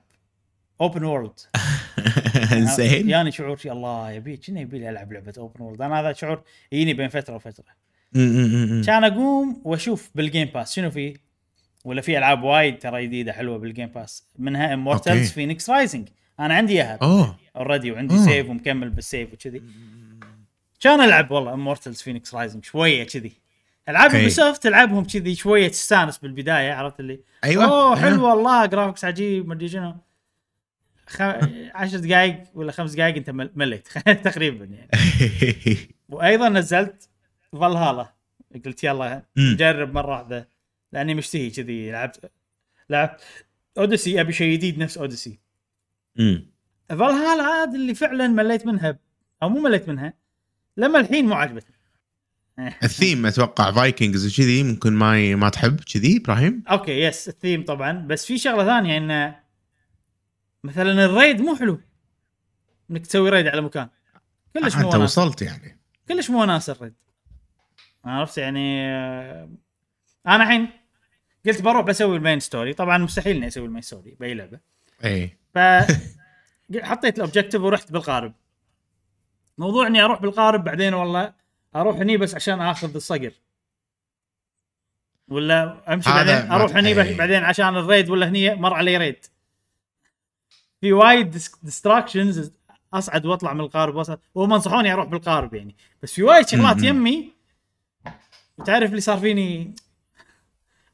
[0.81, 1.41] open world
[2.77, 6.13] زين يعني شعور شي الله يبي كنا يبي لي ألعب لعبة open world أنا هذا
[6.13, 6.43] شعور
[6.73, 7.65] يجيني بين فترة وفترة.
[8.87, 11.15] كان أقوم وأشوف بال Game Pass شنو فيه
[11.85, 14.75] ولا في ألعاب وايد ترى جديدة حلوة بال Game Pass منها okay.
[14.75, 16.09] Immortals Fenyx Rising
[16.41, 18.25] أنا عندي إياها already وعندي أوه.
[18.25, 19.63] save ومكمل بال save وكذي.
[20.81, 23.33] كان ألعب والله Immortals Fenyx Rising شوية كذي.
[23.89, 24.15] ألعاب.
[24.15, 27.65] Ubisoft تلعبهم كذي شوية تستانس بالبداية عرفت اللي؟ أيوه.
[27.65, 29.95] أوه حلو والله graphics عجيب مدري شنو.
[31.13, 31.23] خ...
[31.75, 33.89] عشر دقائق ولا خمس دقائق انت مل- مليت.
[34.25, 34.89] تقريبا يعني.
[36.09, 37.09] وأيضا نزلت
[37.53, 38.13] فالهالا
[38.65, 39.53] قلت يلا مم.
[39.53, 40.49] نجرب مرة واحدة.
[40.93, 41.91] لأني مشتهي كذي.
[41.91, 42.31] لعبت
[42.91, 43.21] لعبت
[43.79, 45.39] Odyssey أبي شيء جديد نفس Odyssey.
[46.89, 48.99] Valhalla عاد اللي فعلا مليت منها.
[49.43, 50.15] أو مو مليت منها.
[50.77, 51.77] لما الحين مو عجبتني
[52.85, 55.35] الثيم أتوقع Vikings وكذي ممكن ما.
[55.37, 55.81] ما تحب.
[55.95, 57.93] كذي إبراهيم؟ okay yes ال theme طبعا.
[57.93, 59.35] بس في شغلة ثانية ان
[60.65, 61.81] مثلا ال raid مو حلو.
[62.91, 63.89] إنك تسوي raid على مكان.
[64.55, 65.81] كلش مو أنت وصلت يعني.
[66.09, 66.95] كلش مو وناس ال raid.
[68.05, 68.87] عرفت يعني؟
[70.27, 70.69] أنا الحين
[71.47, 72.73] قلت بروح بسوي ال main story.
[72.75, 74.61] طبعا مستحيل إني أسوي ال main story بأي لعبة.
[75.05, 75.39] إي.
[75.55, 75.59] ف
[76.89, 78.35] حطيت ال objective ورحت بالقارب.
[79.59, 81.33] موضوع إني أروح بالقارب بعدين والله
[81.77, 83.33] أروح هني بس عشان آخذ الصقر.
[85.29, 87.15] ولا أمشي بعدين؟ أروح هني.
[87.15, 89.27] بعدين عشان ال raid ولا هني مر علي raid.
[90.83, 91.31] في وايد
[91.63, 92.53] ديستراكشنز
[92.95, 95.77] اصعد وأطلع من القارب واصعد وهم نصحوني أروح بالقارب يعني.
[96.03, 96.83] بس في وايد شغلات.
[96.83, 97.33] يمي
[98.59, 99.75] وتعرف اللي صار فيني؟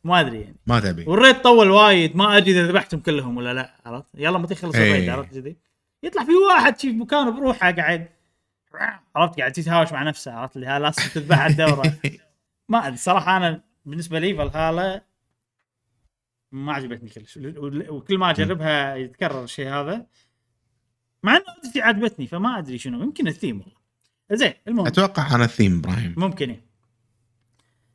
[0.04, 0.56] ما أدري يعني.
[0.66, 1.04] ما تبي.
[1.04, 4.92] والريد طول وايد ما أدري إذا ذبحتهم كلهم ولا لا عرفت؟ يلا متى يخلص إيه.
[4.92, 5.56] الريد عرفت كذي؟
[6.02, 8.08] يطلع في واحد شي مكانه بروحه قاعد
[9.16, 11.94] عرفت؟ قاعد يتهاوش مع نفسه عرفت؟ اللي ها لازم تذبح الدورة.
[12.68, 15.02] ما أدري صراحة أنا بالنسبة لي فالهالا
[16.52, 17.38] ما عجبتني كلش.
[17.88, 20.06] وكل ما أجربها يتكرر الشيء هذا.
[21.22, 21.44] مع إنه
[21.76, 23.02] عجبتني فما أدري شنو.
[23.02, 23.78] يمكن الثيم والله.
[24.32, 24.86] زين المهم.
[24.86, 26.14] أتوقع أنا الثيم إبراهيم.
[26.16, 26.56] ممكن.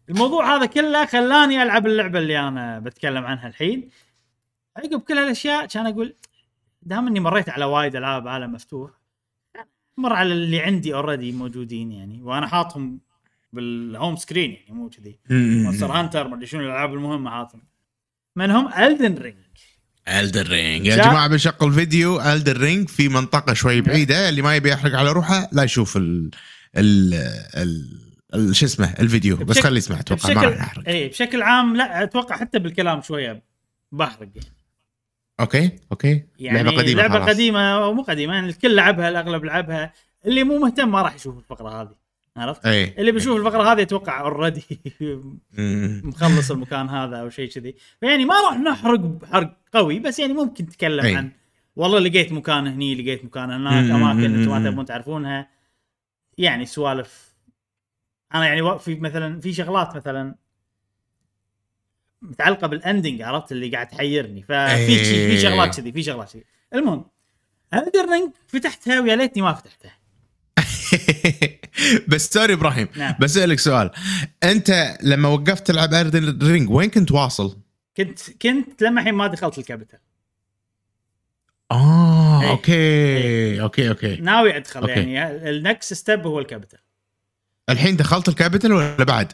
[0.10, 3.90] الموضوع هذا كله خلاني ألعب اللعبة اللي أنا بتكلم عنها الحين.
[4.78, 6.16] عقب كل هالأشياء كان أقول
[6.82, 8.92] دام إني مريت على وايد ألعاب عالم مفتوح
[9.98, 13.00] مر على اللي عندي already موجودين يعني وأنا حاطهم
[13.54, 15.20] بال home screen يعني مو كذي.
[15.30, 17.62] Monster Hunter ما أدري شنو الألعاب المهمة حاطهم.
[18.36, 19.36] منهم Elden Ring
[20.08, 24.30] Elden Ring يا جماعة بنشغل فيديو Elden Ring في منطقة شوي بعيدة.
[24.30, 26.32] اللي ما يبي يحرق على روحه لا يشوف ال
[26.78, 27.14] ال
[28.36, 29.38] ال, شو اسمه الفيديو.
[29.38, 33.44] بس خليه يسمع أتوقع ما راح نحرق اي بشكل عام لا أتوقع حتى بالكلام شوية
[33.92, 34.54] بحرق يعني.
[35.40, 36.24] okay okay.
[36.40, 37.30] يعني لعبة قديمة لعبة خلاص.
[37.30, 39.94] قديمة أو مو قديمة يعني الكل لعبها الأغلب لعبها.
[40.26, 42.03] اللي مو مهتم ما راح يشوف الفقرة هذه.
[42.38, 44.64] عرفت؟ إي اللي بيشوف الفقرة هذه أتوقع already.
[46.04, 50.64] مخلص المكان هذا أو شيء كذي فيعني ما راح نحرق حرق قوي بس يعني ممكن
[50.64, 51.16] نتكلم أي.
[51.16, 51.32] عن
[51.76, 54.70] والله لقيت مكان هني لقيت مكان هناك أماكن أنتم ما.
[54.70, 55.50] تبون تعرفونها
[56.38, 57.36] يعني سوالف
[58.34, 60.36] أنا يعني في مثلا في شغلات مثلا
[62.22, 65.38] متعلقة بال ending عرفت اللي قاعد تحيرني ففي في.
[65.38, 67.06] شغلات كذي في شغلات كذي المهم
[67.74, 70.03] Elden Ring فتحتها ويا ليتني ما فتحتها
[72.10, 73.16] بس sorry إبراهيم نعم.
[73.20, 73.92] بسالك سؤال
[74.44, 77.58] أنت لما وقفت تلعب Elden Ring وين كنت واصل؟
[77.98, 80.00] كنت كنت لما الحين ما دخلت الكابيتال
[81.72, 82.50] آه إيه.
[82.50, 84.92] okay okay okay ناوي أدخل okay.
[84.92, 86.80] يعني ال next step هو ال capital
[87.70, 89.34] الحين دخلت ال capital ولا بعد؟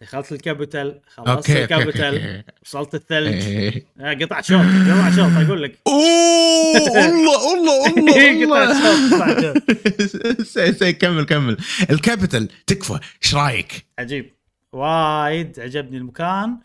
[0.00, 3.46] دخلت ال capital خلصت ال capital وصلت الثلج.
[3.46, 3.86] إيه.
[4.00, 5.78] آه، قطع شوط قطع شوط أقول لك.
[5.86, 7.86] أوه الله الله
[8.44, 11.56] الله قطع شوط كمل كمل.
[11.90, 12.98] ال capital تكفى.
[13.22, 14.32] إيش رأيك؟ عجيب.
[14.72, 16.56] وايد عجبني المكان.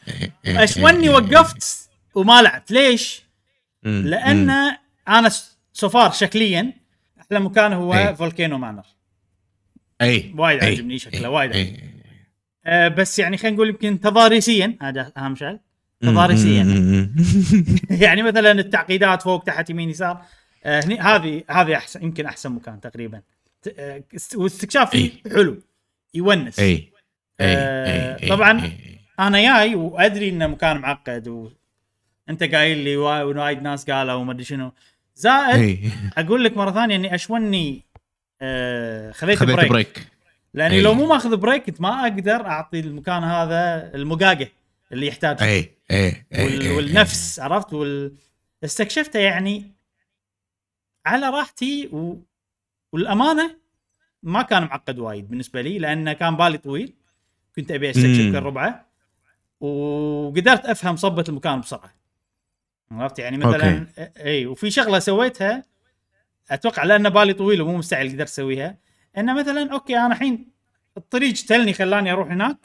[0.46, 2.72] إيه، اشوني وقفت وما لعبت.
[2.72, 3.24] ليش؟
[3.84, 4.50] لأن
[5.08, 5.32] أنا
[5.74, 6.74] so far شكليا
[7.22, 8.14] أحلى مكان هو إيه.
[8.14, 8.84] Volcano Manor
[10.02, 10.72] اي وايد إيه.
[10.72, 11.91] عجبني شكله وايد عجبني.
[12.68, 12.86] إيه.
[12.86, 15.58] آه بس يعني خلينا نقول يمكن تضاريسيا هذا أهم شيء.
[16.02, 16.64] تضاريسيا.
[18.04, 20.22] يعني مثلا التعقيدات فوق تحت يمين يسار.
[20.66, 23.22] آه هني هذه هذه أحسن يمكن أحسن مكان تقريبا.
[23.80, 25.58] آه، است- واستكشاف فيه حلو
[26.14, 26.60] يونس.
[26.60, 26.92] اي
[27.40, 28.72] آه، إي، طبعاً إي.
[29.20, 31.28] أنا جاي وأدري إنه مكان معقد
[32.28, 34.72] وانت قايل لي وا- وايد ناس قالوا وما أدري شنو.
[35.16, 37.86] زائد أقول لك مرة ثانية إني أشوني
[38.42, 39.94] آه خذيت خذيت break, break.
[39.94, 40.08] break.
[40.54, 40.82] لاني إي.
[40.82, 44.48] لو مو ماخذ بريك كنت ما أقدر اعطي المكان هذا المقاقه
[44.92, 45.44] اللي يحتاجه.
[45.44, 46.72] اي اي وال...
[46.72, 48.16] والنفس عرفت؟ وال...
[48.64, 49.72] استكشفته يعني
[51.06, 52.18] على راحتي و...
[52.94, 53.58] والأمانة
[54.24, 56.94] ما كان معقد وايد بالنسبة لي لأنه كان بالي طويل.
[57.56, 58.32] كنت أبي أستكشف.
[58.32, 58.86] كل ربعه
[59.60, 61.94] وقدرت أفهم صبة المكان بسرعة.
[62.92, 63.88] عرفت؟ يعني مثلا
[64.18, 65.64] اي وفي شغلة سويتها
[66.52, 68.78] أتوقع لأن بالي طويل ومو مستعجل قدرت اسويها
[69.18, 70.48] انه مثلا okay أنا الحين
[70.98, 72.58] الطريق تلني خلاني أروح هناك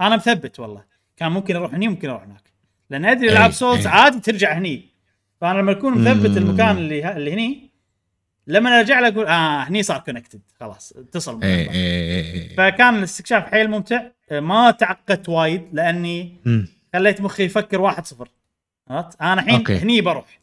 [0.00, 0.84] أنا مثبت والله.
[1.16, 2.42] كان ممكن أروح هني ممكن أروح هناك.
[2.90, 3.92] لأن أدري العاب أي، Souls أي.
[3.92, 4.88] عادي ترجع هني.
[5.40, 6.36] فأنا لما أكون مثبت.
[6.36, 7.70] المكان اللي اللي هني
[8.46, 11.70] لما أرجع له أقول آه هني صار connected خلاص اتصل اي.
[11.70, 14.02] اي فكان الاستكشاف حيل ممتع.
[14.30, 16.36] ما تعقدت وايد لأني
[16.92, 18.28] خليت مخي يفكر واحد صفر.
[18.88, 19.76] عرفت؟ أنا الحين.
[19.76, 20.40] هني بروح.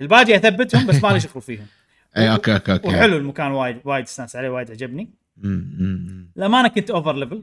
[0.00, 1.66] الباقي أثبتهم بس ما لي شغل فيهم.
[2.16, 5.10] اي okay okay okay وحلو المكان وايد وايد استانس عليه وايد عجبني.
[6.36, 7.42] الامانه كنت over level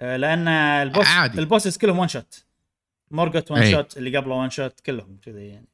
[0.00, 1.38] آه، لأن ال boss عادي.
[1.38, 2.44] ال bosses كلهم one shot
[3.10, 3.70] Morgott one.
[3.72, 5.66] shot اللي قبله one shot كلهم كذي يعني.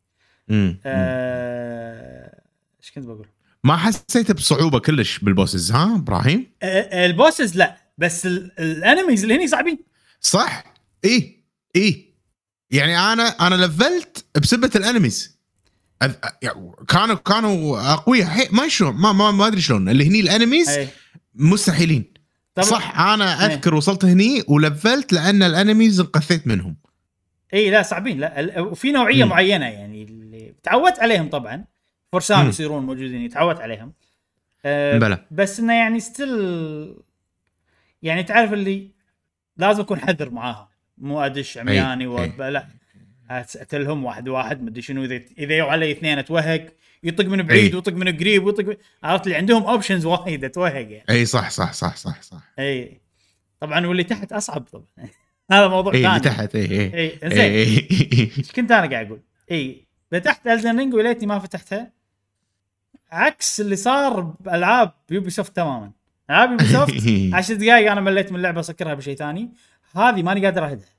[0.86, 2.40] آه،
[2.82, 3.26] إيش كنت بقول؟
[3.64, 8.68] ما حسيت بصعوبة كلش بال bosses ها إبراهيم آه، ال bosses لا بس ال- ال
[8.68, 9.78] enemies اللي هني صعبين
[10.20, 10.64] صح
[11.04, 11.42] اي
[11.76, 12.12] اي
[12.70, 15.38] يعني أنا أنا لفلت بسبه ال enemies
[16.42, 20.88] يعني كانوا كانوا أقوياء ما شلون ما ما, ما أدري شلون اللي هني الأنميز أي.
[21.34, 22.12] مستحيلين
[22.60, 23.46] صح أنا إيه.
[23.46, 26.76] أذكر وصلت هني ولفلت لأن الأنميز انقثيت منهم
[27.54, 29.30] اي لا صعبين لا وفي نوعية مم.
[29.30, 31.64] معينة يعني اللي تعودت عليهم طبعا
[32.12, 32.48] فرسان.
[32.48, 33.92] يصيرون موجودين تعودت عليهم
[34.64, 36.94] أه بس إنه يعني ستيل
[38.02, 38.90] يعني تعرف اللي
[39.56, 40.68] لازم أكون حذر معاها
[40.98, 42.06] مو أدش عمياني.
[42.06, 42.24] و...
[42.38, 42.68] لا
[43.40, 46.66] اتلهم واحد واحد مدري شنو إذا إذا يو علي اثنين أتوهق
[47.02, 47.74] يطق من بعيد.
[47.74, 48.76] ويطق من قريب ويطق من...
[49.02, 51.04] عرفت اللي عندهم options وايد أتوهق يعني.
[51.10, 52.52] إي صح صح صح صح صح.
[52.58, 53.00] إي.
[53.60, 54.84] طبعا واللي تحت أصعب طبعا.
[55.52, 56.16] هذا موضوع إي ثاني.
[56.16, 56.94] اللي تحت إي إي.
[56.94, 57.88] إي إي زين إي.
[58.38, 59.86] إيش كنت أنا قاعد أقول؟ إي.
[60.10, 61.92] فتحت Elden Ring وليتني ما فتحتها
[63.12, 65.92] عكس اللي صار بألعاب Ubisoft تماما.
[66.30, 69.52] ألعاب Ubisoft 10 دقائق أنا مليت من اللعبة أسكرها بشيء ثاني.
[69.96, 70.91] هذه ماني قادر أهدها.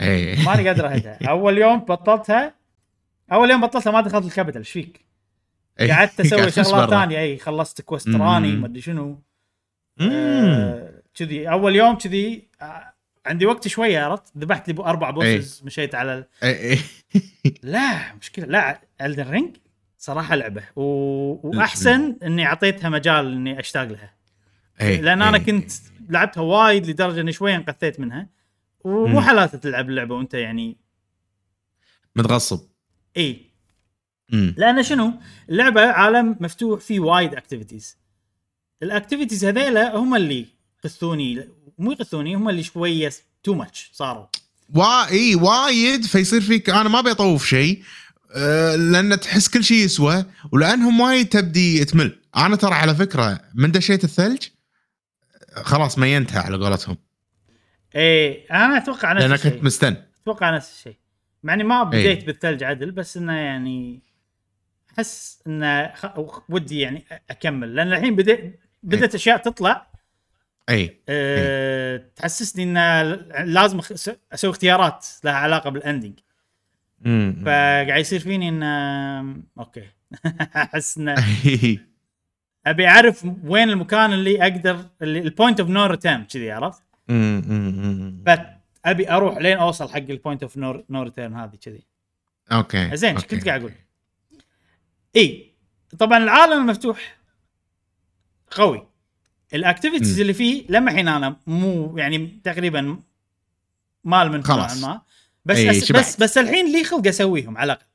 [0.00, 2.54] اي ماني قادر اهدها أول يوم بطلتها
[3.32, 5.06] أول يوم بطلتها ما دخلت ال capital إيش فيك؟
[5.80, 5.90] إي.
[5.90, 6.90] قعدت أسوي شغلات.
[6.90, 8.52] ثانية اي خلصت quest Ranni.
[8.52, 9.22] ما أدري شنو.
[10.00, 12.94] آه، كذي أول يوم كذي آه،
[13.26, 16.78] عندي وقت شوية عرفت ذبحت لي أربع bosses مشيت على ال...
[17.72, 19.56] لا مشكلة لا Elden Ring
[19.98, 20.82] صراحة لعبة و...
[21.48, 24.14] وأحسن إني أعطيتها مجال إني أشتاق لها
[24.80, 24.96] إي.
[24.96, 25.44] لأن أنا إي.
[25.44, 25.70] كنت
[26.08, 28.28] لعبتها وايد لدرجة إني شوية انقثيت منها
[28.86, 29.20] ومو مم.
[29.20, 30.76] حالاتها تلعب اللعبة وانت يعني
[32.16, 32.60] متغصب.
[33.16, 33.50] إي.
[34.32, 35.12] لأن شنو؟
[35.48, 37.96] اللعبة عالم مفتوح فيه وايد activities
[38.82, 40.46] ال activities هذيلا هم اللي
[40.84, 41.48] يقثوني
[41.78, 43.12] مو يقثوني هم اللي شوية
[43.42, 44.26] too much صاروا.
[44.74, 47.82] وا إي وايد فيصير فيك أنا ما بيطوف شيء
[48.34, 52.18] أه لأن تحس كل شيء يسوى ولأنهم وايد تبدي تمل.
[52.36, 54.42] أنا ترى على فكرة من دشيت الثلج
[55.62, 57.05] خلاص مينتها على قولتهم.
[57.96, 59.52] إيه أنا أتوقع نفس الشيء.
[59.52, 59.96] كنت مستن.
[60.22, 60.96] أتوقع نفس الشيء.
[61.42, 64.02] مع إني ما بديت بالثلج عدل بس إنه يعني
[64.90, 66.06] أحس إنه خ...
[66.48, 67.74] ودي يعني أكمل.
[67.74, 69.86] لأن الحين بديت بدأت أشياء تطلع.
[70.68, 72.02] اي أه...
[72.16, 73.02] تحسسني إنه
[73.44, 73.80] لازم
[74.32, 76.18] أسوي اختيارات لها علاقة بال ending.
[77.44, 79.88] فقاعد يصير فيني إنه okay.
[80.56, 81.14] أحس إنه.
[82.66, 87.42] أبي أعرف وين المكان اللي أقدر اللي ال point of no return كذي عرفت؟ مم.
[87.46, 87.82] مم.
[87.82, 88.24] مم.
[88.84, 91.86] فابي أروح لين أوصل حق ال point of no return هذه كذي
[92.52, 93.24] okay زين إيش.
[93.24, 93.72] كنت قاعد أقول؟
[95.16, 95.54] إي
[95.98, 97.16] طبعا العالم المفتوح
[98.50, 98.88] قوي
[99.54, 100.20] ال activities.
[100.20, 103.00] اللي فيه لما الحين أنا مو يعني تقريبا
[104.04, 104.82] مال من خلاص.
[104.82, 105.02] ما
[105.44, 105.92] بس أس.
[105.92, 107.86] بس بس الحين لي خلق أسويهم على الأقل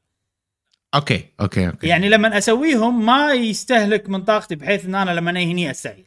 [0.96, 5.72] okay okay okay يعني لما أسويهم ما يستهلك من طاقتي بحيث إن أنا لما هني
[5.72, 6.06] استعجل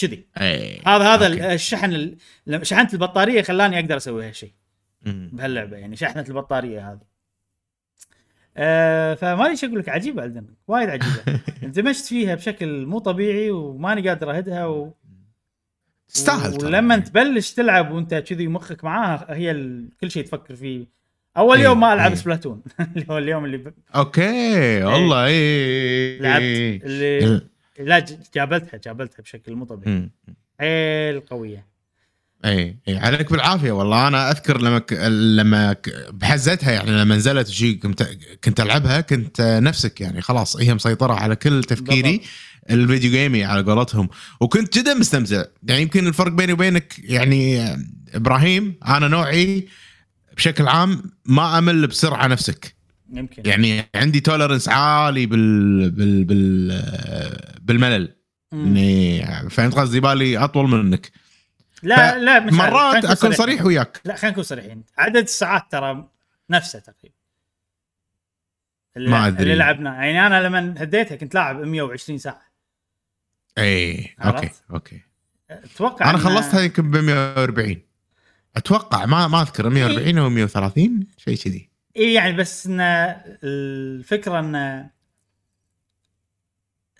[0.00, 0.80] كذي إي.
[0.86, 1.54] هذا هذا okay.
[1.54, 2.16] الشحن ال-
[2.62, 4.52] شحنت البطارية خلاني أقدر أسوي هالشيء.
[5.02, 7.00] بهاللعبة يعني شحنة البطارية هذه
[8.56, 13.50] آه فما أدري إيش أقول لك عجيبة Elden وايد عجيبة اندمجت فيها بشكل مو طبيعي
[13.50, 14.94] وماني قادر أهدها و...
[16.08, 16.64] تستاهل.
[16.64, 19.88] ولما تبلش تلعب وأنت كذي مخك معاها هي ال...
[20.00, 20.86] كل شيء تفكر فيه
[21.36, 22.16] أول إيه، يوم ما ألعب إيه.
[22.16, 22.62] Splatoon
[22.96, 23.74] اللي هو اليوم اللي ب...
[23.96, 26.84] okay والله اي لعبت.
[26.84, 27.40] اللي
[27.78, 30.10] لا جابلتها جابلتها بشكل مو طبيعي.
[30.60, 31.66] حيل قوية.
[32.44, 32.98] اي اي.
[32.98, 34.08] عليك بالعافية والله.
[34.08, 34.92] أنا أذكر لما ك...
[34.92, 35.90] لما ك...
[36.12, 38.02] بحزتها يعني لما نزلت وشي كنت
[38.44, 42.28] كنت ألعبها كنت نفسك يعني خلاص هي مسيطرة على كل تفكيري بالضبط.
[42.70, 44.08] الفيديو جيمي على قولتهم.
[44.40, 45.44] وكنت جدا مستمتع.
[45.62, 47.66] يعني يمكن الفرق بيني وبينك يعني
[48.14, 49.68] إبراهيم أنا نوعي
[50.36, 52.77] بشكل عام ما أمل بسرعة نفسك.
[53.12, 53.42] يمكن.
[53.46, 58.14] يعني عندي تولرنس عالي بال بال بال بالملل.
[58.52, 61.12] إني فهمت قصدي؟ بالي أطول منك.
[61.82, 62.52] لا لا مش.
[62.52, 63.32] مرات أكون.
[63.32, 64.00] صريح وياك.
[64.04, 64.84] لا خلينا نكون صريحين.
[64.98, 66.08] عدد الساعات ترى
[66.50, 67.14] نفسه تقريبا.
[68.96, 69.42] ما أدري.
[69.42, 72.42] اللي لعبناه يعني أنا لما هديتها كنت لاعب 120 ساعة.
[73.58, 75.00] اي؟ okay okay.
[75.50, 77.82] أتوقع أنا خلصتها يمكن ب 140
[78.56, 81.68] أتوقع ما ما أذكر 140 أو 130 شيء كذي.
[81.96, 82.80] اي يعني بس إن
[83.44, 84.88] الفكرة إن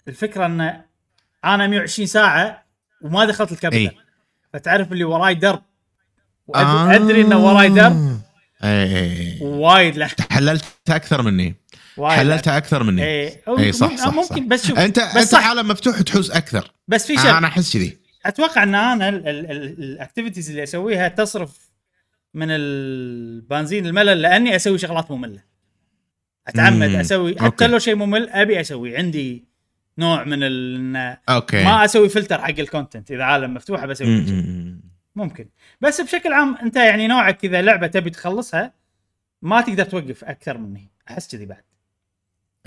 [0.08, 0.60] الفكرة إن
[1.44, 2.64] أنا 120 ساعة
[3.02, 4.04] وما دخلت ال capital اي
[4.52, 5.62] فتعرف اللي وراي درب.
[6.54, 6.94] آه.
[6.94, 8.20] أدري إنه وراي درب.
[8.64, 10.08] اي اي وايد لا.
[10.30, 11.54] حللتها أكثر مني.
[11.98, 13.04] حللتها أكثر مني.
[13.04, 14.38] اي اي صح صح, ممكن صح.
[14.38, 15.34] بس شوف انت بس أنت.
[15.34, 16.72] عالم مفتوح تحوس أكثر.
[16.88, 17.38] بس في شيء.
[17.38, 17.98] أنا أحس كذي.
[18.26, 21.67] أتوقع إن أنا ال activities اللي أسويها تصرف
[22.34, 25.40] من البنزين الملل لأني أسوي شغلات مملة
[26.48, 26.90] أتعمد.
[26.94, 27.66] أسوي حتى okay.
[27.66, 29.44] لو شيء ممل أبي أسوي عندي
[29.98, 30.74] نوع من ال...
[30.96, 34.34] إن okay ما أسوي فلتر حق ال content إذا عالم مفتوحه بسوي م- كل شيء.
[34.36, 34.80] م- م.
[35.16, 35.48] ممكن
[35.80, 38.72] بس بشكل عام أنت يعني نوعك إذا لعبة تبي تخلصها
[39.42, 41.62] ما تقدر توقف أكثر مني أحس كذي بعد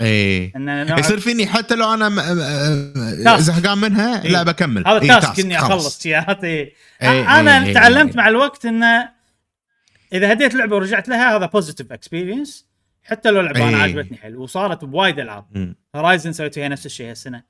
[0.00, 3.38] اي إن نوعك يصير فيني حتى لو أنا م-.
[3.38, 4.28] زهقان منها إي.
[4.28, 5.58] لا بكمل هذا إي، task إني.
[5.58, 6.26] أخلص؟ إيه.
[6.44, 6.72] إي،
[7.02, 8.16] أنا إي، إي، تعلمت إي.
[8.16, 9.21] مع الوقت انه
[10.12, 12.66] إذا هديت لعبة ورجعت لها هذا positive experience
[13.04, 13.82] حتى لو لعبة أنا إيه.
[13.82, 15.74] عجبتني حيل وصارت بوايد ألعاب.
[15.96, 17.42] هورايزن سويت فيها نفس الشيء هالسنة.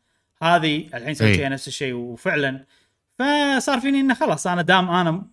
[0.42, 1.36] هذه الحين سويت إيه.
[1.36, 2.64] فيها نفس الشيء وفعلا
[3.18, 5.26] فصار فيني إنه خلاص أنا دام أنا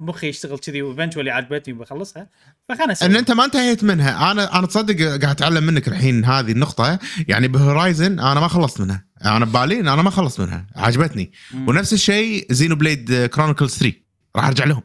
[0.00, 2.28] مخي يشتغل كذي و eventually عجبتني وبخلصها
[2.68, 4.32] فخلنا أسوي إن أنت ما انتهيت منها.
[4.32, 6.98] أنا أنا تصدق قاعد أتعلم منك الحين هذه النقطة.
[7.28, 9.04] يعني بهورايزن أنا ما خلصت منها.
[9.24, 10.66] أنا ببالي أنا ما خلصت منها.
[10.76, 11.32] عجبتني.
[11.54, 11.68] مم.
[11.68, 13.96] ونفس الشيء Xenoblade Chronicles 3
[14.36, 14.82] راح أرجع لهم.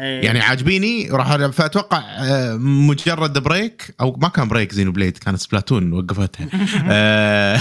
[0.00, 0.24] إيه.
[0.24, 6.48] يعني عاجبيني راح فاتوقع آه، مجرد break أو ما كان break Xenoblade كانت Splatoon وقفتها.
[6.90, 7.56] آه،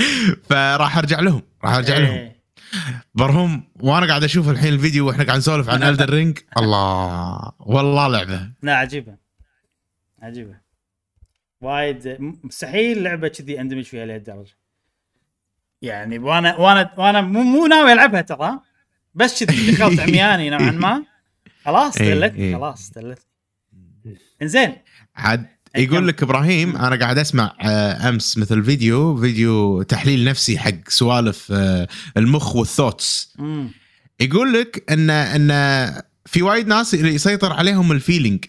[0.50, 2.14] فراح أرجع لهم راح أرجع لهم.
[2.14, 2.34] إيه.
[3.14, 8.50] برهم وأنا قاعد أشوف الحين الفيديو وإحنا قاعد نسولف عن الدر رينج الله والله لعبة.
[8.62, 9.16] لا عجيبة.
[10.22, 10.54] عجيبة.
[11.60, 14.56] وايد مستحيل لعبة كذي أندمج فيها لهالدرجة.
[15.82, 18.60] يعني وأنا وأنا وأنا مو, مو ناوي ألعبها ترى
[19.14, 21.13] بس كذي دخلت عمياني نوعا ما.
[21.64, 22.56] خلاص إيه، إيه.
[22.56, 23.24] خلاص استلتني
[24.42, 24.72] إنزين.
[25.16, 25.46] عاد
[25.76, 31.52] يقول لك إبراهيم أنا قاعد أسمع آه، أمس مثل فيديو فيديو تحليل نفسي حق سوالف
[31.52, 33.36] آه، المخ وال thoughts.
[34.20, 38.44] يقول لك ان إن في وايد ناس يسيطر عليهم ال feeling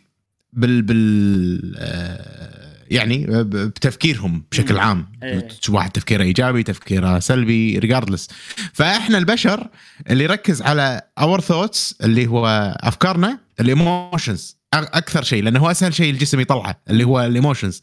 [0.53, 2.54] بال بال آه،
[2.91, 4.77] يعني بتفكيرهم بشكل.
[4.77, 5.11] عام.
[5.23, 5.47] إيه.
[5.69, 8.29] واحد تفكيره إيجابي تفكيره سلبي regardless
[8.73, 9.67] فإحنا البشر
[10.09, 15.93] اللي يركز على our thoughts اللي هو أفكارنا ال emotions أكثر شيء لأنه هو أسهل
[15.93, 17.81] شيء الجسم يطلعه اللي هو ال emotions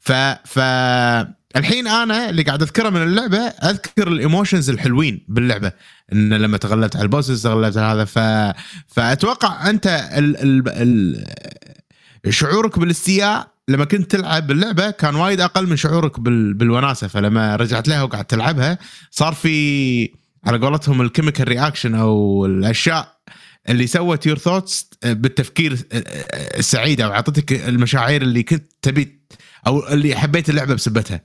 [0.00, 0.12] ف
[0.44, 0.58] ف
[1.56, 5.72] الحين أنا اللي قاعد أذكره من اللعبة أذكر ال emotions الحلوين باللعبة.
[6.12, 8.18] إن لما تغلبت على ال bosses تغلبت على هذا ف...
[8.88, 10.36] فأتوقع أنت ال...
[10.36, 10.62] ال...
[12.26, 12.34] ال...
[12.34, 16.54] شعورك بالاستياء لما كنت تلعب اللعبه كان وايد أقل من شعورك بال...
[16.54, 18.78] بالوناسة فلما رجعت لها وقعدت تلعبها
[19.10, 20.10] صار في
[20.44, 23.18] على قولتهم ال chemical reaction أو الأشياء
[23.68, 25.78] اللي suit your thoughts بالتفكير
[26.58, 29.20] السعيد أو أعطتك المشاعر اللي كنت تبي
[29.66, 31.20] أو اللي حبيت اللعبة بسبتها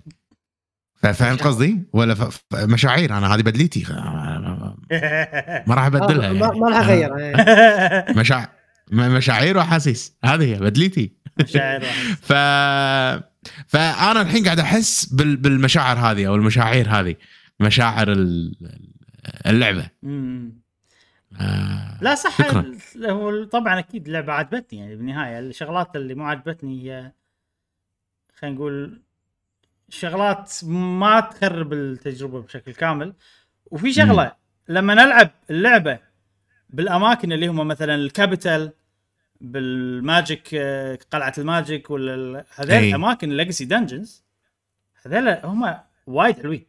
[1.13, 2.21] فهمت قصدي؟ ولا ف...
[2.23, 3.85] ف- مشاعر أنا هذه بدليتي
[5.67, 6.39] ما راح أبدلها آه، يعني.
[6.39, 8.05] ما راح أغير إيه.
[8.17, 8.47] مشاعر
[8.91, 11.22] مشاعر وأحاسيس هذه هي بدليتي
[12.21, 12.33] ف
[13.67, 15.35] فانا الحين قاعد احس بال...
[15.35, 17.15] بالمشاعر هذه أو المشاعر هذه.
[17.59, 18.55] مشاعر ال-
[19.47, 19.89] اللعبة.
[20.03, 20.63] مم.
[21.41, 22.77] آه، لا صح شكراً.
[23.05, 25.39] هو طبعا أكيد اللعبه عجبتني يعني بالنهاية.
[25.39, 27.11] الشغلات اللي مو عجبتني هي
[28.39, 29.01] خلينا نقول
[29.89, 33.13] شغلات ما تخرب التجربة بشكل كامل.
[33.65, 34.31] وفي شغلة
[34.69, 35.99] لما نلعب اللعبة
[36.69, 38.71] بالأماكن اللي هم مثلا ال capital
[39.43, 42.89] بال magic آه، قلعة ال magic ولا هذول أي.
[42.89, 44.23] الاماكن ال legacy dungeons
[45.05, 45.75] هذول هم
[46.07, 46.65] وايد حلوين.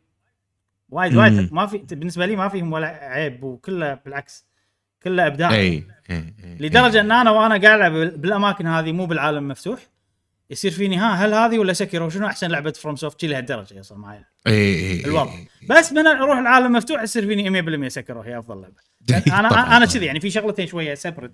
[0.88, 1.52] وايد وايد.
[1.52, 4.46] ما في بالنسبة لي ما فيهم ولا عيب وكله بالعكس
[5.02, 5.50] كله إبداع.
[5.50, 9.80] اي اي اي لدرجة إن أنا وأنا قاعد العب بالأماكن هذه مو بالعالم المفتوح
[10.50, 14.24] يصير فيني ها هل هذه ولا Sekiro شنو أحسن لعبة FromSoft شي لهالدرجة يصل معي
[14.46, 15.32] اي اي الوضع.
[15.70, 18.74] بس من أروح العالم المفتوح يصير فيني 100% Sekiro هي أفضل لعبة.
[19.38, 19.86] أنا أنا.
[19.86, 21.32] كذي يعني في شغلتين شوية separate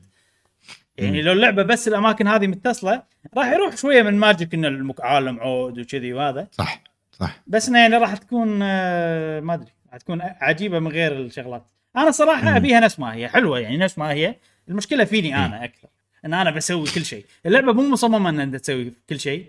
[1.04, 3.02] يعني لو اللعبة بس الأماكن هذه متصلة
[3.36, 6.48] راح يروح شوية من magic إن المك- عالم عود وكذي وهذا.
[6.52, 6.82] صح
[7.12, 7.40] صح.
[7.46, 11.64] بس إنه يعني راح تكون آه، ما أدري راح تكون عجيبة من غير الشغلات.
[11.96, 12.56] أنا صراحة مم.
[12.56, 14.34] أبيها نفس ما هي حلوة يعني نفس ما هي.
[14.68, 15.88] المشكلة فيني أنا أكثر
[16.24, 17.24] إن أنا بسوي كل شيء.
[17.46, 19.44] اللعبة مو مصممة إن أنت تسوي كل شيء.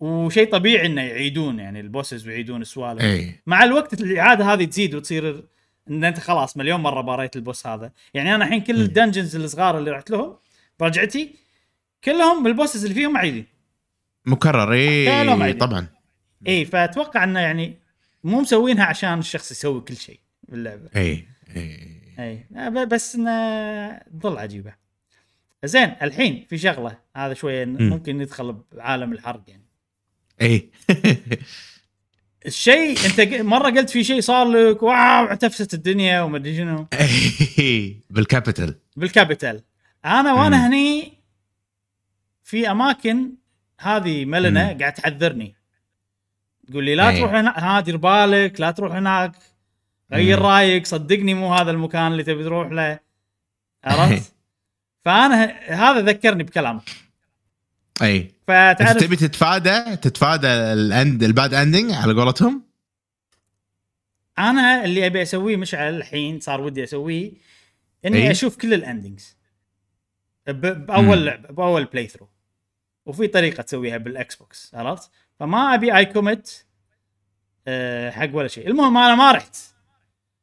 [0.00, 3.32] وشيء طبيعي إنه يعيدون يعني ال bosses ويعيدون السوالف.
[3.46, 5.44] مع الوقت الإعادة هذه تزيد وتصير
[5.90, 7.92] إن أنت خلاص مليون مرة باريت ال boss هذا.
[8.14, 8.74] يعني أنا الحين كل.
[8.80, 10.36] ال dungeons الصغار اللي رحت لهم
[10.80, 11.34] برجعتي
[12.04, 13.46] كلهم ال bosses اللي فيهم عيدين
[14.26, 14.72] مكرر.
[14.72, 15.52] اي.
[15.52, 15.86] طبعا.
[16.48, 17.78] اي فأتوقع إنه يعني
[18.24, 21.26] مو مسوينها عشان الشخص يسوي كل شيء باللعبه اي
[21.56, 24.74] اي اي بس إنه تظل عجيبة.
[25.64, 26.98] زين الحين في شغلة.
[27.16, 29.66] هذا شوية ممكن ندخل بعالم الحرق يعني.
[30.42, 30.70] اي
[32.46, 36.86] الشيء أنت مرة قلت في شيء صار لك wow اعتفست الدنيا وما أدري شنو.
[37.58, 38.00] إي.
[38.10, 38.74] بالكابيتال.
[38.96, 39.62] بالكابيتال.
[40.04, 40.64] أنا وأنا مم.
[40.64, 41.12] هني
[42.42, 43.32] في أماكن
[43.80, 44.78] هذه ملنا.
[44.80, 45.54] قاعد تحذرني
[46.68, 47.18] تقول لي لا أي.
[47.18, 49.32] تروح هنا ها دير بالك لا تروح هناك
[50.12, 50.46] غير مم.
[50.46, 52.98] رأيك صدقني مو هذا المكان اللي تبي تروح له
[53.84, 54.32] عرفت؟
[55.04, 56.90] فأنا هذا ذكرني بكلامك
[58.02, 62.62] اي فتعرف تبي تتفادى تتفادى ال end ال bad ending على قولتهم
[64.38, 67.32] أنا اللي أبي أسويه مشعل الحين صار ودي أسويه
[68.04, 68.30] إني أي.
[68.30, 69.36] أشوف كل ال endings
[70.46, 71.24] بأول مم.
[71.24, 72.28] لعبة بأول playthrough
[73.06, 75.10] وفي طريقة تسويها بال Xbox عرفت؟
[75.40, 76.64] فما أبي اي commit
[77.68, 78.68] أه حق ولا شيء.
[78.68, 79.56] المهم أنا ما رحت.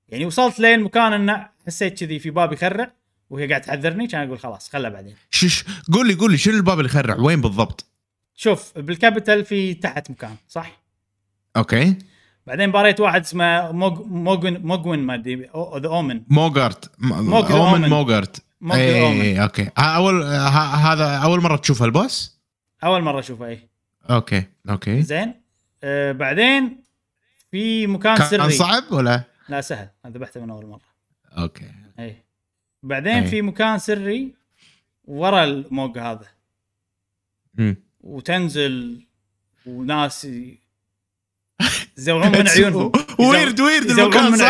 [0.10, 2.92] يعني وصلت لين مكان إنه حسيت كذي في باب يخرع
[3.30, 5.16] وهي قاعد تحذرني كان أقول خلاص خلها بعدين.
[5.32, 5.64] شش
[5.94, 7.86] قول لي قول لي شنو الباب اللي يخرع؟ وين بالضبط؟
[8.36, 10.82] شوف بال capital في تحت مكان صح؟
[11.58, 11.96] okay.
[12.48, 16.22] بعدين حاربت واحد اسمه Mohg Mohgwyn Mohgwyn ما أدري the Omen.
[16.28, 17.90] Morgott م- Mohg Omen.
[17.90, 18.42] Morgott.
[18.62, 19.22] Mohg اي Omen.
[19.22, 22.40] اي okay أول هذا أول مرة تشوف ال boss؟
[22.84, 23.70] أول مرة أشوفه اي
[24.10, 25.02] okay okay.
[25.02, 25.34] زين.
[25.84, 26.84] آه بعدين
[27.52, 28.52] في مكان كان سري.
[28.52, 29.90] صعب ولا؟ لا سهل.
[30.06, 30.82] أنا ذبحته من أول مرة.
[31.38, 31.72] okay.
[32.00, 32.24] اي
[32.84, 33.28] بعدين أي.
[33.28, 34.34] في مكان سري
[35.06, 36.28] ورا الموج هذا.
[37.54, 37.76] مم.
[38.02, 39.06] وتنزل
[39.66, 40.26] وناس
[41.98, 42.92] يزوعون من عيونهم.
[43.20, 44.50] ويرد ويرد المكان صح؟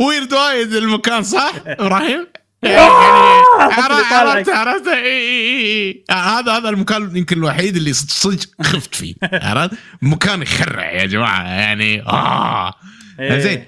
[0.00, 2.26] ويرد وايد المكان صح؟ إبراهيم؟
[2.64, 4.48] عرفت طالعك.
[4.48, 4.84] عرفت عرفت.
[4.84, 6.04] إي- إي- إي.
[6.10, 12.02] هذا هذا المكان يمكن الوحيد اللي صدق خفت فيه عرفت؟ مكان يخرع يا جماعة يعني
[12.02, 12.74] آه.
[13.20, 13.38] إيه.
[13.38, 13.64] زين.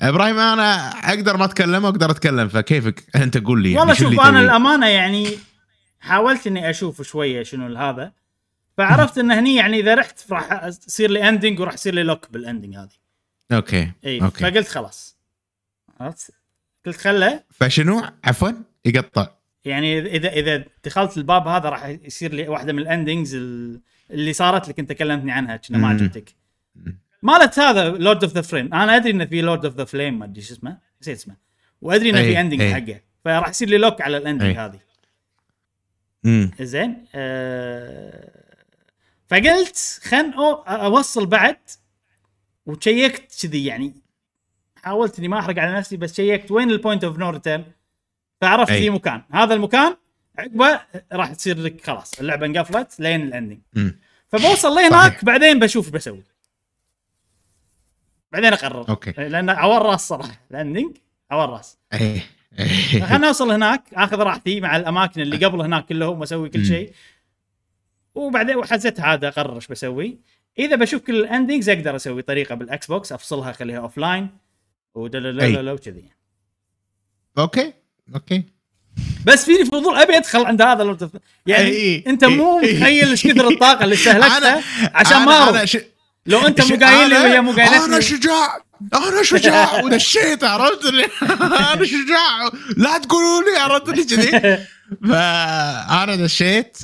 [0.00, 4.40] إبراهيم أنا أقدر ما أتكلم واقدر أتكلم فكيفك؟ أنت قول لي والله شو شوف أنا؟
[4.40, 5.38] الأمانة يعني
[6.00, 8.12] حاولت إني أشوف شوية شنو هذا
[8.78, 12.43] فعرفت إن هني يعني إذا رحت راح يصير لي ending وراح يصير لي lock بال
[12.43, 12.88] ending هذه
[13.52, 14.44] okay اي okay.
[14.50, 15.16] فقلت خلاص.
[16.00, 16.30] عرفت؟
[16.86, 17.42] قلت خله.
[17.50, 18.50] فشنو؟ عفوا
[18.84, 19.28] يقطع.
[19.64, 23.80] يعني اذا اذا دخلت الباب هذا راح يصير لي واحدة من ال endings ال-
[24.10, 25.88] اللي صارت لك أنت كلمتني عنها كنا ما.
[25.88, 26.34] عجبتك
[27.22, 30.24] مالت هذا Lord of the Flame أنا أدري انه في Lord of the Flame ما
[30.24, 30.78] أدري شو اسمه.
[31.02, 31.36] نسيت اسمه.
[31.82, 32.74] وأدري انه في ending أي.
[32.74, 33.00] حقه.
[33.24, 34.54] فراح يصير لي lock على ال ending أي.
[34.54, 34.80] هذه.
[36.60, 37.04] زين.
[37.14, 38.30] أه
[39.28, 40.32] فقلت خل
[40.66, 41.56] أوصل بعد
[42.66, 43.94] و check ت كذي يعني.
[44.82, 47.64] حاولت إني ما أحرق على نفسي بس check ت وين ال point of no return
[48.40, 48.72] فعرفت.
[48.72, 49.22] في مكان.
[49.30, 49.96] هذا المكان
[50.38, 50.80] عقبه
[51.12, 53.58] راح تصير لك خلاص اللعبة انقفلت لين ال ending.
[54.28, 55.24] فبوصل لهناك.
[55.24, 56.22] بعدين بشوف بسوي.
[58.32, 58.88] بعدين أقرر.
[58.88, 59.10] okay.
[59.10, 60.96] لأن عور راس صراحة ال ending
[61.30, 61.78] عور راس.
[61.92, 62.22] إيه
[63.10, 66.66] خلنا اوصل هناك آخذ راحتي مع الأماكن اللي قبل هناك كلهم وأسوي كل.
[66.66, 66.92] شيء.
[68.14, 70.18] وبعدين وحسيت هذا أقرر إيش بسوي.
[70.58, 74.28] إذا بشوف كل ال endings أقدر أسوي طريقة بال Xbox أفصلها أخليها offline
[74.94, 76.04] ودلولولو وكذي.
[77.38, 77.72] okay.
[78.14, 78.44] okay.
[79.26, 81.10] بس فيني فضول أبي أدخل عند هذا لو تف...
[81.46, 82.04] يعني أي.
[82.06, 82.58] أنت مو.
[82.58, 84.62] متخيل إيش كثر الطاقة اللي استهلكتها
[84.94, 85.78] عشان ما ش...
[86.26, 88.02] لو أنت مو قايل لي وهي مو قايلت أنا لي.
[88.02, 88.56] شجاع.
[88.94, 89.80] أنا شجاع.
[89.84, 90.84] ودشيت عرفت
[91.22, 92.50] أنا شجاع.
[92.76, 94.58] لا تقولوا لي عرفت اللي كذي.
[95.08, 96.78] فانا دشيت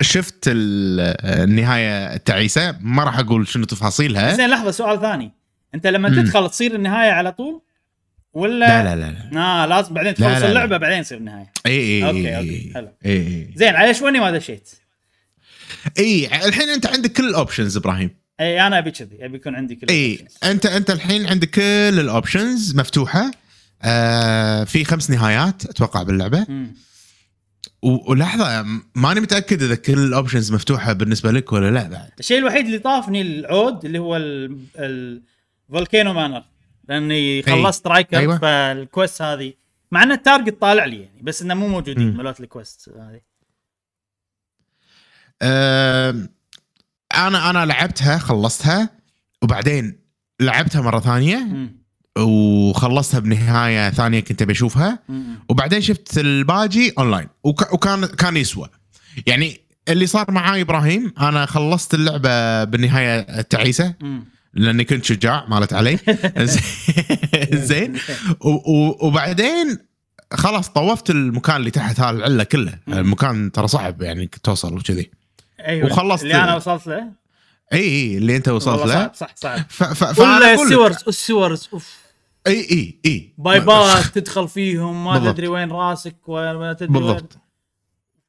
[0.00, 4.34] شفت ال- النهاية التعيسه ما راح أقول شنو تفاصيلها.
[4.34, 5.32] زين لحظة سؤال ثاني.
[5.74, 6.22] انت لما مم.
[6.22, 7.60] تدخل تصير النهاية على طول
[8.32, 10.48] ولا لا لا لا لا آه لازم بعدين لا، تخلص لا، لا.
[10.48, 12.88] اللعبة بعدين تصير النهاية إي إي okay، إي okay، حلو.
[13.06, 14.70] إي إي زين على شوني ما دشيت
[15.98, 18.10] إي الحين أنت عندك كل ال options إبراهيم
[18.40, 20.26] إي أنا أبي كذي أبي يكون عندي كل إي.
[20.44, 23.30] أنت أنت الحين عندك كل ال options مفتوحة
[23.82, 26.74] آه في خمس نهايات أتوقع باللعبة مم.
[27.82, 32.64] ولحظة ماني متأكد إذا كل ال options مفتوحة بالنسبة لك ولا لا بعد الشيء الوحيد
[32.66, 34.16] اللي طافني العود اللي هو
[35.70, 36.44] ال Volcano Manor
[36.88, 38.38] لأني خلصت Rykard أيوة.
[38.38, 39.52] فال quest هذه
[39.92, 42.16] مع إن ال target طالع لي يعني بس إنه مو موجودين.
[42.16, 43.20] ملوت ال quest هذه
[47.14, 48.90] أنا أنا لعبتها خلصتها
[49.42, 49.98] وبعدين
[50.40, 51.80] لعبتها مرة ثانية مم.
[52.18, 54.98] وخلصتها بنهاية ثانية كنت بشوفها.
[55.48, 58.68] وبعدين شفت الباجي اونلاين وك وكان كان يسوى
[59.26, 64.24] يعني اللي صار معاي إبراهيم أنا خلصت اللعبة بالنهايه التعيسة مم.
[64.54, 65.98] لأني كنت شجاع مالت علي.
[67.70, 67.98] زين.
[69.00, 69.78] وبعدين
[70.32, 72.78] خلاص طوفت المكان اللي تحت هذا العلة كله.
[72.88, 75.10] المكان ترى صعب يعني توصل وكذي.
[75.60, 75.86] أيوه.
[75.92, 77.04] وخلصت- اللي أنا وصلت له؟
[77.72, 79.10] إي إي اللي أنت وصلت له.
[79.14, 79.34] صح
[79.68, 81.96] ف- فأنا ولا السورز السورز أوف.
[82.46, 83.34] إي إي إي.
[83.38, 85.34] بايبات تدخل فيهم ما بالضبط.
[85.34, 87.02] تدري وين راسك وما تدري وين.
[87.06, 87.38] بالضبط.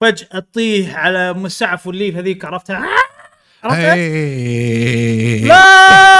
[0.02, 2.86] فجأة تطيح على مسعف والليف هذيك عرفتها؟
[3.64, 3.96] عرفتها؟
[5.48, 6.11] لا!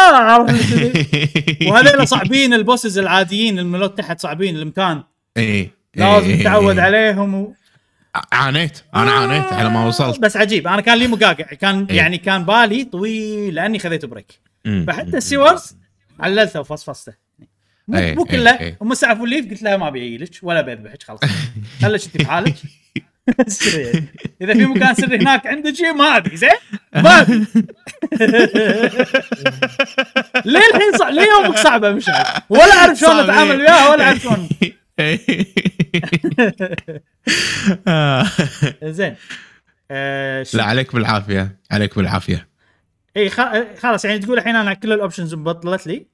[0.46, 1.08] كذي؟
[1.70, 5.04] وهذول صعبين البوسز العاديين الملوت تحت صعبين المكان
[5.38, 7.54] اي لازم تتعود عليهم و...
[8.34, 11.98] عانيت أنا عانيت على ما وصلت بس عجيب أنا كان لي مقاقع كان إيه.
[11.98, 14.40] يعني كان بالي طويل لأني خذيت بريك.
[14.88, 15.76] فحتى السيورز
[16.20, 17.14] عللته وفصفصته
[17.88, 18.78] مو إيه، مو إيه، كله إيه.
[18.80, 21.20] ومسعف والليف قلت لها ما بيعيلك ولا بذبحك خلاص
[21.82, 22.81] خليك أنت في حالك بس كذا
[23.28, 24.08] يعني.
[24.42, 26.50] اذا في مكان سري هناك عندك شيء ما أدري زين
[26.94, 27.46] ما أدري
[30.46, 31.10] ليه الحين صع...
[31.10, 33.62] ليه يومك صعبه مش عارف ولا أعرف شلون صعب، اتعامل.
[33.62, 34.50] وياها ولا أعرف شلون
[37.88, 38.28] آه.
[38.98, 39.16] زين
[39.92, 40.46] آه.
[40.54, 42.48] لا عليك بالعافية عليك بالعافية
[43.18, 43.42] إي خ...
[43.80, 46.06] خلاص يعني تقول الحين أنا كل الأوبشنز مبطلت لي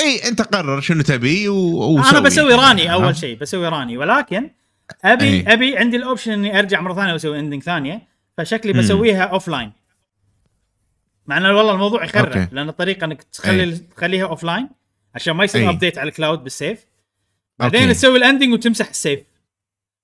[0.00, 1.98] إي أنت قرر شنو تبي و...
[1.98, 2.20] أنا وسوي.
[2.20, 2.92] بسوي راني آه.
[2.92, 4.50] اول شيء بسوي Ranni ولكن
[5.04, 5.52] ابي إيه.
[5.52, 8.02] أبي عندي ال option إني أرجع مرة ثانية وأسوي ending ثانية
[8.36, 8.72] فشكلي.
[8.72, 9.72] بسويها offline
[11.26, 12.48] مع إنه والله الموضوع يخرب okay.
[12.52, 13.74] لأن الطريقة إنك تخلي إيه.
[13.96, 14.68] تخليها offline
[15.14, 15.70] عشان ما يصير.
[15.70, 16.86] update على ال cloud بال save
[17.58, 17.94] بعدين okay.
[17.94, 19.20] تسوي ال ending وتمسح ال save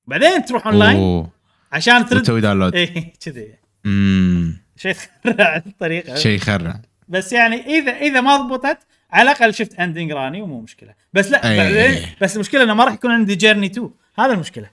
[0.06, 1.28] بعدين تروح اون لاين.
[1.72, 3.54] عشان ترد وتسوي download إيه كذي
[4.76, 4.94] شيء
[5.24, 8.78] تخرع الطريقة شيء يخرع بس يعني اذا إذا ما ضبطت
[9.10, 12.06] على الأقل شفت ending Ranni ومو مشكلة بس لا أي.
[12.20, 14.70] بس المشكلة إنه ما راح يكون عندي journey 2 هذا المشكلة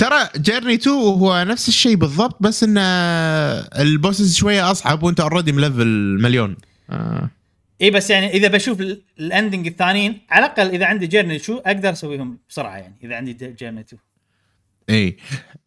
[0.00, 2.80] ترى journey 2 هو نفس الشيء بالضبط بس انه
[3.80, 6.56] ال bosses شوية أصعب وأنت already ملفل مليون.
[6.90, 7.30] آه.
[7.82, 11.58] اي بس يعني إذا بشوف ال- ال ending الثانيين على الأقل إذا عندي journey two
[11.58, 14.00] أقدر أسويهم بسرعة يعني إذا عندي جيرني 2
[14.90, 15.16] اي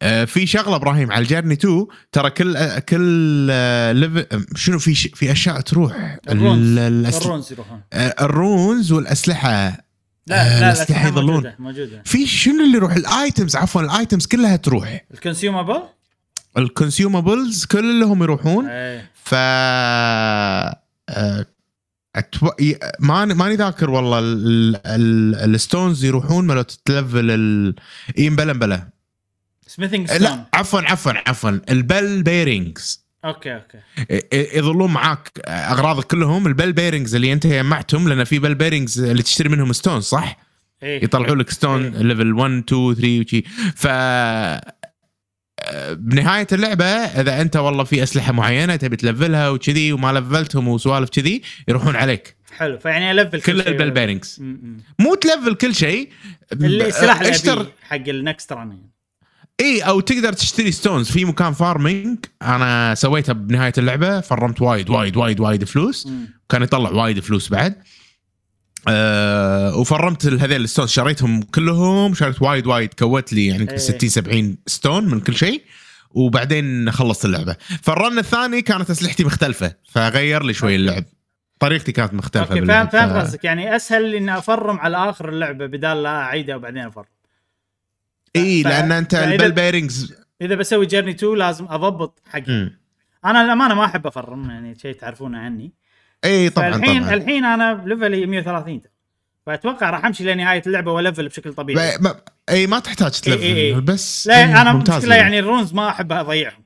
[0.02, 4.26] آه في شغلة إبراهيم على ال journey 2 ترى كل آه كل آه level
[4.56, 5.06] شنو في ش...
[5.14, 6.18] في أشياء تروح.
[6.28, 6.78] ال runes.
[6.78, 7.80] ال runes يروحون.
[7.92, 9.83] آه، ال runes والأسلحة.
[10.26, 11.26] لا آه، لا لا الأسلحة يظلون.
[11.34, 12.02] موجودة موجودة.
[12.04, 15.04] في شنو اللي يروح؟ ال items عفوا ال items كلها تروح.
[15.14, 15.82] ال consumable
[16.58, 18.66] ال consumables كلهم يروحون.
[18.68, 19.10] إيه.
[19.24, 20.76] ف آه،
[22.16, 22.50] أتو...
[23.00, 27.74] ماني ماني ذاكر والله ال- ال- ال stones يروحون ملوت تلفل ال...
[28.18, 28.88] اي مبلا مبلا
[29.66, 31.50] smithing لا عفوا عفوا عفوا.
[31.70, 33.78] ال bell bearings okay okay
[34.58, 39.22] يظلون معاك اغراضك كلهم ال bell bearings اللي انت جمعتهم لأن في bell bearings اللي
[39.22, 40.38] تشتري منهم stone صح؟
[40.82, 42.02] إيه يطلعوا لك stone إيه.
[42.02, 43.42] level 1 2 3 وشي
[43.76, 43.86] ف
[45.90, 51.42] بنهاية اللعبة إذا أنت والله في أسلحة معينة تبي تلفلها وكذي وما لفلتهم وسوالف كذي
[51.68, 53.68] يروحون عليك حلو فيعني ألفل كل شيء.
[53.68, 54.42] ال bell bearings.
[54.98, 56.08] مو تلفل كل شيء
[56.52, 58.93] السلاح اشتر حق ال next run
[59.60, 64.20] إي أو تقدر تشتري stones في مكان farming أنا سويتها بنهاية اللعبة.
[64.20, 66.08] فرمت وايد وايد وايد وايد فلوس.
[66.48, 67.74] كان يطلع وايد فلوس بعد.
[68.88, 72.14] أه وفرمت هذيل ال stones شريتهم كلهم.
[72.14, 72.94] شريت وايد وايد.
[72.94, 73.76] كوت لي يعني إيه.
[73.76, 75.62] 60 70 stone من كل شيء.
[76.10, 77.56] وبعدين خلصت اللعبة.
[77.82, 81.04] فال run الثاني كانت أسلحتي مختلفة فغير لي شوي اللعب.
[81.60, 82.88] طريقتي كانت مختلفة okay فاهم.
[82.88, 87.04] فاهم ف- قصدك يعني أسهل إني أفرم على آخر اللعبة بدال لا أعيدها وبعدين أفرم.
[88.36, 92.70] اي ف- لأن أنت فإذا- ال bell bearings إذا بسوي journey 2 لازم أضبط حقي.
[93.24, 95.72] أنا للأمانة ما أحب أفرم يعني شيء تعرفونه عني.
[96.24, 97.14] اي طبعا فالحين طبعا.
[97.14, 98.80] الحين أنا level ي 130
[99.46, 101.98] فأتوقع راح أمشي لنهاية اللعبة وألفل بشكل طبيعي.
[101.98, 102.14] ما-
[102.48, 103.70] اي ما تحتاج إي إي إي.
[103.72, 106.64] تلفل بس لا إي، أنا ممتاز مشكله يعني ال runes ما أحب أضيعهم.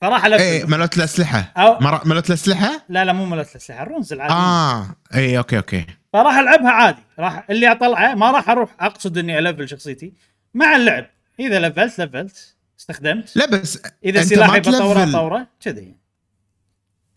[0.00, 0.42] فراح ألفل.
[0.42, 1.52] اي ملوت الأسلحة.
[1.58, 5.56] أو- مر- ملوت الأسلحة؟ لا لا مو ملت الأسلحة ال runes العادي آه اي okay
[5.56, 5.86] okay.
[6.12, 7.02] فراح ألعبها عادي.
[7.18, 10.12] راح اللي أطلعه ما راح أروح أقصد إني ألفل شخصيتي.
[10.56, 11.06] مع اللعب.
[11.40, 12.56] إذا لفلت لفلت.
[12.78, 13.36] استخدمت.
[13.36, 15.12] لا بس إذا سلاحي بطوره تلفل.
[15.12, 15.94] طوره كذي.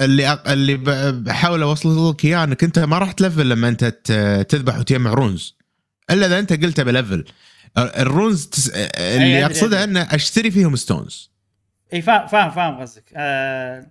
[0.02, 0.50] اللي أق...
[0.50, 0.78] اللي
[1.12, 3.86] بحاول أوصل لك إياه إنك أنت ما راح تلفل لما أنت
[4.50, 5.58] تذبح وتجمع runes.
[6.12, 7.26] إلا إذا أنت قلت بلفل
[7.78, 8.70] ال runes تس...
[8.70, 9.84] اللي أقصده.
[9.84, 11.32] إنه أشتري فيهم stones.
[11.94, 13.12] إي فاهم فاهم فاهم قصدك.
[13.16, 13.88] آه...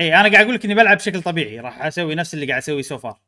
[0.00, 1.60] إي أنا قاعد أقول لك إني بلعب بشكل طبيعي.
[1.60, 3.18] راح أسوي نفس اللي قاعد اسويه so far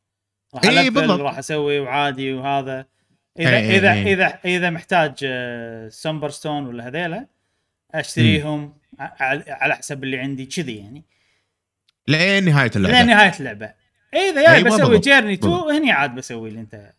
[0.54, 1.20] راح إي، ألفل بالضبط.
[1.20, 2.93] راح أسوي وعادي وهذا.
[3.38, 4.12] اذا إي، إي، اذا إي.
[4.12, 7.26] اذا إذا محتاج آه، somber stone ولا هذيلا
[7.94, 8.74] أشتريهم
[9.48, 11.02] على حسب اللي عندي كذي يعني
[12.08, 13.72] لين نهاية اللعبة لين نهاية اللعبة
[14.14, 14.98] إذا جاي أيوة، بسوي.
[14.98, 15.70] journey 2 بالضبط.
[15.70, 16.92] هني عاد بسوي اللي انت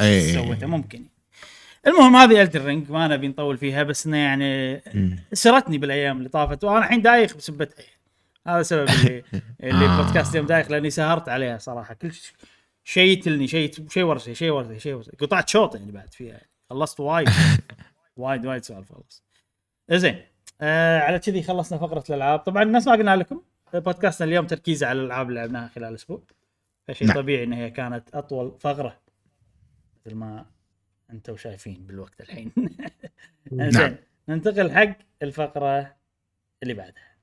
[0.00, 0.32] إي.
[0.32, 1.04] سويته ممكن
[1.86, 4.80] المهم هذه Elden Ring ما نبي نطول فيها بس إنه يعني.
[5.32, 7.84] سرتني بالأيام اللي طافت وأنا الحين دايخ بسبتها
[8.46, 9.22] هذا السبب اللي
[9.62, 9.98] اللي آه.
[10.00, 12.32] البودكاست اليوم دايخ لأني سهرت عليها صراحة كل ش-
[12.84, 15.04] شيء يتلني شيء شيء ورا شيء شيء ورا شيء ورا.
[15.20, 16.50] قطعت شوط يعني بعد فيها يعني.
[16.70, 17.28] خلصت وايد
[18.16, 19.24] وايد وايد سوالف خلص
[19.90, 20.22] زين
[20.60, 23.42] آه على كذي خلصنا فقرة الألعاب طبعا الناس ما قلنا لكم
[23.74, 26.22] بودكاستنا اليوم تركيزه على الألعاب اللي لعبناها خلال الأسبوع
[26.88, 27.16] فشيء نعم.
[27.16, 29.00] طبيعي إن هي كانت أطول فقرة
[29.96, 30.46] مثل ما
[31.10, 32.52] أنتم شايفين بالوقت الحين
[33.52, 33.70] نعم.
[33.70, 33.96] زين
[34.28, 35.96] ننتقل حق الفقرة
[36.62, 37.14] اللي بعدها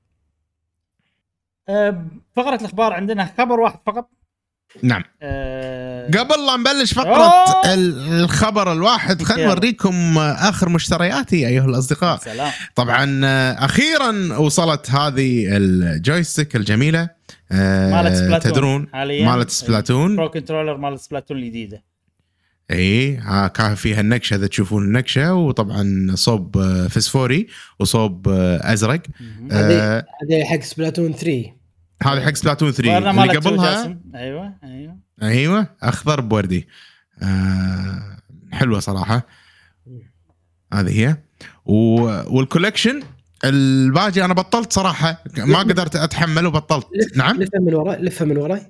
[1.68, 4.10] أه، فقرة الأخبار عندنا خبر واحد فقط
[4.82, 5.02] نعم.
[5.22, 7.74] أه، قبل لا نبلش فقرة أوه.
[7.74, 9.48] ال- الخبر الواحد خلينا.
[9.48, 12.18] نوريكم آخر مشترياتي أيها الأصدقاء.
[12.18, 12.52] سلام.
[12.74, 17.08] طبعا آه، أخيرا وصلت هذه الجويستيك الجميلة.
[17.52, 19.26] آه، مالت Splatoon تدرون؟ حاليا.
[19.26, 21.82] مالت Splatoon؟ Pro Controller مالت Splatoon الجديدة.
[22.70, 27.46] إي ها كان فيها النكشة إذا تشوفون النكشة وطبعا صوب آه، فسفوري
[27.80, 29.02] وصوب آه، أزرق.
[29.52, 31.52] آه، هذه حق Splatoon 3
[32.04, 33.98] هذه حق Splatoon 3 ورنا اللي قبلها.
[34.14, 34.96] أيوه أيوه.
[35.22, 36.68] أيوه أخضر بوردي.
[37.22, 38.18] آه
[38.52, 39.26] حلوة صراحة.
[40.74, 41.16] هذه هي.
[41.64, 41.74] و...
[42.36, 43.02] وال collection
[43.44, 45.24] الباقي أنا بطلت صراحة.
[45.38, 46.86] ما قدرت أتحمل وبطلت.
[46.96, 48.66] لف نعم؟ لفها من وراي لفها من وراي؟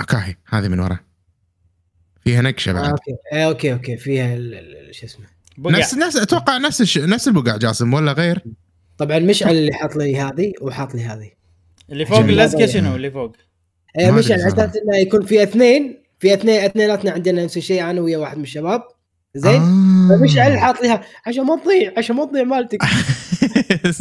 [0.00, 0.98] اكاهي هذه من ورا
[2.24, 2.90] فيها نكشه آه بعد.
[2.90, 3.12] okay.
[3.32, 3.96] آه okay okay.
[3.96, 5.26] فيها ال- ال- شو اسمه؟
[5.58, 5.78] بقع.
[5.78, 6.98] نفس نفس أتوقع نفس الش...
[6.98, 8.42] نفس البقع جاسم ولا غير؟
[8.98, 11.30] طبعا مشعل اللي حاط لي هذه وحاط لي هذه.
[11.92, 12.18] اللي فوق.
[12.18, 13.36] اللزقه شنو اللي فوق؟
[13.98, 14.64] آه أدري على صراحة.
[14.64, 18.42] أساس إنه يكون في اثنين في اثنين اثنيناتنا عندنا نفس الشيء أنا ويا واحد من
[18.42, 18.82] الشباب
[19.34, 20.08] زين آه.
[20.18, 22.78] فمشعل حاط لي ها- عشان ما تضيع عشان ما تضيع مالتك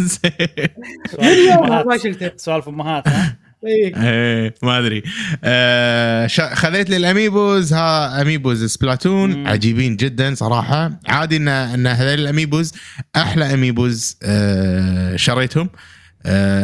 [1.11, 3.95] سوالف ما شلته سوالف امهات ها؟ إيه.
[4.03, 5.03] إيه ما أدري
[5.43, 9.47] آه خذيت لي ال amiibos ها amiibos Splatoon مم.
[9.47, 12.73] عجيبين جدا صراحة عادي ان إن هذول ال amiibos
[13.15, 15.94] أحلى amiibos آه شريتهم آه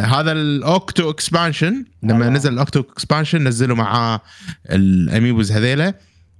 [0.01, 2.29] هذا ال Octo Expansion لما الله.
[2.29, 4.21] نزل ال Octo Expansion نزلوا معاه
[4.69, 5.93] ال amiibos هذيلا.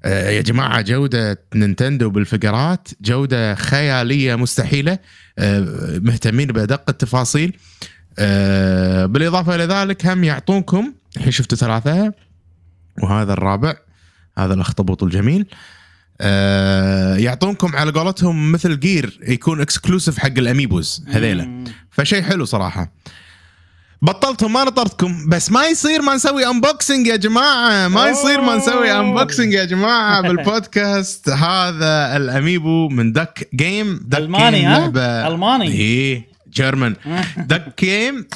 [0.04, 5.00] آه يا جماعة جودة نينتندو بالفقرات جودة خيالية مستحيلة.
[5.40, 7.58] آه مهتمين بأدق التفاصيل.
[8.20, 12.14] آه بالإضافة إلى ذلك هم يعطونكم الحين شفتوا ثلاثة
[13.04, 13.76] وهذا الرابع
[14.38, 15.46] هذا الأخطبوط الجميل.
[16.22, 21.64] آه يعطونكم على قولتهم مثل gear يكون exclusive حق ال amiibos هذيلا.
[21.92, 22.92] فشيء حلو صراحة
[24.02, 28.92] بطلتهم ما نطرتكم بس ما يصير ما نسوي unboxing يا جماعة ما يصير ما نسوي.
[28.92, 35.28] unboxing يا جماعة بالبودكاست هذا ال amiibo من duck game duck ألماني، game ها؟ لعبه
[35.28, 35.68] ألماني.
[35.72, 36.96] إيه German
[37.38, 38.28] duck game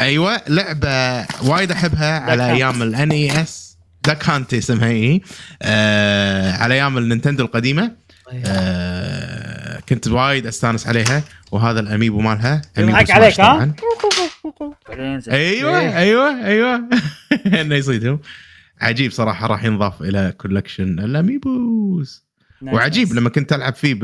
[0.00, 2.50] أيوه لعبة وايد أحبها على.
[2.52, 3.71] أيام ال NES
[4.06, 5.20] Duck Hunt اسمها اي
[5.62, 7.92] آه على أيام النينتندو القديمة
[8.46, 11.22] آه كنت وايد أستانس عليها
[11.52, 13.74] وهذا ال Amiibo مالها Smash عليك، ها؟
[14.88, 15.34] بعدين زين.
[15.34, 15.98] أيوه إيه.
[15.98, 16.88] أيوه أيوه
[17.60, 18.20] إنه يصيدهم
[18.80, 22.26] عجيب صراحة راح ينضاف إلى collection ال Amiibos
[22.62, 23.12] وعجيب.
[23.12, 23.94] لما كنت ألعب فيه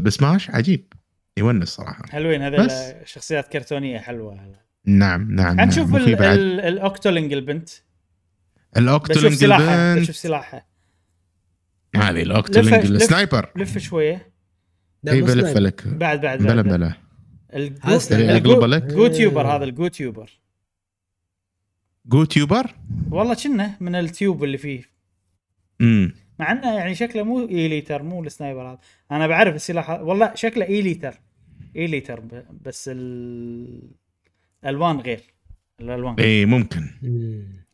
[0.00, 0.92] بسماش عجيب
[1.38, 2.92] يونس صراحة حلوين هذول بس.
[3.04, 4.54] شخصيات كرتونية حلوة
[4.84, 6.22] نعم نعم هنشوف نعم.
[6.22, 7.68] ال Octoling البنت
[8.76, 10.66] ال Octoling البنت بشوف سلاحها
[11.96, 14.32] هذه ال Octoling ال sniper لف شوية.
[15.08, 15.60] اي بلف سنايبر.
[15.60, 16.92] لك بعد بعد بلا بعد بلا.
[17.54, 18.36] الجو- هذا سنايبر.
[18.36, 20.30] الجو- اقلب لك جو تيوبر هذا الجو تيوبر
[22.06, 22.74] جو تيوبر
[23.10, 24.82] والله كنه من التيوب اللي فيه.
[25.80, 28.78] امم مع إنه يعني شكله مو اي ليتر مو السنايبر هذا.
[29.12, 30.00] أنا بعرف السلاح هذا.
[30.00, 31.14] والله شكله اي ليتر
[31.76, 33.90] اي ليتر ب- بس ال-
[34.64, 35.20] الالوان غير.
[35.80, 36.26] الألوان غير.
[36.26, 36.90] اي ممكن.
[37.02, 37.65] مم.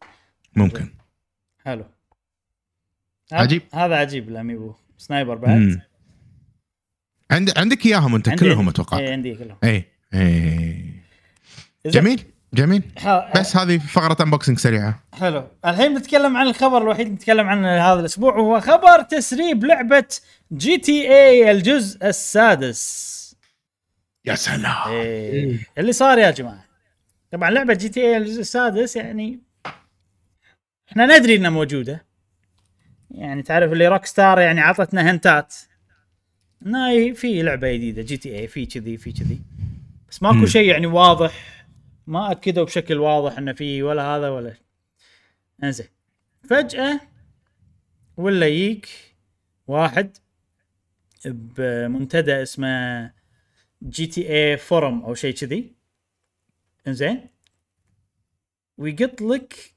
[0.57, 0.89] ممكن.
[1.65, 1.85] حلو.
[3.33, 3.63] عجيب.
[3.75, 4.75] هذا عجيب ال Amiibo.
[4.99, 5.81] sniper بعد.
[7.31, 8.99] عند عندك إياهم أنت كلهم أتوقع.
[8.99, 9.57] اي عندي كلهم.
[9.65, 9.85] اي
[10.15, 11.03] اي
[11.87, 12.25] جميل
[12.55, 12.83] جميل.
[13.37, 15.03] بس هذه فقرة unboxing سريعة.
[15.13, 15.49] حلو.
[15.65, 20.09] الحين بنتكلم عن الخبر الوحيد اللي نتكلم عنه هذا الأسبوع وهو خبر تسريب لعبة
[20.53, 23.23] GTA الجزء السادس.
[24.25, 24.89] يا سلام.
[24.89, 25.67] إيه.
[25.79, 26.65] اللي صار يا جماعة.
[27.31, 29.41] طبعا لعبة GTA الجزء السادس يعني
[30.93, 32.07] إحنا ندري إنها موجودة.
[33.11, 35.55] يعني تعرف اللي Rockstar يعني عطتنا hint ات.
[36.67, 39.41] إنه في لعبة جديدة GTA في كذي في كذي.
[40.11, 40.47] بس ماكو.
[40.47, 41.67] شيء يعني واضح.
[42.07, 44.55] ما أكدوا بشكل واضح إنه في ولا هذا ولا.
[45.65, 45.87] إنزين.
[46.49, 47.01] فجأة
[48.17, 48.89] ولا يجيك
[49.67, 50.17] واحد
[51.25, 53.11] بمنتدى اسمه
[53.83, 55.73] GTA Forum أو شيء كذي.
[56.89, 57.29] إنزين.
[58.79, 59.72] ويقط لك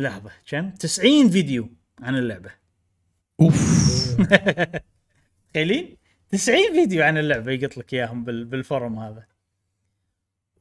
[0.00, 1.68] لحظة كم؟ 90 فيديو
[2.02, 2.50] عن اللعبة.
[3.40, 4.16] أوف.
[5.54, 5.96] تخيلين؟
[6.30, 9.24] 90 فيديو عن اللعبة يقط لك إياهم بال- بال forum هذا.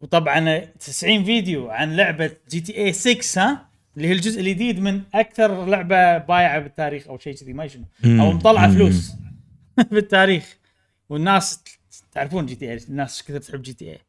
[0.02, 6.18] وطبعا 90 فيديو عن لعبة GTA 6 ها؟ اللي هي الجزء الجديد من أكثر لعبة
[6.18, 7.86] بايعة بالتاريخ أو شيء كذي ما شنو.
[8.06, 8.32] أو.
[8.32, 8.72] مطلعة.
[8.74, 9.12] فلوس
[9.92, 10.58] بالتاريخ.
[11.10, 11.64] والناس
[12.12, 14.00] تعرفون GTA الناس كثر تحب GTA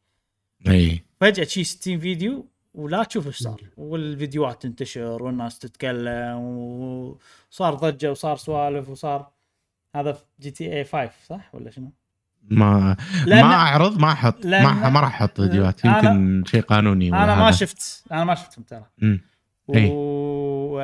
[0.68, 1.00] إي.
[1.20, 8.36] فجأة شي 60 فيديو ولا تشوف إيش صار والفيديوهات تنتشر والناس تتكلم وصار ضجة وصار
[8.36, 9.30] سوالف وصار
[9.96, 11.92] هذا في GTA 5 صح ولا شنو؟
[12.50, 16.60] ما لأن- ما أعرض ما أحط لأن- ما ما راح أحط فيديوهات أنا- يمكن شيء
[16.62, 17.50] قانوني أنا ما هذا.
[17.50, 19.20] شفت أنا ما شفتهم ترى مم.
[19.74, 19.88] إي.
[19.92, 20.80] و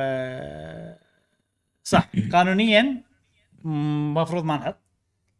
[1.83, 3.03] صح قانونيا
[3.65, 4.77] المفروض ما نحط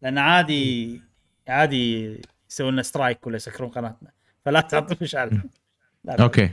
[0.01, 1.01] لأن عادي
[1.47, 2.17] عادي
[2.49, 4.11] يسوون لنا strike ولا يسكرون قناتنا
[4.45, 5.33] فلا تحط مش عارف
[6.07, 6.23] لا.
[6.23, 6.49] أوكي.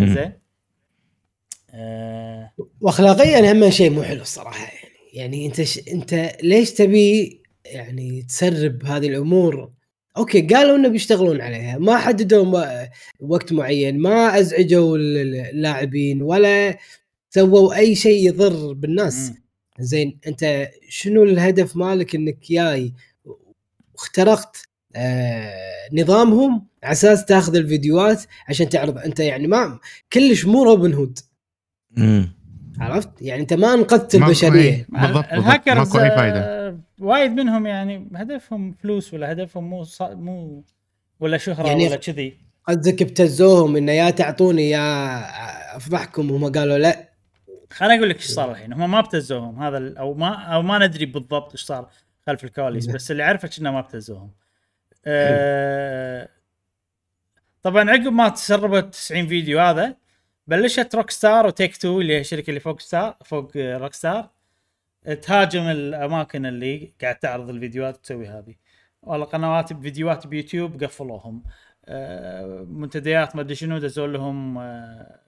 [0.00, 0.32] زين.
[1.74, 4.92] آه واخلاقيا هم شيء مو حلو الصراحة يعني.
[5.12, 5.88] يعني أنت ش...
[5.88, 9.72] أنت ليش تبي يعني تسرب هذه الأمور؟
[10.16, 11.78] أوكي قالوا إنه بيشتغلون عليها.
[11.78, 12.88] ما حددوا ما...
[13.20, 13.98] وقت معين.
[13.98, 16.78] ما أزعجوا ال- اللاعبين ولا
[17.30, 19.32] سووا أي شيء يضر بالناس.
[19.80, 22.92] زين أنت شنو الهدف مالك إنك جاي
[23.94, 24.68] واخترقت
[25.92, 28.98] نظامهم على أساس تاخذ الفيديوهات عشان تعرض.
[28.98, 29.78] أنت يعني ما
[30.12, 31.18] كلش مو روبن هود.
[32.80, 34.60] عرفت؟ يعني أنت ما أنقذت البشرية.
[34.60, 36.40] إيه، بالضبط الهاكرز ماكو أي فايدة.
[36.40, 40.02] آه، وايد منهم يعني هدفهم فلوس ولا هدفهم مو ص...
[40.02, 40.64] مو
[41.20, 42.36] ولا شهرة يعني- ولا كذي.
[42.68, 46.30] قصدك ابتزوهم إنه يا تعطوني يا أفضحكم.
[46.30, 47.08] وهم قالوا لا.
[47.70, 48.72] خليني أقول لك إيش صار الحين.
[48.72, 49.62] هم ما ابتزوهم.
[49.62, 51.88] هذا ال- أو ما أو ما ندري بالضبط إيش صار
[52.26, 52.86] خلف الكواليس.
[52.86, 54.30] بس اللي اعرفه إنه ما ابتزوهم.
[55.06, 56.28] أه
[57.62, 59.96] طبعا عقب ما تسربت 90 فيديو هذا
[60.46, 64.30] بلشت Rockstar و Take-Two اللي هي الشركة اللي فوق star فوق آه، Rockstar
[65.22, 68.54] تهاجم الأماكن اللي قاعد تعرض الفيديوهات وتسوي هذه.
[69.02, 71.42] والله قنوات بفيديوهات بيوتيوب قفلوهم.
[71.86, 75.20] أه منتديات ما أدري شنو دزوا لهم أه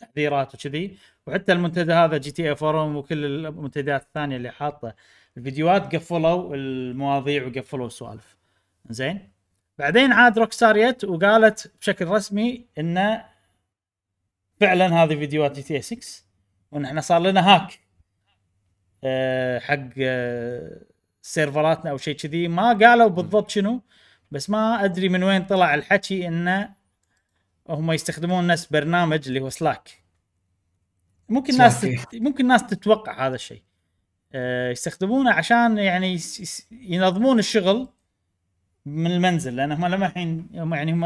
[0.00, 0.96] تحذيرات وكذي
[1.26, 4.94] وحتى المنتدى هذا GTA Forum وكل المنتديات الثانية اللي حاطة
[5.36, 8.37] الفيديوهات قفلوا المواضيع وقفلوا السوالف
[8.90, 9.32] زين.
[9.78, 13.24] بعدين عاد Rockstar جت وقالت بشكل رسمي انه
[14.60, 16.24] فعلا هذه فيديوهات GTA 6
[16.72, 17.80] وان إحنا صار لنا hack
[19.04, 20.82] أه حق أه
[21.22, 22.48] سيرفراتنا أو شيء كذي.
[22.48, 23.82] ما قالوا بالضبط شنو
[24.30, 26.74] بس ما أدري من وين طلع الحكي انه
[27.68, 30.02] هم يستخدمون نفس برنامج اللي هو سلاك
[31.28, 32.08] ممكن تت...
[32.14, 33.62] ممكن الناس تتوقع هذا الشيء.
[34.32, 36.18] أه يستخدمونه عشان يعني.
[36.70, 37.88] ينظمون الشغل
[38.94, 41.00] من المنزل لأن هم لما الحين هم يعني هم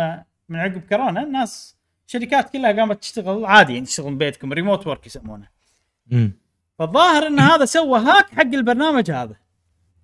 [0.48, 1.76] من عقب كورونا الناس
[2.06, 5.48] شركات كلها قامت تشتغل عادي يعني تشتغل من بيتكم ريموت ورك يسمونه.
[6.06, 6.32] مم.
[6.78, 9.36] فالظاهر إن هذا سوى hack حق البرنامج هذا.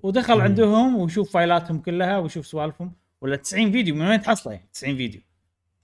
[0.03, 4.69] ودخل عندهم ويشوف file اتهم كلها ويشوف سوالفهم ولا 90 فيديو من وين تحصله؟ يعني
[4.73, 5.21] 90 فيديو.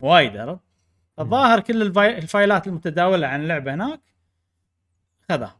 [0.00, 0.60] وايد عرفت؟
[1.18, 4.00] الظاهر كل ال fi- ال file ات المتداولة عن اللعبه هناك
[5.28, 5.56] خذها.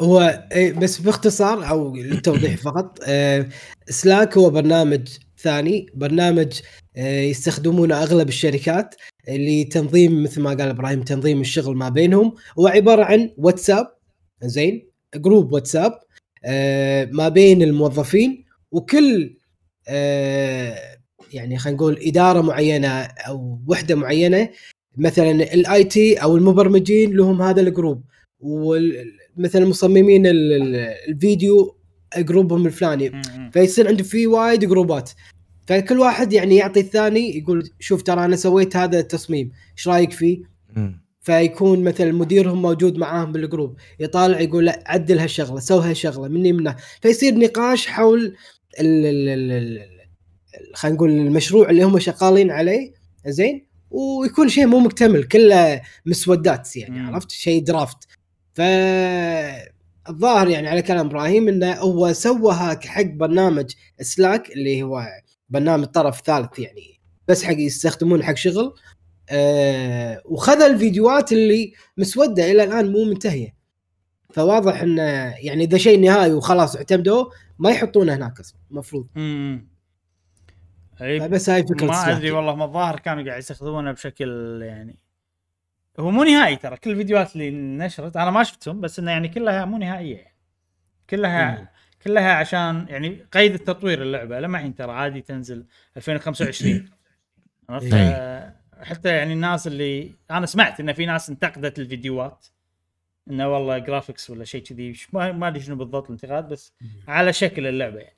[0.00, 3.48] هو إيه، بس باختصار أو للتوضيح فقط آه،
[3.88, 5.08] Slack هو برنامج
[5.38, 6.60] ثاني برنامج
[6.96, 8.94] آه، يستخدمونه أغلب الشركات
[9.28, 13.86] لتنظيم مثل ما قال إبراهيم تنظيم الشغل ما بينهم هو عبارة عن واتساب
[14.42, 16.00] زين؟ group واتساب
[16.44, 19.36] آه، ما بين الموظفين وكل
[19.88, 20.78] آه،
[21.32, 24.48] يعني خلينا نقول إدارة معينة أو وحدة معينة
[24.96, 28.02] مثلا ال IT أو المبرمجين لهم هذا ال group
[28.40, 30.74] ومثلا مصممين ال- ال-
[31.08, 31.77] الفيديو
[32.16, 33.22] group هم الفلاني.
[33.52, 35.10] فيصير عنده في وايد group ات.
[35.66, 40.38] فكل واحد يعني يعطي الثاني يقول شوف ترى أنا سويت هذا التصميم إيش رأيك فيه؟
[40.76, 41.02] مم.
[41.20, 46.52] فيكون مثلا مديرهم موجود معاهم بال group يطالع يقول لا عدل هالشغلة سوي هالشغلة مني
[46.52, 48.20] منه فيصير نقاش حول
[48.80, 52.92] ال ال ال ال ال- خلينا نقول المشروع اللي هم شغالين عليه
[53.26, 57.14] زين؟ ويكون شيء مو مكتمل كله مسودات يعني مم.
[57.14, 57.98] عرفت؟ شيء draft.
[58.54, 58.60] ف
[60.08, 63.70] الظاهر يعني على كلام إبراهيم إنه هو سوى hack حق برنامج
[64.00, 65.06] سلاك اللي هو
[65.48, 67.00] برنامج طرف ثالث يعني.
[67.28, 68.74] بس حق يستخدمونه حق شغل.
[69.30, 73.58] آه وخذ الفيديوهات اللي مسودة إلى الآن مو منتهية.
[74.32, 75.02] فواضح إنه
[75.38, 79.06] يعني إذا شيء نهائي وخلاص اعتمدوه ما يحطونه هناك أصلا المفروض
[81.30, 84.98] بس هاي فكرة ما أدري والله ما الظاهر كانوا قاعد يستخدمونه بشكل يعني
[85.98, 89.64] هو مو نهائي ترى كل الفيديوهات اللي نشرت أنا ما شفتهم بس إنه يعني كلها
[89.64, 90.36] مو نهائية يعني.
[91.10, 91.66] كلها مم.
[92.04, 95.66] كلها عشان يعني قيد التطوير اللعبة لما الحين ترى عادي تنزل
[95.96, 96.90] 2025
[97.68, 97.94] عرفت؟
[98.82, 102.46] حتى يعني الناس اللي أنا سمعت إن في ناس انتقدت الفيديوهات
[103.30, 106.72] إنه والله graphics ولا شيء كذي ما ما أدري شنو بالضبط الانتقاد بس
[107.08, 108.16] على شكل اللعبة يعني.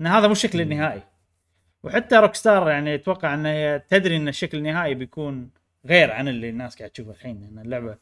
[0.00, 1.02] إن هذا مو الشكل النهائي
[1.82, 5.50] وحتى Rockstar يعني أتوقع ان هي تدري إن الشكل النهائي بيكون
[5.86, 7.96] غير عن اللي الناس قاعد تشوفه الحين إن اللعبة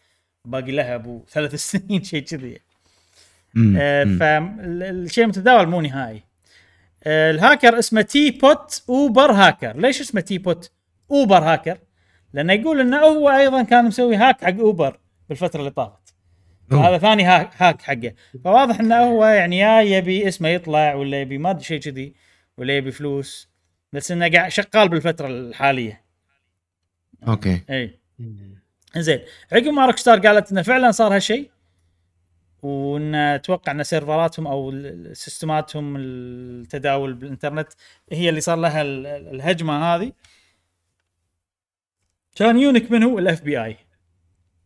[0.44, 2.59] باقي لها أبو ثلاث سنين شيء كذي.
[3.76, 4.05] آه،.
[4.05, 6.22] فالشيء المتداول مو نهائي
[7.05, 10.70] آه، الهاكر اسمه Tea Pot Uber Hacker ليش اسمه Tea Pot
[11.10, 11.78] Uber Hacker
[12.32, 14.98] لأنه يقول إنه هو أيضا كان مسوي hack حق Uber
[15.28, 16.14] بالفترة اللي طافت.
[16.72, 18.14] هذا ثاني hack, hack حقه
[18.44, 22.14] فواضح إنه هو يعني يا يبي اسمه يطلع ولا يبي ما أدري شيء كذي
[22.59, 23.48] ولا يبي فلوس
[23.92, 26.07] بس إنه قاعد شغال بالفترة الحالية
[27.28, 27.60] Okay.
[27.70, 27.99] إي.
[28.97, 29.20] زين
[29.53, 31.51] عقب ما Rockstar قالت إنه فعلا صار هالشيء
[32.62, 34.70] وإن أتوقع إن سيرفراتهم أو
[35.12, 37.69] سيستماتهم التداول بالإنترنت
[38.12, 40.12] هي اللي صار لها ال- ال- الهجمة هذه.
[42.36, 43.77] كان يونك منه الاف بي اي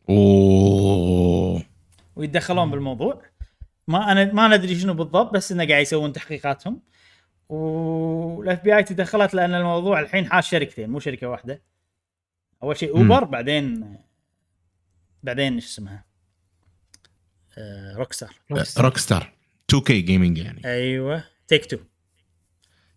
[0.09, 1.63] أوه.
[2.17, 3.23] ويتدخلون بالموضوع.
[3.89, 6.81] ما أنا ما ندري شنو بالضبط بس إنه قاعد يسوون تحقيقاتهم.
[7.49, 11.63] وال FBI تدخلت لأن الموضوع الحين حاش شركتين مو شركة واحدة.
[12.63, 13.13] أول شيء مم.
[13.13, 13.97] Uber بعدين
[15.23, 16.05] بعدين إيش اسمها؟
[17.59, 18.35] آه روك ستار
[18.79, 19.33] روك ستار
[19.71, 20.65] 2 كي جيمنج يعني.
[20.65, 21.25] أيوه.
[21.49, 21.79] تيك تو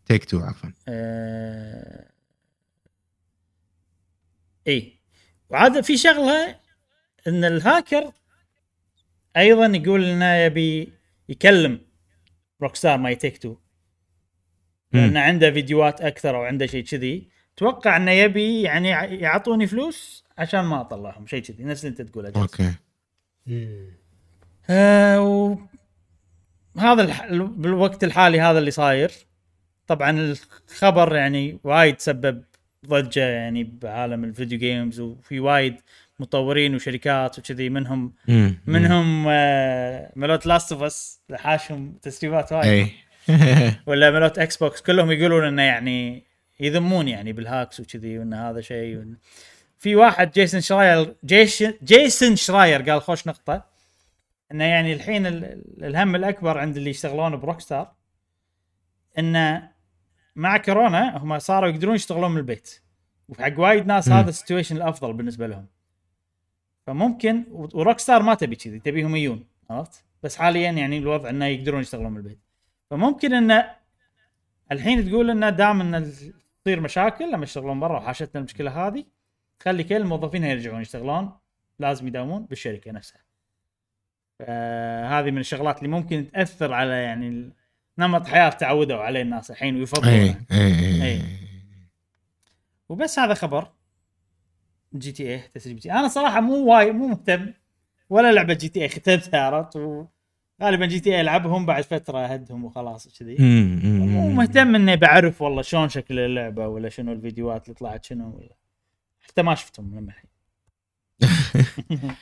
[0.05, 0.69] تيك تو عفوا.
[0.87, 2.11] آه...
[4.67, 4.99] اي
[5.49, 6.59] وعاد في شغلة
[7.27, 8.11] إن الهاكر
[9.37, 10.93] أيضا يقول إنه يبي
[11.29, 11.81] يكلم
[12.61, 13.57] Rockstar ما Take-Two
[14.93, 17.29] لأن عنده فيديوهات أكثر أو عنده شيء كذي.
[17.57, 22.01] أتوقع أنه يبي يعني يع- يعطوني فلوس عشان ما أطلعهم شيء كذي نفس اللي أنت
[22.09, 22.31] تقوله.
[22.35, 22.71] Okay.
[24.69, 25.57] آه و...
[26.77, 27.25] هذا الح...
[27.33, 29.11] بالوقت الحالي هذا اللي صاير
[29.87, 30.35] طبعا
[30.71, 32.43] الخبر يعني وايد سبب
[32.87, 35.75] ضجة يعني بعالم ال video games وفي وايد
[36.19, 38.57] مطورين وشركات وكذي منهم مم.
[38.67, 42.91] منهم آه ملوت Last of Us حاشهم تسريبات وايد اي
[43.87, 46.23] ولا ملوت Xbox كلهم يقولون إنه يعني
[46.59, 49.17] يذمون يعني بال hacks وكذي وإن هذا شيء وإن...
[49.77, 53.65] في واحد Jason Schreier Jason Jason Schreier قال خوش نقطة
[54.51, 57.91] إنه يعني الحين ال- ال- الهم الأكبر عند اللي يشتغلون ب Rockstar
[59.19, 59.71] إنه
[60.35, 62.81] مع كورونا هم صاروا يقدرون يشتغلون من البيت.
[63.29, 64.09] وحق وايد ناس.
[64.09, 65.67] هذا ال situation الأفضل بالنسبة لهم.
[66.87, 71.81] فممكن و Rockstar ما تبي كذي تبيهم يجون عرفت؟ بس حاليا يعني الوضع إنه يقدرون
[71.81, 72.39] يشتغلون من البيت.
[72.89, 73.71] فممكن إنه
[74.71, 76.13] الحين تقول إنه دام إن
[76.65, 79.05] تصير مشاكل لما يشتغلون برا وحاشتنا المشكلة هذه
[79.63, 81.31] خلي كل الموظفين يرجعون يشتغلون
[81.79, 83.21] لازم يداومون بالشركة نفسها.
[84.39, 87.53] فهذه من الشغلات اللي ممكن تأثر على يعني
[87.97, 90.45] نمط حياة تعودوا عليه الناس الحين اي ويفضلونه.
[90.51, 91.21] اي إي.
[92.89, 93.71] وبس هذا خبر
[94.93, 97.53] GTA تسريب GTA أنا صراحة مو وايد مو مهتم
[98.09, 100.07] ولا لعبة GTA ختمتها عرفت
[100.59, 106.19] وغالبا GTA العبهم بعد فترة أهدهم وخلاص كذي مو مهتم إني بعرف والله شلون شكل
[106.19, 108.55] اللعبة ولا شنو الفيديوهات اللي طلعت شنو ولا.
[109.21, 110.29] حتى ما شفتهم لما الحين.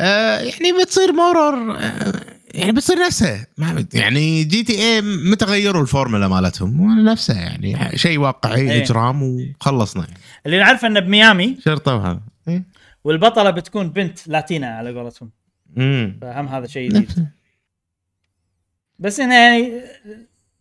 [0.00, 2.12] آه يعني بتصير more آه
[2.54, 8.82] يعني بتصير نفسها ما يعني GTA متى غيروا الفورمولا مالتهم؟ نفسها يعني شيء واقعي إيه.
[8.82, 10.02] إجرام وخلصنا.
[10.02, 11.56] يعني اللي نعرفه إنه بميامي.
[11.64, 12.20] شرطة وهذا.
[12.48, 12.64] إيه.
[13.04, 15.30] والبطلة بتكون بنت Latina على قولتهم.
[15.78, 17.28] امم فهم هذا شيء جديد.
[18.98, 19.82] بس إنه يعني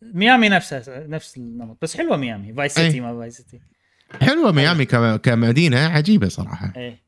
[0.02, 3.00] ميامي نفسها نفس النمط بس حلوة ميامي Vice City.
[3.00, 3.62] ما Vice City
[4.22, 4.86] حلوة ميامي
[5.18, 6.74] كمدينة عجيبة صراحة.
[6.78, 7.06] إيه.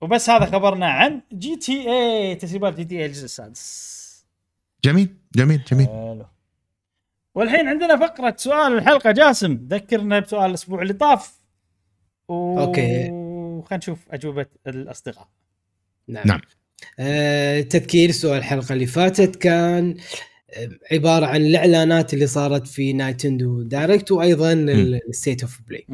[0.00, 4.00] وبس هذا خبرنا عن جي تي اي تسريبات جي تي اي الجزء السادس.
[4.84, 5.86] جميل جميل جميل.
[5.86, 6.26] حلو.
[7.34, 11.40] والحين عندنا فقرة سؤال الحلقة جاسم ذكرنا بسؤال الأسبوع اللي طاف.
[12.28, 12.60] و...
[12.60, 13.08] Okay.
[13.08, 15.28] خلينا نشوف أجوبة الأصدقاء.
[16.08, 16.40] نعم, نعم.
[16.98, 19.96] آه تذكير سؤال الحلقة اللي فاتت كان
[20.50, 25.86] آه، عبارة عن الإعلانات اللي صارت في Nintendo Direct وأيضا ال State of Play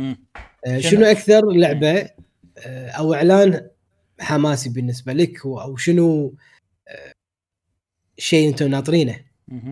[0.80, 2.10] شنو- أكثر لعبة
[2.58, 3.68] آه، أو إعلان
[4.20, 6.34] حماسي بالنسبة لك؟ و- أو شنو
[8.18, 9.20] شيء أنتم ناطرينه.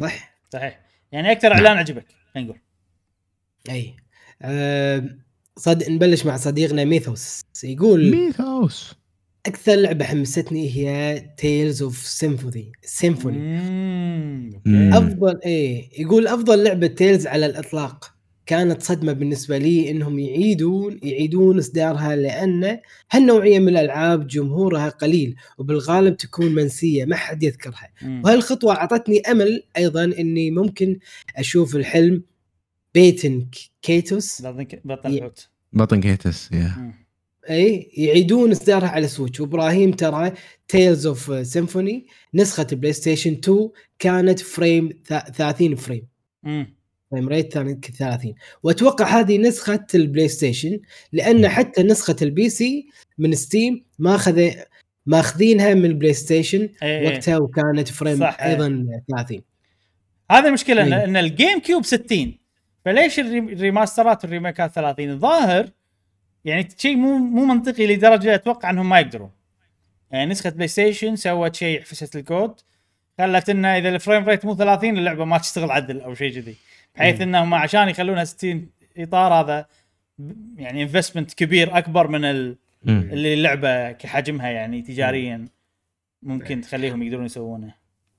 [0.00, 0.80] صح؟ صحيح.
[1.12, 2.60] يعني أكثر إعلان عجبك خلينا نقول.
[3.70, 3.96] أي.
[4.42, 5.04] آه،
[5.56, 8.94] صد نبلش مع صديقنا ميثوس يقول ميثوس.
[9.46, 13.58] أكثر لعبة حمستني هي Tales of Symphonia Symphonia.
[14.98, 18.14] أفضل إيه يقول أفضل لعبة Tales على الإطلاق.
[18.46, 22.78] كانت صدمة بالنسبة لي إنهم يعيدون يعيدون إصدارها لأن
[23.10, 27.88] هالنوعية من الألعاب جمهورها قليل وبالغالب تكون منسية ما حد يذكرها.
[28.24, 30.98] وهالخطوة أعطتني أمل أيضا إني ممكن
[31.36, 32.22] أشوف الحلم
[32.94, 33.46] بيتن
[33.82, 34.42] كايتوس
[34.84, 37.03] بطن الحوت بطن كيتس يا.
[37.50, 40.32] إي يعيدون إصدارها على سويتش وإبراهيم ترى
[40.68, 43.68] تيلز اوف سيمفوني نسخة البلاي ستيشن 2
[43.98, 46.06] كانت frame ثا- 30 frame
[46.42, 46.74] مم.
[47.10, 50.80] frame rate كانت 30 وأتوقع هذه نسخة البلاي ستيشن
[51.12, 52.86] لأن حتى نسخة البي سي
[53.18, 54.50] من ستيم ماخذ
[55.06, 57.06] ماخذينها من البلاي ستيشن إيه.
[57.08, 58.36] وقتها وكانت فريم صح،.
[58.42, 59.40] أيضا 30
[60.30, 61.04] هذه المشكلة إن, إيه.
[61.04, 62.38] إن الجيم كيوب 60
[62.84, 65.70] فليش الري- الريماسترات والريميكات 30 الظاهر
[66.44, 69.30] يعني شيء مو مو منطقي لدرجة أتوقع إنهم ما يقدرون.
[70.10, 72.60] يعني نسخة بلاي ستيشن سوت شيء حفشت الكود
[73.18, 76.56] خلت إنه إذا ال frame rate مو 30 اللعبة ما تشتغل عدل أو شيء كذي
[76.96, 78.66] بحيث إنهم عشان يخلونها 60
[78.98, 79.66] إطار هذا
[80.56, 82.56] يعني investment كبير أكبر من ال-.
[82.88, 85.48] اللي اللعبة كحجمها يعني تجاريا
[86.22, 87.74] ممكن تخليهم يقدرون يسوونه.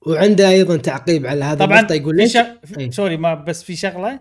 [0.06, 2.46] وعنده أيضا تعقيب على هذا طبعا النقطه يقول ليش؟ شغ...
[2.78, 2.90] إيه.
[2.90, 4.20] sorry ما بس في شغلة.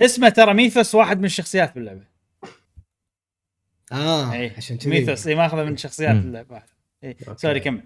[0.00, 2.09] اسمه ترى ميثوس واحد من الشخصيات باللعبة.
[3.92, 4.90] آه اي عشان كذي.
[4.90, 5.26] ميثوس.
[5.26, 6.16] اي ماخذه من شخصيات.
[6.16, 6.62] اللعبه
[7.04, 7.40] اي okay.
[7.40, 7.82] sorry كمل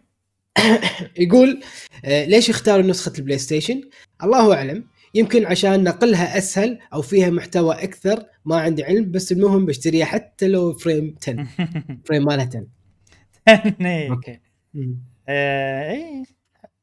[1.19, 1.61] يقول
[2.05, 3.81] آه، ليش اختاروا نسخة البلاي ستيشن؟
[4.23, 4.85] الله أعلم.
[5.15, 8.25] يمكن عشان نقلها أسهل أو فيها محتوى أكثر.
[8.45, 11.47] ما عندي علم بس المهم بشتريها حتى لو frame 10
[12.09, 12.67] frame مالها 10
[13.81, 14.41] إيه، okay.
[15.29, 16.25] آه، اي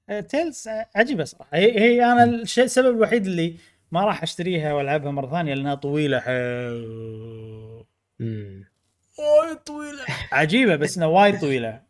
[0.09, 3.57] آه، تيلز عجيبه صراحة هي, هي أنا الشيء السبب الوحيد اللي
[3.91, 6.19] ما راح أشتريها وألعبها مرة ثانية لأنها طويلة.
[6.19, 7.85] حيل.
[9.21, 11.81] وايد طويلة عجيبة بس إنها وايد طويلة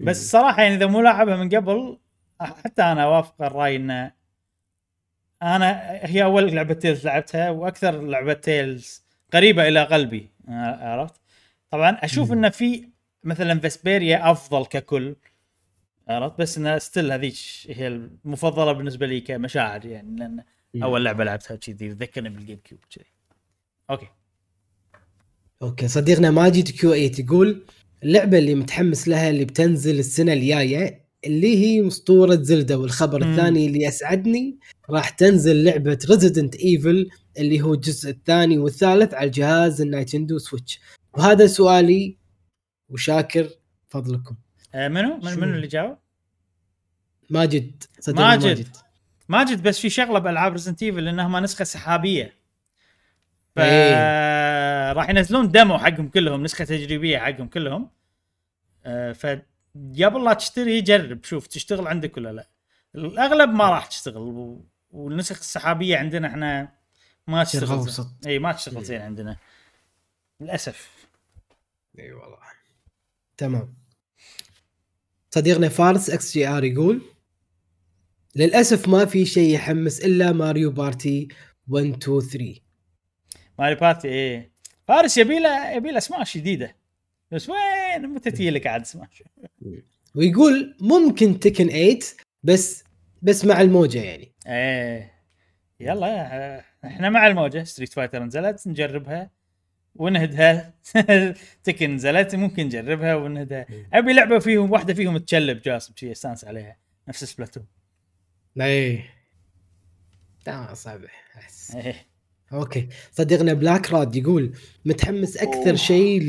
[0.00, 1.98] بس صراحة يعني إذا مو لاعبها من قبل
[2.40, 4.12] حتى أنا أوافق الرأي انه
[5.42, 11.20] أنا هي أول لعبة تيلز لعبتها وأكثر لعبة تيلز قريبة إلى قلبي عرفت؟
[11.70, 12.32] طبعا أشوف.
[12.32, 12.88] انه في
[13.24, 15.16] مثلا فيسبيريا أفضل ككل
[16.08, 17.34] عرفت بس انها still هذيك
[17.68, 20.44] هي المفضلة بالنسبة لي كمشاعر يعني لأن.
[20.82, 23.04] أول لعبة لعبتها كذي تذكرني بالجيم كيوب كذي
[23.90, 24.08] أوكي
[25.62, 27.64] أوكي صديقنا ماجد كيو 8 يقول
[28.02, 33.30] اللعبة اللي متحمس لها اللي بتنزل السنة الجاية اللي هي أسطورة زلدة والخبر مم.
[33.30, 34.58] الثاني اللي اسعدني
[34.90, 37.08] راح تنزل لعبة ريزيدنت ايفل
[37.38, 40.80] اللي هو الجزء الثاني والثالث على الجهاز النايتندو سويتش
[41.14, 42.16] وهذا سؤالي
[42.88, 43.48] وشاكر
[43.88, 44.36] فضلكم
[44.74, 45.96] آه منو؟ من؟ منو اللي جاوب؟
[47.30, 48.46] ماجد صديقنا ماجد.
[48.46, 48.68] ماجد
[49.28, 52.35] ماجد بس في شغلة بألعاب ريزنت ايفل انها نسخة سحابية
[53.56, 54.92] ف إيه.
[54.92, 57.90] راح ينزلون demo حقهم كلهم نسخة تجريبية حقهم كلهم
[58.84, 59.26] آه، ف
[59.74, 62.48] قبل لا تشتري جرب شوف تشتغل عندك ولا لا
[62.94, 64.60] الأغلب ما راح تشتغل.
[64.90, 66.72] والنسخ السحابية عندنا إحنا
[67.26, 68.06] ما تشتغل.
[68.26, 68.84] اي ما تشتغل إيه.
[68.84, 69.36] زين عندنا
[70.40, 70.90] للأسف
[71.98, 72.38] إي والله
[73.36, 73.74] تمام
[75.30, 77.02] صديقنا فارس إكس جي آر يقول
[78.36, 81.28] للأسف ما في شيء يحمس إلا ماريو بارتي
[81.68, 82.65] 1 2 3
[83.58, 84.52] ماريو بارتي إيه.
[84.88, 86.76] فارس يبي له يبي له سماش جديدة.
[87.30, 89.22] بس وين؟ متى تجي لك عاد سماش؟
[90.14, 91.98] ويقول ممكن تكن 8
[92.42, 92.84] بس
[93.22, 94.32] بس مع الموجة يعني.
[94.46, 95.12] إيه.
[95.80, 97.64] يلا إحنا مع الموجة.
[97.64, 99.30] ستريت فايتر نزلت نجربها.
[99.94, 100.74] ونهدها.
[101.64, 103.66] تكن نزلت ممكن نجربها ونهدها.
[103.92, 106.76] أبي لعبة فيهم واحدة فيهم تشلب جاسم شي استانس عليها.
[107.08, 107.66] نفس سبلاتون.
[108.60, 109.04] إيه.
[110.46, 111.00] لا صعب
[111.36, 112.15] احس إيه.
[112.52, 112.88] okay.
[113.12, 114.52] صديقنا بلاك راد يقول
[114.84, 115.76] متحمس أكثر أوه.
[115.76, 116.22] شيء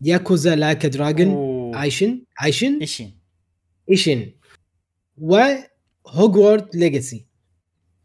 [0.00, 1.74] لياكوزا لايك دراجون.
[1.74, 3.18] إيشين؟ إيشين؟ إيشين
[3.90, 4.26] إيشين.
[5.18, 7.28] وهوجورتس ليجاسي.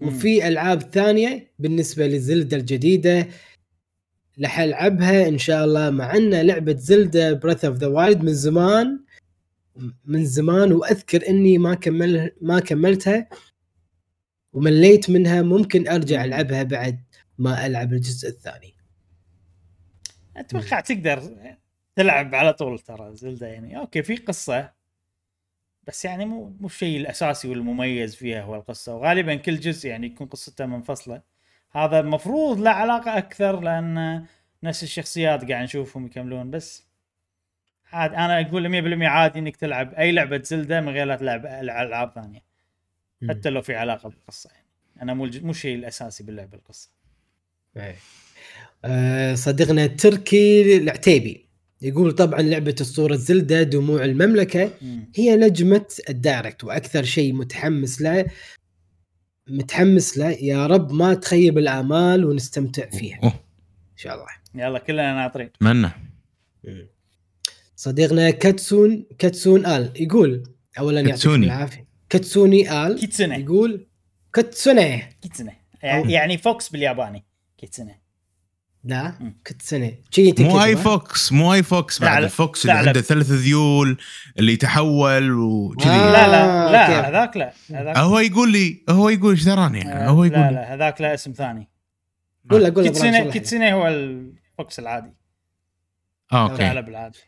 [0.01, 3.27] وفي ألعاب ثانية بالنسبة لزلدة الجديدة
[4.41, 8.99] رح ألعبها إن شاء الله مع إن لعبة زلدة بريث اوف ذا وايلد من زمان
[10.05, 13.29] من زمان وأذكر إني ما كمل ما كملتها
[14.53, 16.99] ومليت منها ممكن أرجع ألعبها بعد.
[17.37, 18.73] ما ألعب الجزء الثاني.
[20.37, 21.35] أتوقع تقدر
[21.95, 23.77] تلعب على طول ترى زلدة يعني.
[23.77, 24.73] أوكي في قصة
[25.87, 28.95] بس يعني مو مو الشيء الأساسي والمميز فيها هو القصة.
[28.95, 31.21] وغالبا كل جزء يعني يكون قصته منفصلة.
[31.71, 34.25] هذا المفروض له علاقة أكثر لأن
[34.63, 36.87] نفس الشخصيات قاعد نشوفهم يكملون بس
[37.91, 42.11] عاد أنا أقول 100% عادي إنك تلعب أي لعبة زلدة من غير لا تلعب ألعاب
[42.15, 42.43] ثانية.
[43.29, 44.67] حتى لو في علاقة بالقصة يعني.
[45.01, 46.89] أنا مو مو الشيء الأساسي باللعبه القصة.
[47.77, 47.95] إيه.
[48.85, 51.45] آه، صديقنا التركي العتيبي.
[51.81, 55.11] يقول طبعا لعبة اسطوره زلدة دموع المملكة مم.
[55.15, 58.25] هي نجمة الدايركت وأكثر شيء متحمس له
[59.49, 63.17] متحمس له يا رب ما تخيب الآمال ونستمتع فيها.
[63.17, 63.33] إن أوه،
[63.95, 64.65] شاء الله.
[64.65, 65.49] يلا كلنا ناطرين.
[65.55, 65.89] أتمنى.
[67.75, 69.91] صديقنا كاتسون كاتسون آل.
[69.95, 70.43] يقول
[70.79, 71.45] اولا يعطيكم كاتسوني.
[71.45, 71.87] العافية.
[72.09, 72.99] كاتسوني آل.
[72.99, 73.87] كيتسنه يقول
[74.33, 75.03] كاتسوني.
[75.21, 77.25] كيتسنه يعني يعني فوكس بالياباني.
[77.63, 77.95] كيتسنه
[78.83, 79.33] لا
[80.11, 82.23] شي مو اي؟ فوكس مو اي فوكس بعد ثعلب.
[82.25, 82.77] الفوكس اللي.
[82.77, 83.97] عنده ثلاث ذيول
[84.39, 86.11] اللي يتحول وكذي آه.
[86.11, 87.09] لا لا لا.
[87.09, 90.51] هذاك لا هذاك هو يقول لي هو يقول إيش دراني آه، هو يقول لا.
[90.51, 91.69] لا هذاك له اسم ثاني
[92.49, 95.13] قول له قول له kitsune هو ال fox العادي
[96.33, 97.19] okay الثعلب العادي.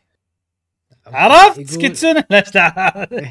[1.06, 3.30] عرفت kitsune لا تعال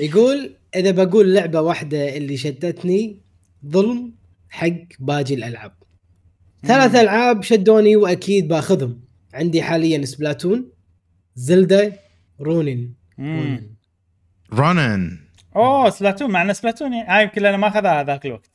[0.00, 3.20] يقول إذا بقول لعبة واحدة اللي شدتني
[3.66, 4.21] ظلم
[4.52, 4.68] حق
[4.98, 5.72] باقي الألعاب.
[6.62, 9.00] ثلاث ألعاب شدوني وأكيد باخذهم.
[9.34, 10.72] عندي حاليا سبلاتون
[11.34, 11.92] زلدة
[12.40, 13.76] رونن مم.
[14.52, 15.18] رونن.
[15.56, 18.50] أوه سبلاتون مع إن سبلاتون هاي يمكن أنا ما أخذها ذاك الوقت.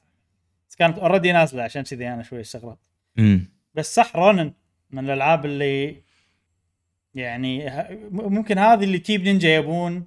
[0.69, 2.89] بس كانت already نازلة عشان كذي أنا شوي استغربت.
[3.73, 4.53] بس صح رونن
[4.91, 6.03] من الألعاب اللي
[7.15, 7.69] يعني
[8.11, 10.05] ممكن هذه اللي تيم نينجا يبون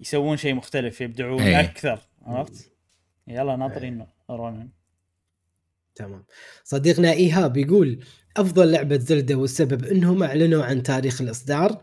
[0.00, 1.60] يسوون شيء مختلف يبدعون إيه.
[1.60, 2.72] أكثر عرفت؟
[3.28, 4.68] يلا ناطرين رونن.
[5.94, 6.24] تمام
[6.64, 7.98] صديقنا إيهاب يقول
[8.36, 11.82] أفضل لعبة زلدة والسبب إنهم أعلنوا عن تاريخ الإصدار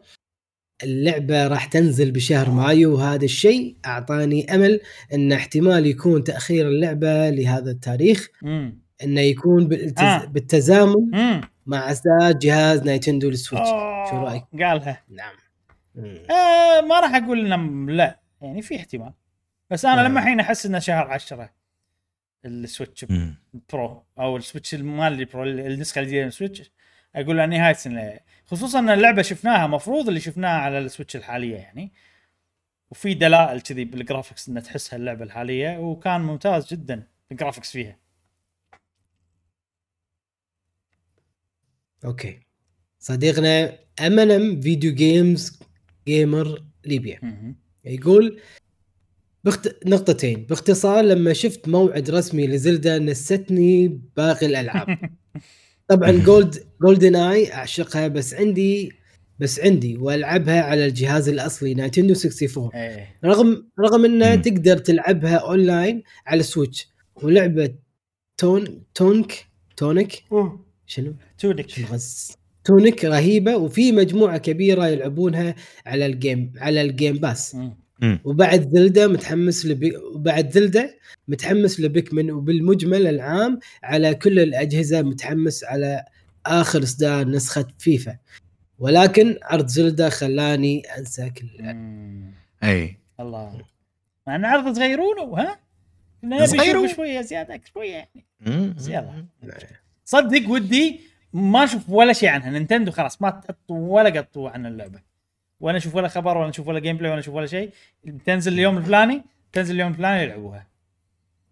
[0.84, 4.82] اللعبة راح تنزل بشهر مايو وهذا الشيء أعطاني أمل
[5.14, 8.28] إن احتمال يكون تأخير اللعبة لهذا التاريخ
[9.04, 10.04] إنه يكون بالالتز...
[10.04, 10.26] آه.
[10.26, 13.68] بالتزامن امم مع إصدار جهاز نايتندو للسويتش
[14.10, 15.36] شو رأيك؟ قالها نعم
[15.96, 16.22] مم.
[16.32, 19.14] آه ما راح أقول انه لا يعني في احتمال
[19.70, 20.08] بس أنا آه.
[20.08, 21.50] لما الحين أحس إنه شهر 10
[22.46, 23.36] السويتش مم.
[23.74, 26.72] برو أو السويتش مال ال Pro النسخة الجديدة من السويتش.
[27.16, 31.94] أقول له نهاية السنة خصوصا إن اللعبة شفناها مفروض اللي شفناها على السويتش الحالية يعني.
[32.92, 38.00] وفي دلائل كذي بال graphics ان تحسها اللعبة الحالية وكان ممتاز جدا ال graphics فيها.
[42.06, 42.40] أوكي.
[43.00, 45.60] صديقنا امنم video games
[46.08, 47.20] gamer ليبيا.
[47.86, 48.42] يقول
[49.44, 49.76] بخت...
[49.86, 50.46] نقطتين.
[50.46, 54.98] باختصار لما شفت موعد رسمي لزلدا نستني باقي الألعاب.
[55.90, 58.92] طبعا جولد GoldenEye أعشقها بس عندي
[59.40, 63.16] بس عندي وألعبها على الجهاز الأصلي نينتندو 64 إيه.
[63.26, 64.36] رغم رغم إنها.
[64.36, 67.76] تقدر تلعبها اونلاين على السويتش ولعبة
[68.38, 69.46] تون تونك
[69.78, 70.24] تونك
[70.86, 71.14] شنو؟
[71.86, 72.32] غز؟
[72.64, 75.56] تونك رهيبة وفي مجموعة كبيرة يلعبونها
[75.86, 77.58] على ال Game على ال Game Pass
[78.00, 78.20] مم.
[78.24, 79.98] وبعد زلدة متحمس لبي...
[79.98, 80.98] وبعد زلدة
[81.28, 86.06] متحمس لبيكمن وبالمجمل العام على كل الأجهزة متحمس على
[86.46, 88.18] آخر إصدار نسخة فيفا
[88.80, 91.50] ولكن عرض زلدة خلاني أنسى كل.
[92.64, 93.62] أي الله
[94.28, 95.60] مع إن عرض تغيرونه ها.
[96.24, 98.76] نشوف شوية زيادة شوية يعني مم.
[98.88, 99.26] يلا.
[100.06, 101.00] صدق ودي
[101.34, 105.00] ما أشوف ولا شيء عنها نينتندو خلاص ما تحط ولا قطوه عن اللعبة
[105.60, 107.70] ولا أشوف ولا خبر ولا أشوف ولا gameplay ولا أشوف ولا شيء.
[108.26, 109.24] تنزل اليوم الفلاني
[109.54, 110.68] تنزل اليوم الفلاني يلعبوها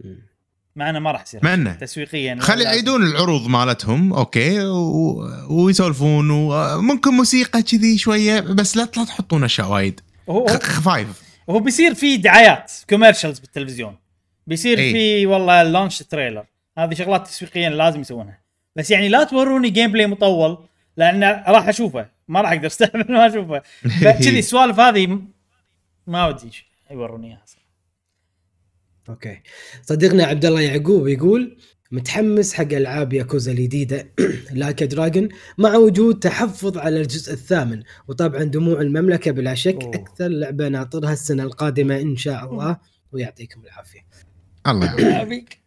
[0.04, 0.28] مم.
[0.76, 1.40] مع إنه ما راح يصير.
[1.44, 1.74] مع إنه.
[1.74, 5.30] تسويقيا خلي يعيدون العروض مالتهم أوكي و...
[5.50, 10.02] ويسولفون وممكن موسيقى كذي شوية بس لا لا تحطون أشياء وايد.
[10.30, 11.08] هو خفايف
[11.50, 13.96] هو بيصير في دعايات commercials بالتلفزيون.
[14.48, 14.92] بيصير إي.
[14.92, 16.46] في والله launch trailer
[16.78, 18.40] هذه شغلات تسويقيا لازم يسوونها.
[18.76, 20.58] بس يعني لا توروني gameplay مطول.
[20.98, 22.10] لأن راح أشوفه.
[22.28, 23.62] ما راح أقدر استحمل ما أشوفه.
[24.02, 25.20] فكذي السوالف هذه
[26.08, 26.52] ما ودي
[26.92, 27.44] يوروني إياها.
[29.10, 29.42] أوكي.
[29.82, 31.58] صديقنا عبد الله يعقوب يقول
[31.92, 34.14] متحمس حق ألعاب ياكوزا الجديدة
[34.52, 39.96] Like a Dragon مع وجود تحفظ على الجزء الثامن وطبعا دموع المملكة بلا شك أوه.
[39.96, 42.78] أكثر لعبة ناطرها السنة القادمة إن شاء الله
[43.12, 44.00] ويعطيكم العافية.
[44.68, 45.60] الله يعافيك.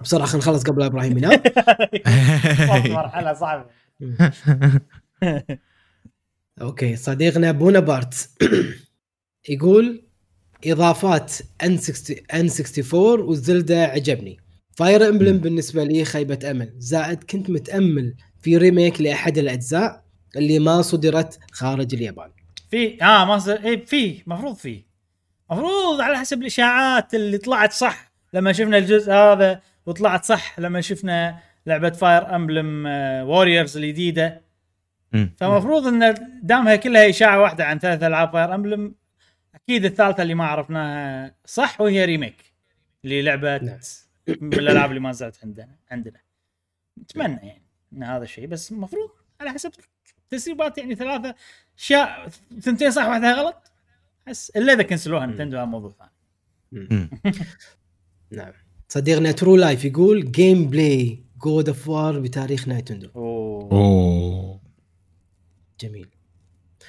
[0.00, 1.40] بسرعة خلينا نخلص قبل إبراهيم ينام.
[2.96, 3.79] مرحلة صعبة.
[6.62, 8.30] أوكي صديقنا بونابارت
[9.48, 10.02] يقول
[10.66, 11.32] إضافات
[11.64, 14.40] N 60 N 64 والزلدة عجبني.
[14.76, 16.72] Fire Emblem بالنسبة لي خيبة أمل.
[16.78, 20.04] زائد كنت متأمل في remake لأحد الأجزاء
[20.36, 22.30] اللي ما صدرت خارج اليابان.
[22.70, 24.84] في آه ما صار اي في مفروض في.
[25.50, 31.38] مفروض على حسب الإشاعات اللي طلعت صح لما شفنا الجزء هذا وطلعت صح لما شفنا
[31.66, 32.86] لعبة Fire Emblem
[33.28, 34.42] Warriors الجديدة.
[35.12, 35.34] مم.
[35.36, 38.94] فمفروض إن دامها كلها إشاعة واحدة عن ثلاث ألعاب Fire Emblem
[39.54, 42.52] أكيد الثالثة اللي ما عرفناها صح وهي remake
[43.04, 43.78] للعبه نعم.
[44.28, 46.20] من الألعاب اللي ما نزلت عندنا عندنا.
[47.00, 47.62] نتمنى يعني
[47.92, 49.10] إن هذا الشيء بس المفروض
[49.40, 49.70] على حسب
[50.30, 51.34] تسريبات يعني ثلاثة
[51.78, 52.28] أشياء
[52.60, 53.72] ثنتين صح واحدة غلط؟
[54.26, 57.10] بس إلا إذا كنسلوها نينتندو هذا موضوع ثاني.
[58.30, 58.52] نعم.
[58.88, 64.60] صديقنا True Life يقول gameplay God of War بتاريخ نايتندو اوه أوه
[65.80, 66.08] جميل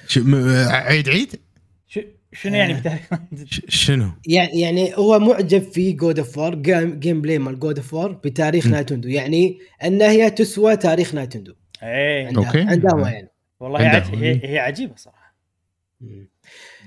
[0.08, 0.34] ش- م-
[0.70, 1.40] عيد عيد
[1.86, 1.98] ش-
[2.32, 2.78] شنو يعني آه.
[2.80, 3.02] بتاريخ
[3.44, 6.54] ش- شنو؟ يعني يعني هو معجب في God of War
[6.98, 8.66] gameplay مال God of War بتاريخ.
[8.66, 12.26] نايتندو يعني أن هي تسوى تاريخ نايتندو إيه.
[12.26, 13.28] عندها هو يعني
[13.60, 13.78] والله.
[14.14, 15.34] هي, هي عجيبة صراحة.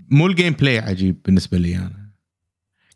[0.09, 2.09] مو ال gameplay عجيب بالنسبة لي أنا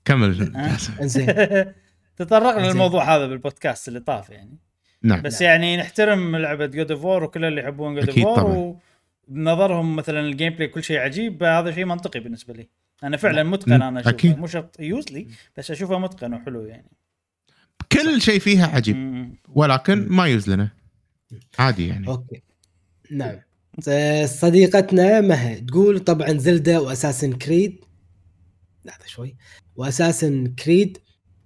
[0.06, 0.78] كمل آه.
[2.20, 2.68] تطرقنا.
[2.68, 4.58] للموضوع هذا بالبودكاست اللي طاف يعني.
[5.04, 5.22] نعم.
[5.22, 5.52] بس نعم.
[5.52, 8.78] يعني نحترم لعبة God of War وكل اللي يحبون God of أكيد War طبعاً.
[9.28, 12.70] وبنظرهم مثلا ال gameplay كل شيء عجيب هذا شيء منطقي بالنسبة لي.
[13.04, 14.10] أنا فعلا متقن أنا أشوفه.
[14.16, 14.38] أكيد.
[14.40, 15.28] مو شرط يوز لي
[15.58, 16.92] بس أشوفه متقن وحلو يعني.
[17.92, 19.36] كل شيء فيها عجيب مم.
[19.50, 20.70] ولكن ما يوز لنا.
[21.60, 22.08] عادي يعني.
[22.08, 22.42] أوكي.
[23.12, 23.36] نعم.
[23.80, 27.86] س- صديقتنا مها تقول طبعا زلدة وأساسن كريد.
[28.86, 29.36] لحظة شوي.
[29.76, 30.98] وأساسن كريد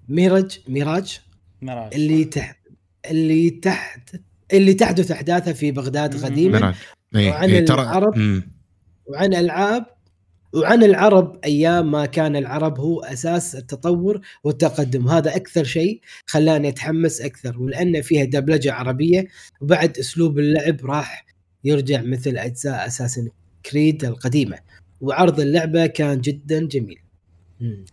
[0.09, 1.19] ميراج ميراج
[1.61, 2.57] مراج اللي تحت
[3.11, 4.15] اللي تحت
[4.53, 6.25] اللي تحدث احداثها في بغداد.
[6.25, 6.73] قديما.
[7.15, 8.17] إيه، وعن إيه، ترى العرب.
[8.17, 8.53] مم.
[9.05, 9.85] وعن العاب
[10.53, 17.21] وعن العرب أيام ما كان العرب هو أساس التطور والتقدم هذا أكثر شيء خلاني أتحمس
[17.21, 19.27] أكثر ولأن فيها دبلجة عربية
[19.61, 21.25] وبعد أسلوب اللعب راح
[21.63, 23.29] يرجع مثل أجزاء Assassin's
[23.71, 24.57] Creed القديمة
[25.01, 27.02] وعرض اللعبة كان جدا جميل.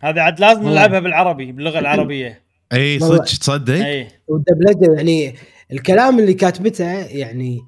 [0.01, 0.69] هذا عاد لازم.
[0.69, 2.41] نلعبها بالعربي باللغة العربية
[2.73, 2.99] اي.
[2.99, 5.35] صدق تصدق إي والدبلجة يعني
[5.71, 7.59] الكلام اللي كاتبته يعني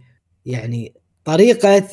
[0.45, 0.93] يعني
[1.25, 1.87] طريقة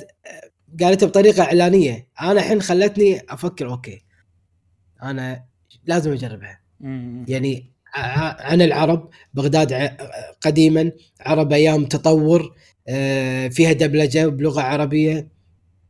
[0.80, 4.02] قالتها بطريقة إعلانية أنا الحين خلتني أفكر أوكي
[5.02, 5.44] أنا
[5.84, 6.60] لازم أجربها.
[7.28, 9.96] يعني عن العرب بغداد ع-
[10.40, 12.54] قديما عرب أيام تطور
[12.88, 15.28] آه، فيها دبلجة بلغة عربية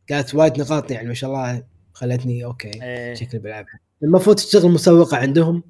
[0.09, 2.71] قالت وايد نقاط يعني ما شاء الله خلتني أوكي.
[3.15, 5.63] شكلي بلعبها المفروض تشتغل مسوقه عندهم.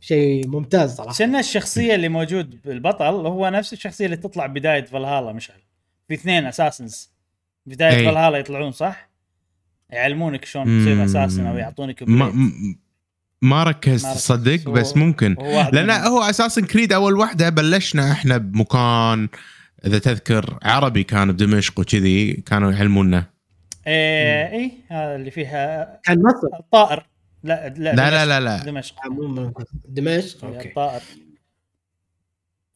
[0.00, 1.10] شيء ممتاز صراحة.
[1.10, 5.58] عشان الشخصية اللي موجود بالبطل؟ هو نفس الشخصية اللي تطلع بداية فالهالا مشعل.
[6.08, 7.10] في اثنين أساسنز.
[7.66, 8.04] بداية أي.
[8.04, 9.10] فالهالا يطلعون صح؟
[9.90, 11.04] يعلمونك شلون تصير.
[11.04, 12.50] أساسن أو يعطونك ما,
[13.42, 14.06] ما ركزت
[14.68, 15.36] هو- بس ممكن.
[15.72, 15.90] لأن.
[15.90, 19.28] هو Assassin's Creed أول واحدة بلشنا إحنا بمكان
[19.86, 23.24] إذا تذكر عربي كان بدمشق وكذي كانوا يعلمونا
[23.86, 27.06] إيه إيه هذا اللي فيها كان مصر الطائر
[27.46, 28.64] لا لا لا لا لا لا.
[28.64, 28.96] دمشق.
[29.88, 30.68] دمشق؟ أوكي أوكي.
[30.68, 31.02] الطائر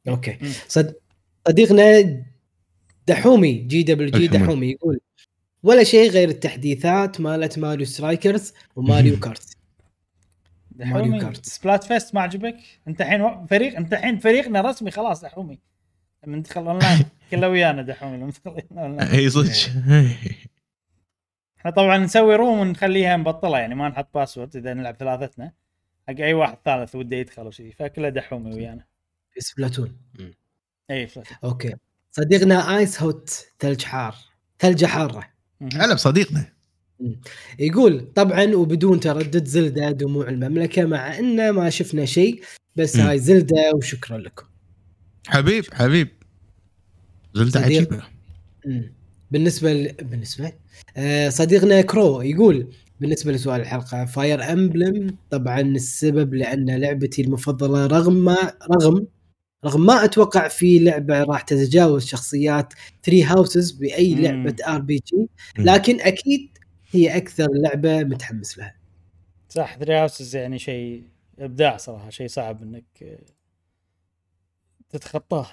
[0.09, 0.39] أوكي.
[0.69, 0.95] صد...
[1.49, 2.23] صديقنا
[3.07, 4.29] دحومي JWG.
[4.29, 4.71] دحومي.
[4.71, 5.01] يقول
[5.63, 9.57] ولا شيء غير التحديثات مالت Mario Strikers و Mario Kart
[10.77, 11.47] ماريو دحومي Kart.
[11.47, 12.57] Splatfest ما عجبك؟
[12.89, 15.59] أنت الحين فريق أنت الحين فريقنا رسمي خلاص دحومي.
[16.27, 18.33] لما ندخل اونلاين كله ويانا دحومي
[19.13, 19.53] إي صدق.
[21.61, 25.53] إحنا طبعا نسوي room ونخليها مبطلة يعني ما نحط password إذا نلعب ثلاثتنا.
[26.09, 28.85] حق أي واحد ثالث وده يدخل وشذي فكله دحومي ويانا.
[29.33, 29.97] في Splatoon
[30.91, 31.75] اي فلات okay.
[32.11, 34.15] صديقنا Ice Hot ثلج حار
[34.59, 35.29] ثلجة حارة.
[35.75, 36.53] هلا بصديقنا.
[37.59, 42.43] يقول طبعا وبدون تردد Zelda دموع المملكة مع إن ما شفنا شيء
[42.77, 42.97] بس.
[42.97, 44.47] هاي Zelda وشكرا لكم.
[45.29, 46.09] حبيب حبيب.
[47.35, 48.05] Zelda صديق.
[48.67, 49.00] مم.
[49.31, 49.93] بالنسبة ل...
[49.93, 50.53] بالنسبة؟
[50.97, 58.25] آه صديقنا كرو يقول بالنسبة لسؤال الحلقة Fire Emblem طبعا السبب لأن لعبتي المفضلة رغم
[58.25, 59.07] ما رغم
[59.65, 62.73] رغم ما أتوقع في لعبة راح تتجاوز شخصيات
[63.05, 64.21] Three Houses بأي مم.
[64.21, 65.29] لعبة RPG.
[65.59, 66.59] لكن أكيد
[66.91, 68.75] هي أكثر لعبة متحمس لها.
[69.49, 71.05] صح Three Houses يعني شيء
[71.39, 73.19] إبداع صراحة شيء صعب إنك آه،
[74.91, 75.47] تتخطاه.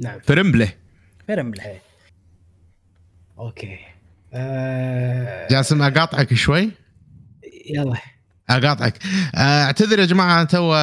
[0.00, 0.20] نعم.
[0.20, 0.72] فرمبله
[1.28, 1.80] بالحياة
[3.38, 3.78] okay.
[4.34, 5.48] آه...
[5.50, 6.70] جاسم أقاطعك شوي؟
[7.70, 7.96] يلا.
[8.50, 8.98] أقاطعك.
[9.34, 10.74] آه، اعتذر يا جماعة تو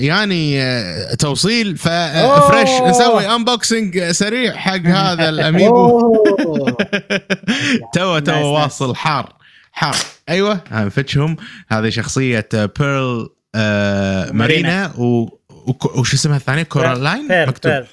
[0.00, 1.76] يعني آه، توصيل.
[1.76, 6.00] ف fresh نسوي unboxing سريع حق هذا ال amiibo.
[7.94, 9.32] تو تو واصل حار
[9.72, 9.96] حار.
[10.28, 11.36] أيوه هنفتشهم
[11.68, 14.92] هذه شخصية آه، Pearl آه، Marina.
[14.98, 15.28] و
[15.94, 17.84] وش اسمها الثانية؟ كورالاين مكتوب.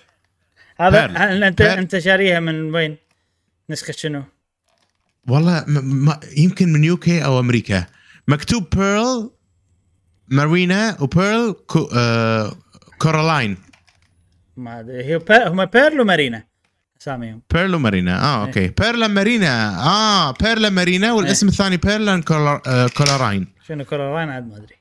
[0.79, 1.05] هذا
[1.47, 1.61] أنت.
[1.61, 2.97] أنت شاريها من وين؟
[3.69, 4.23] نسخة شنو؟
[5.27, 7.85] والله م- ما يمكن من UK أو أمريكا.
[8.27, 9.29] مكتوب Pearl
[10.27, 12.55] Marina و Pearl كو آه
[12.97, 13.57] كورالاين
[14.57, 15.03] ما أدري.
[15.03, 16.43] هي بير هم Pearl و Marina.
[17.01, 17.41] أساميهم.
[17.53, 18.23] Pearl و Marina.
[18.23, 18.67] آه okay.
[18.67, 19.79] بيرلا مارينا.
[19.83, 24.75] آه بيرلا مارينا والاسم الثاني بيرلا كولار آه كولاراين شنو كورولاين عاد ما أدري.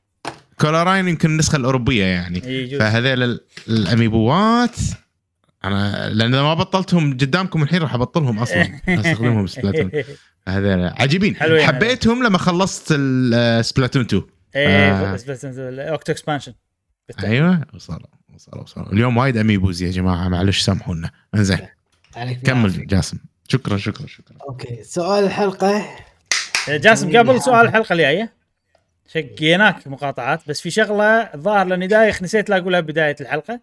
[0.61, 2.45] كولاراين يمكن النسخة الأوروبية يعني.
[2.45, 2.79] إي، يجوز.
[2.81, 4.77] فهذيل ال- الأميبوات.
[5.65, 8.81] أنا لأن إذا ما بطلتهم قدامكم الحين راح أبطلهم أصلا.
[8.89, 9.91] أستخدمهم ب Splatoon
[10.49, 11.37] هذيل عجيبين.
[11.37, 12.87] حلوين حبيتهم لما خلصت
[13.61, 14.23] Splatoon 2
[14.57, 15.13] إيه آه.
[15.13, 16.53] بس بس Octo Expansion
[17.25, 17.99] أيوه وصلوا
[18.35, 18.93] وصلوا وصلوا.
[18.93, 21.11] اليوم وايد amiibos يا جماعة معلش سامحونا.
[21.35, 21.59] انزين.
[22.45, 23.19] كمل جاسم.
[23.49, 24.37] شكرا شكرا شكرا.
[24.49, 25.87] okay سؤال الحلقة.
[26.69, 28.33] جاسم قبل سؤال الحلقة الجاية
[29.09, 33.61] شقيناك مقاطعات بس في شغلة الظاهر لاني دايخ نسيت لا أقولها بداية الحلقة.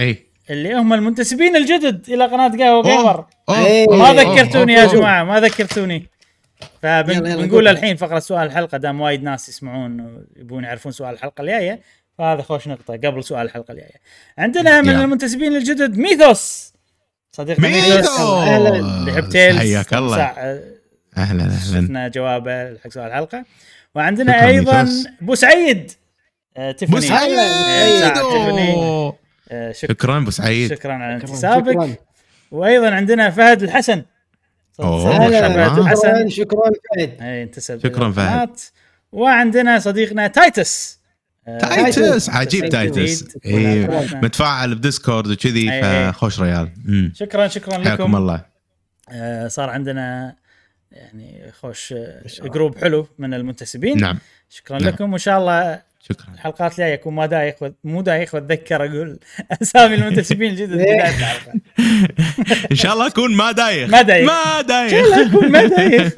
[0.00, 3.86] اي اللي هم المنتسبين الجدد إلى قناة قهوة Gamer إيه.
[3.88, 4.86] ما ذكرتوني يا.
[4.86, 6.06] جماعة ما ذكرتوني.
[6.82, 7.68] فبنقول قول.
[7.68, 11.80] الحين فقرة سؤال الحلقة دام وايد ناس يسمعون ويبون يعرفون سؤال الحلقة الجاية
[12.18, 14.00] فهذا خوش نقطة قبل سؤال الحلقة الجاية.
[14.38, 15.04] عندنا من يلا.
[15.04, 16.72] المنتسبين الجدد ميثوس.
[17.32, 18.20] صديقنا ميثوس.
[18.20, 19.58] اللي يحب Tales.
[19.58, 20.16] حياك الله.
[20.16, 20.60] ساعة
[21.16, 21.58] أهلا أهلا.
[21.58, 23.44] شفنا جوابه حق سؤال الحلقة.
[23.94, 25.08] وعندنا أيضا ميثوس.
[25.20, 25.92] بو سعيد
[29.50, 30.78] آه، تيفاني ابو سعيد آه، ساعة تيفاني أوه.
[30.78, 31.94] آه، شك- شكرا أبو سعيد شكرا على شكراً، انتسابك شكراً.
[32.50, 34.02] وأيضا عندنا فهد الحسن
[34.80, 35.28] الله.
[35.30, 38.50] فهد الحسن شكرا شكرا فهد أي انتسب شكراً فهد.
[39.12, 40.98] وعندنا صديقنا تايتس
[41.48, 42.30] آه، تايتس تايتس.
[42.30, 43.36] عجيب تايتس.
[43.44, 44.20] إيه، شكراً.
[44.20, 45.82] متفاعل ب Discord وكذي.
[45.82, 46.72] فخوش ريال.
[47.14, 48.44] شكرا شكرا حياكم لكم الله
[49.12, 50.34] آه، صار عندنا
[50.92, 51.94] يعني خوش
[52.42, 54.18] group حلو من المنتسبين نعم
[54.50, 54.88] شكرا نعم.
[54.88, 56.34] لكم وإن شاء الله شكرا.
[56.34, 59.18] الحلقات الجاية اكون ما دايخ و- مو دايخ وأتذكر أقول
[59.62, 61.52] أسامي المنتسبين الجدد بداية الحلقة.
[62.72, 63.90] إن شاء الله أكون ما دايخ.
[63.90, 64.26] ما دايخ.
[64.30, 65.18] ما دايخ.
[65.18, 66.12] أكون ما دايخ.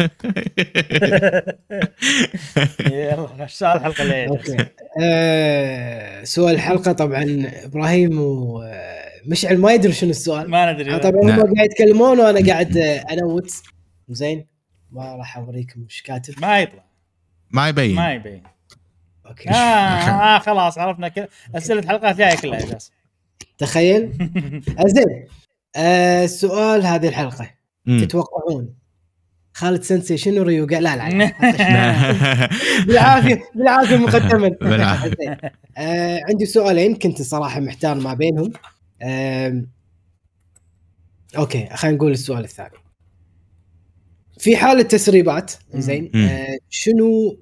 [2.90, 4.56] يلا السؤال الحلقة اللي okay.
[5.02, 10.51] آه سؤال الحلقة طبعا إبراهيم ومشعل ما يدري شنو السؤال.
[10.51, 10.94] ما ندري.
[10.94, 11.40] آه، طبعا نعم.
[11.40, 13.51] هم قاعد يتكلمون وأنا قاعد آه، انوت
[14.09, 14.47] زين
[14.90, 16.35] ما راح أوريكم إيش كاتب.
[16.40, 16.85] ما يطلع.
[17.51, 17.94] ما يبين.
[17.97, 18.43] ما يبين.
[19.30, 19.51] okay.
[19.51, 21.27] آه, آه خلاص عرفنا كل
[21.57, 22.93] اسئله الحلقات الجاية كلها يا جاسم
[23.59, 24.12] تخيل.
[24.86, 25.27] زين
[25.77, 27.51] آه السؤال هذه الحلقة.
[27.86, 28.01] مم.
[28.01, 28.74] تتوقعون
[29.55, 32.48] خالد سنسي شنو ريوغا لا لا, لا.
[32.86, 34.57] بالعافية بالعافية مقدما.
[35.78, 38.52] آه عندي سؤالين كنت صراحة محتار ما بينهم.
[39.02, 39.66] آم،
[41.36, 42.70] أوكي خلينا نقول السؤال الثاني.
[44.39, 46.11] في حالة تسريبات زين.
[46.15, 47.39] آه شنو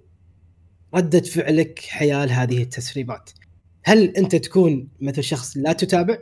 [0.94, 3.30] ردة فعلك حيال هذه التسريبات.
[3.84, 6.18] هل أنت تكون مثل شخص لا تتابع؟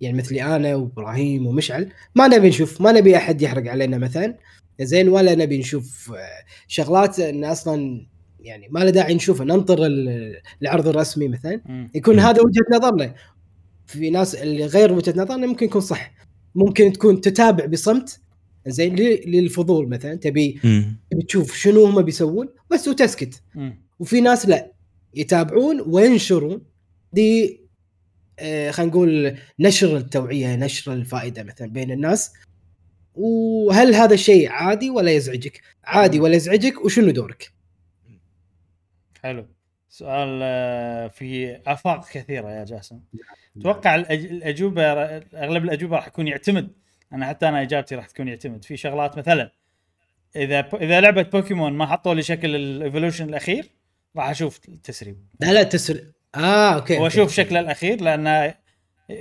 [0.00, 1.92] يعني مثلي أنا وإبراهيم ومشعل.
[2.14, 4.38] ما نبي نشوف ما نبي أحد يحرق علينا مثلا.
[4.80, 8.06] زين ولا نبي نشوف آه، شغلات إن أصلا
[8.40, 9.46] يعني ما له داعي نشوفها.
[9.46, 11.60] ننطر ال- العرض الرسمي مثلا.
[11.94, 12.18] يكون.
[12.18, 13.14] هذا وجهة نظرنا.
[13.86, 16.12] في ناس اللي غير وجهة نظرنا ممكن يكون صح.
[16.54, 18.20] ممكن تكون تتابع بصمت
[18.66, 20.52] زين للفضول مثلا تبي.
[21.10, 23.42] تبي تشوف شنو هم بيسوون بس وتسكت.
[23.98, 24.72] وفي ناس لا
[25.14, 26.62] يتابعون وينشرون
[27.12, 27.60] دي
[28.38, 32.32] آه خلينا نقول نشر التوعية نشر الفائدة مثلا بين الناس
[33.14, 37.52] وهل هذا الشيء عادي ولا يزعجك؟ عادي ولا يزعجك وشنو دورك؟
[39.22, 39.46] حلو
[39.88, 43.00] سؤال آه، في آفاق كثيرة يا جاسم
[43.56, 46.68] أتوقع الأج- الأجوبة أغلب الأجوبة راح يكون يعتمد
[47.12, 48.64] أنا حتى أنا إجابتي راح تكون يعتمد.
[48.64, 49.52] في شغلات مثلا
[50.36, 53.66] إذا إذا لعبة بوكيمون ما حطوا لي شكل ال evolution الأخير
[54.16, 55.26] راح أشوف التسريب.
[55.40, 57.32] لا لا تسر آه okay وأشوف.
[57.32, 58.54] شكله الأخير لأنه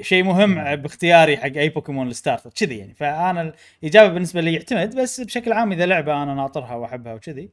[0.02, 2.94] شيء مهم باختياري حق أي بوكيمون ال starter كذي يعني.
[2.94, 3.54] فأنا
[3.84, 7.50] الإجابة بالنسبة لي يعتمد بس بشكل عام إذا لعبة أنا ناطرها وأحبها وكذي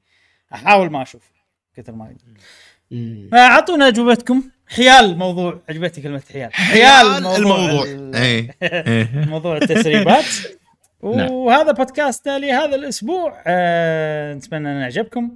[0.54, 1.32] أحاول ما أشوف
[1.74, 2.40] كثر ما أقدر.
[2.90, 3.28] مم.
[3.32, 4.42] فأعطونا أجوبتكم.
[4.76, 7.84] حيال الموضوع عجبتني كلمة حيال حيال الموضوع.
[7.84, 8.56] ال- إيه.
[8.62, 9.08] إيه.
[9.34, 10.24] موضوع التسريبات.
[11.16, 11.30] نعم.
[11.32, 13.42] وهذا بودكاست لهذا الأسبوع.
[13.46, 15.30] آه نتمنى أن عجبكم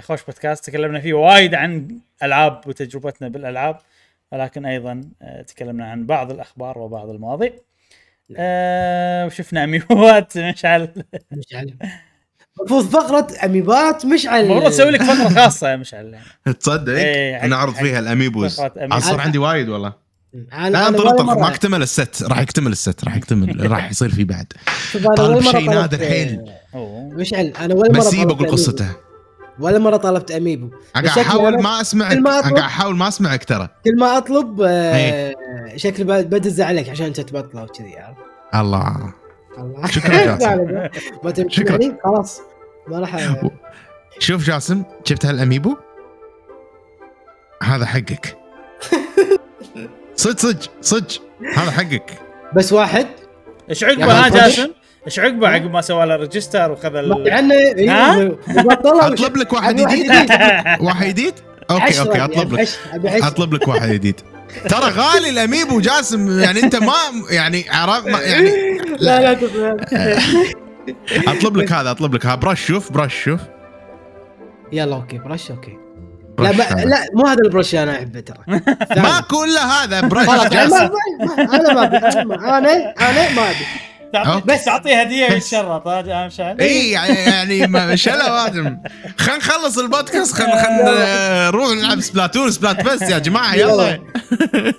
[0.00, 3.78] خوش بودكاست تكلمنا فيه وايد عن ألعاب وتجربتنا بالألعاب
[4.32, 7.52] ولكن أيضا آه تكلمنا عن بعض الأخبار وبعض المواضيع.
[8.36, 10.88] آه وشفنا اميوات مشعل
[11.32, 11.74] مشعل
[12.60, 16.16] المفروض فقرة أميبات مشعل المفروض أسوي لك فقرة خاصة يا مشعل
[16.60, 18.54] تصدق؟ إيه، حق- نعرض حق- فيها الأميبوز.
[18.98, 19.92] صار عندي وايد والله.
[20.34, 24.08] أنا لا أنا أنطر انطر ما أكتمل الست راح يكتمل الست راح يكتمل راح يصير
[24.10, 24.52] في بعد.
[25.16, 26.40] طالب شيء نادر حيل.
[27.12, 28.44] مشعل أنا ولا مرة بس بقول أميبو.
[28.52, 28.88] قصته.
[29.60, 30.70] ولا مرة طلبت أميبو.
[30.96, 33.68] أنا قاعد أحاول أنا ما أسمعك كل ما أنا قاعد أحاول ما أسمعك ترى.
[33.84, 35.34] كل ما أطلب آه إيه.
[35.76, 37.94] شكلي بدز عليك عشان أنت تبطله وكذي
[38.54, 39.12] الله.
[39.90, 40.88] شكراً جاسم.
[41.24, 41.76] ما تبي شكراً.
[41.76, 42.40] تسمعني؟ خلاص
[42.88, 43.34] ما راح
[44.18, 45.76] شوف جاسم شفت هال amiibo؟
[47.62, 48.36] هذا حقك.
[50.16, 51.22] صدق صدق صدق.
[51.56, 52.10] هذا حقك.
[52.54, 53.06] بس واحد.
[53.70, 54.68] إيش عقبه ها جاسم؟
[55.06, 58.36] إيش عقبه عقب ما سوى له register وخذ ال عنه
[58.86, 60.10] أطلب لك واحد جديد
[60.80, 61.34] واحد جديد
[61.70, 62.68] okay okay يعني، أطلب لك.
[63.04, 64.20] أطلب لك واحد جديد
[64.68, 66.92] ترى غالي ال amiibo جاسم يعني أنت ما
[67.30, 68.50] يعني عرفت ما- يعني
[68.98, 69.76] لا لا تفهم
[71.36, 72.34] أطلب لك هذا أطلب لك هذا.
[72.34, 73.40] brush شوف brush شوف.
[74.72, 75.78] يلا okay brush okay.
[76.38, 76.84] لا ما هذا.
[76.84, 78.38] لا مو هذا ال brush أنا أحبه ترى.
[79.02, 80.70] ماكو إلا هذا brush جاسم.
[80.70, 80.90] ما-
[81.36, 81.96] ما- أنا ما أبي
[82.34, 83.66] أنا أنا ما أبي.
[84.24, 87.14] تعطي- بس- تعطيه هديه ويتشرط ها جا- مشعل إي يعني
[87.58, 88.78] يعني شلا وادم.
[89.18, 93.98] خلينا نخلص البودكاست خلينا خلينا نروح نلعب Splatoon Splat بس يا جماعة يلا.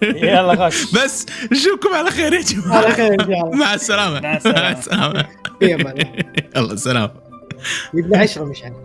[0.03, 0.65] يلا.
[0.69, 0.91] خش.
[0.93, 4.19] بس نشوفكم على خير يا على جماعة خير ان شاء الله مع السلامة.
[4.19, 4.37] مع
[4.71, 5.25] السلامة.
[6.55, 7.09] يلا سلام.
[7.93, 8.75] يبنى عشرة مش عارف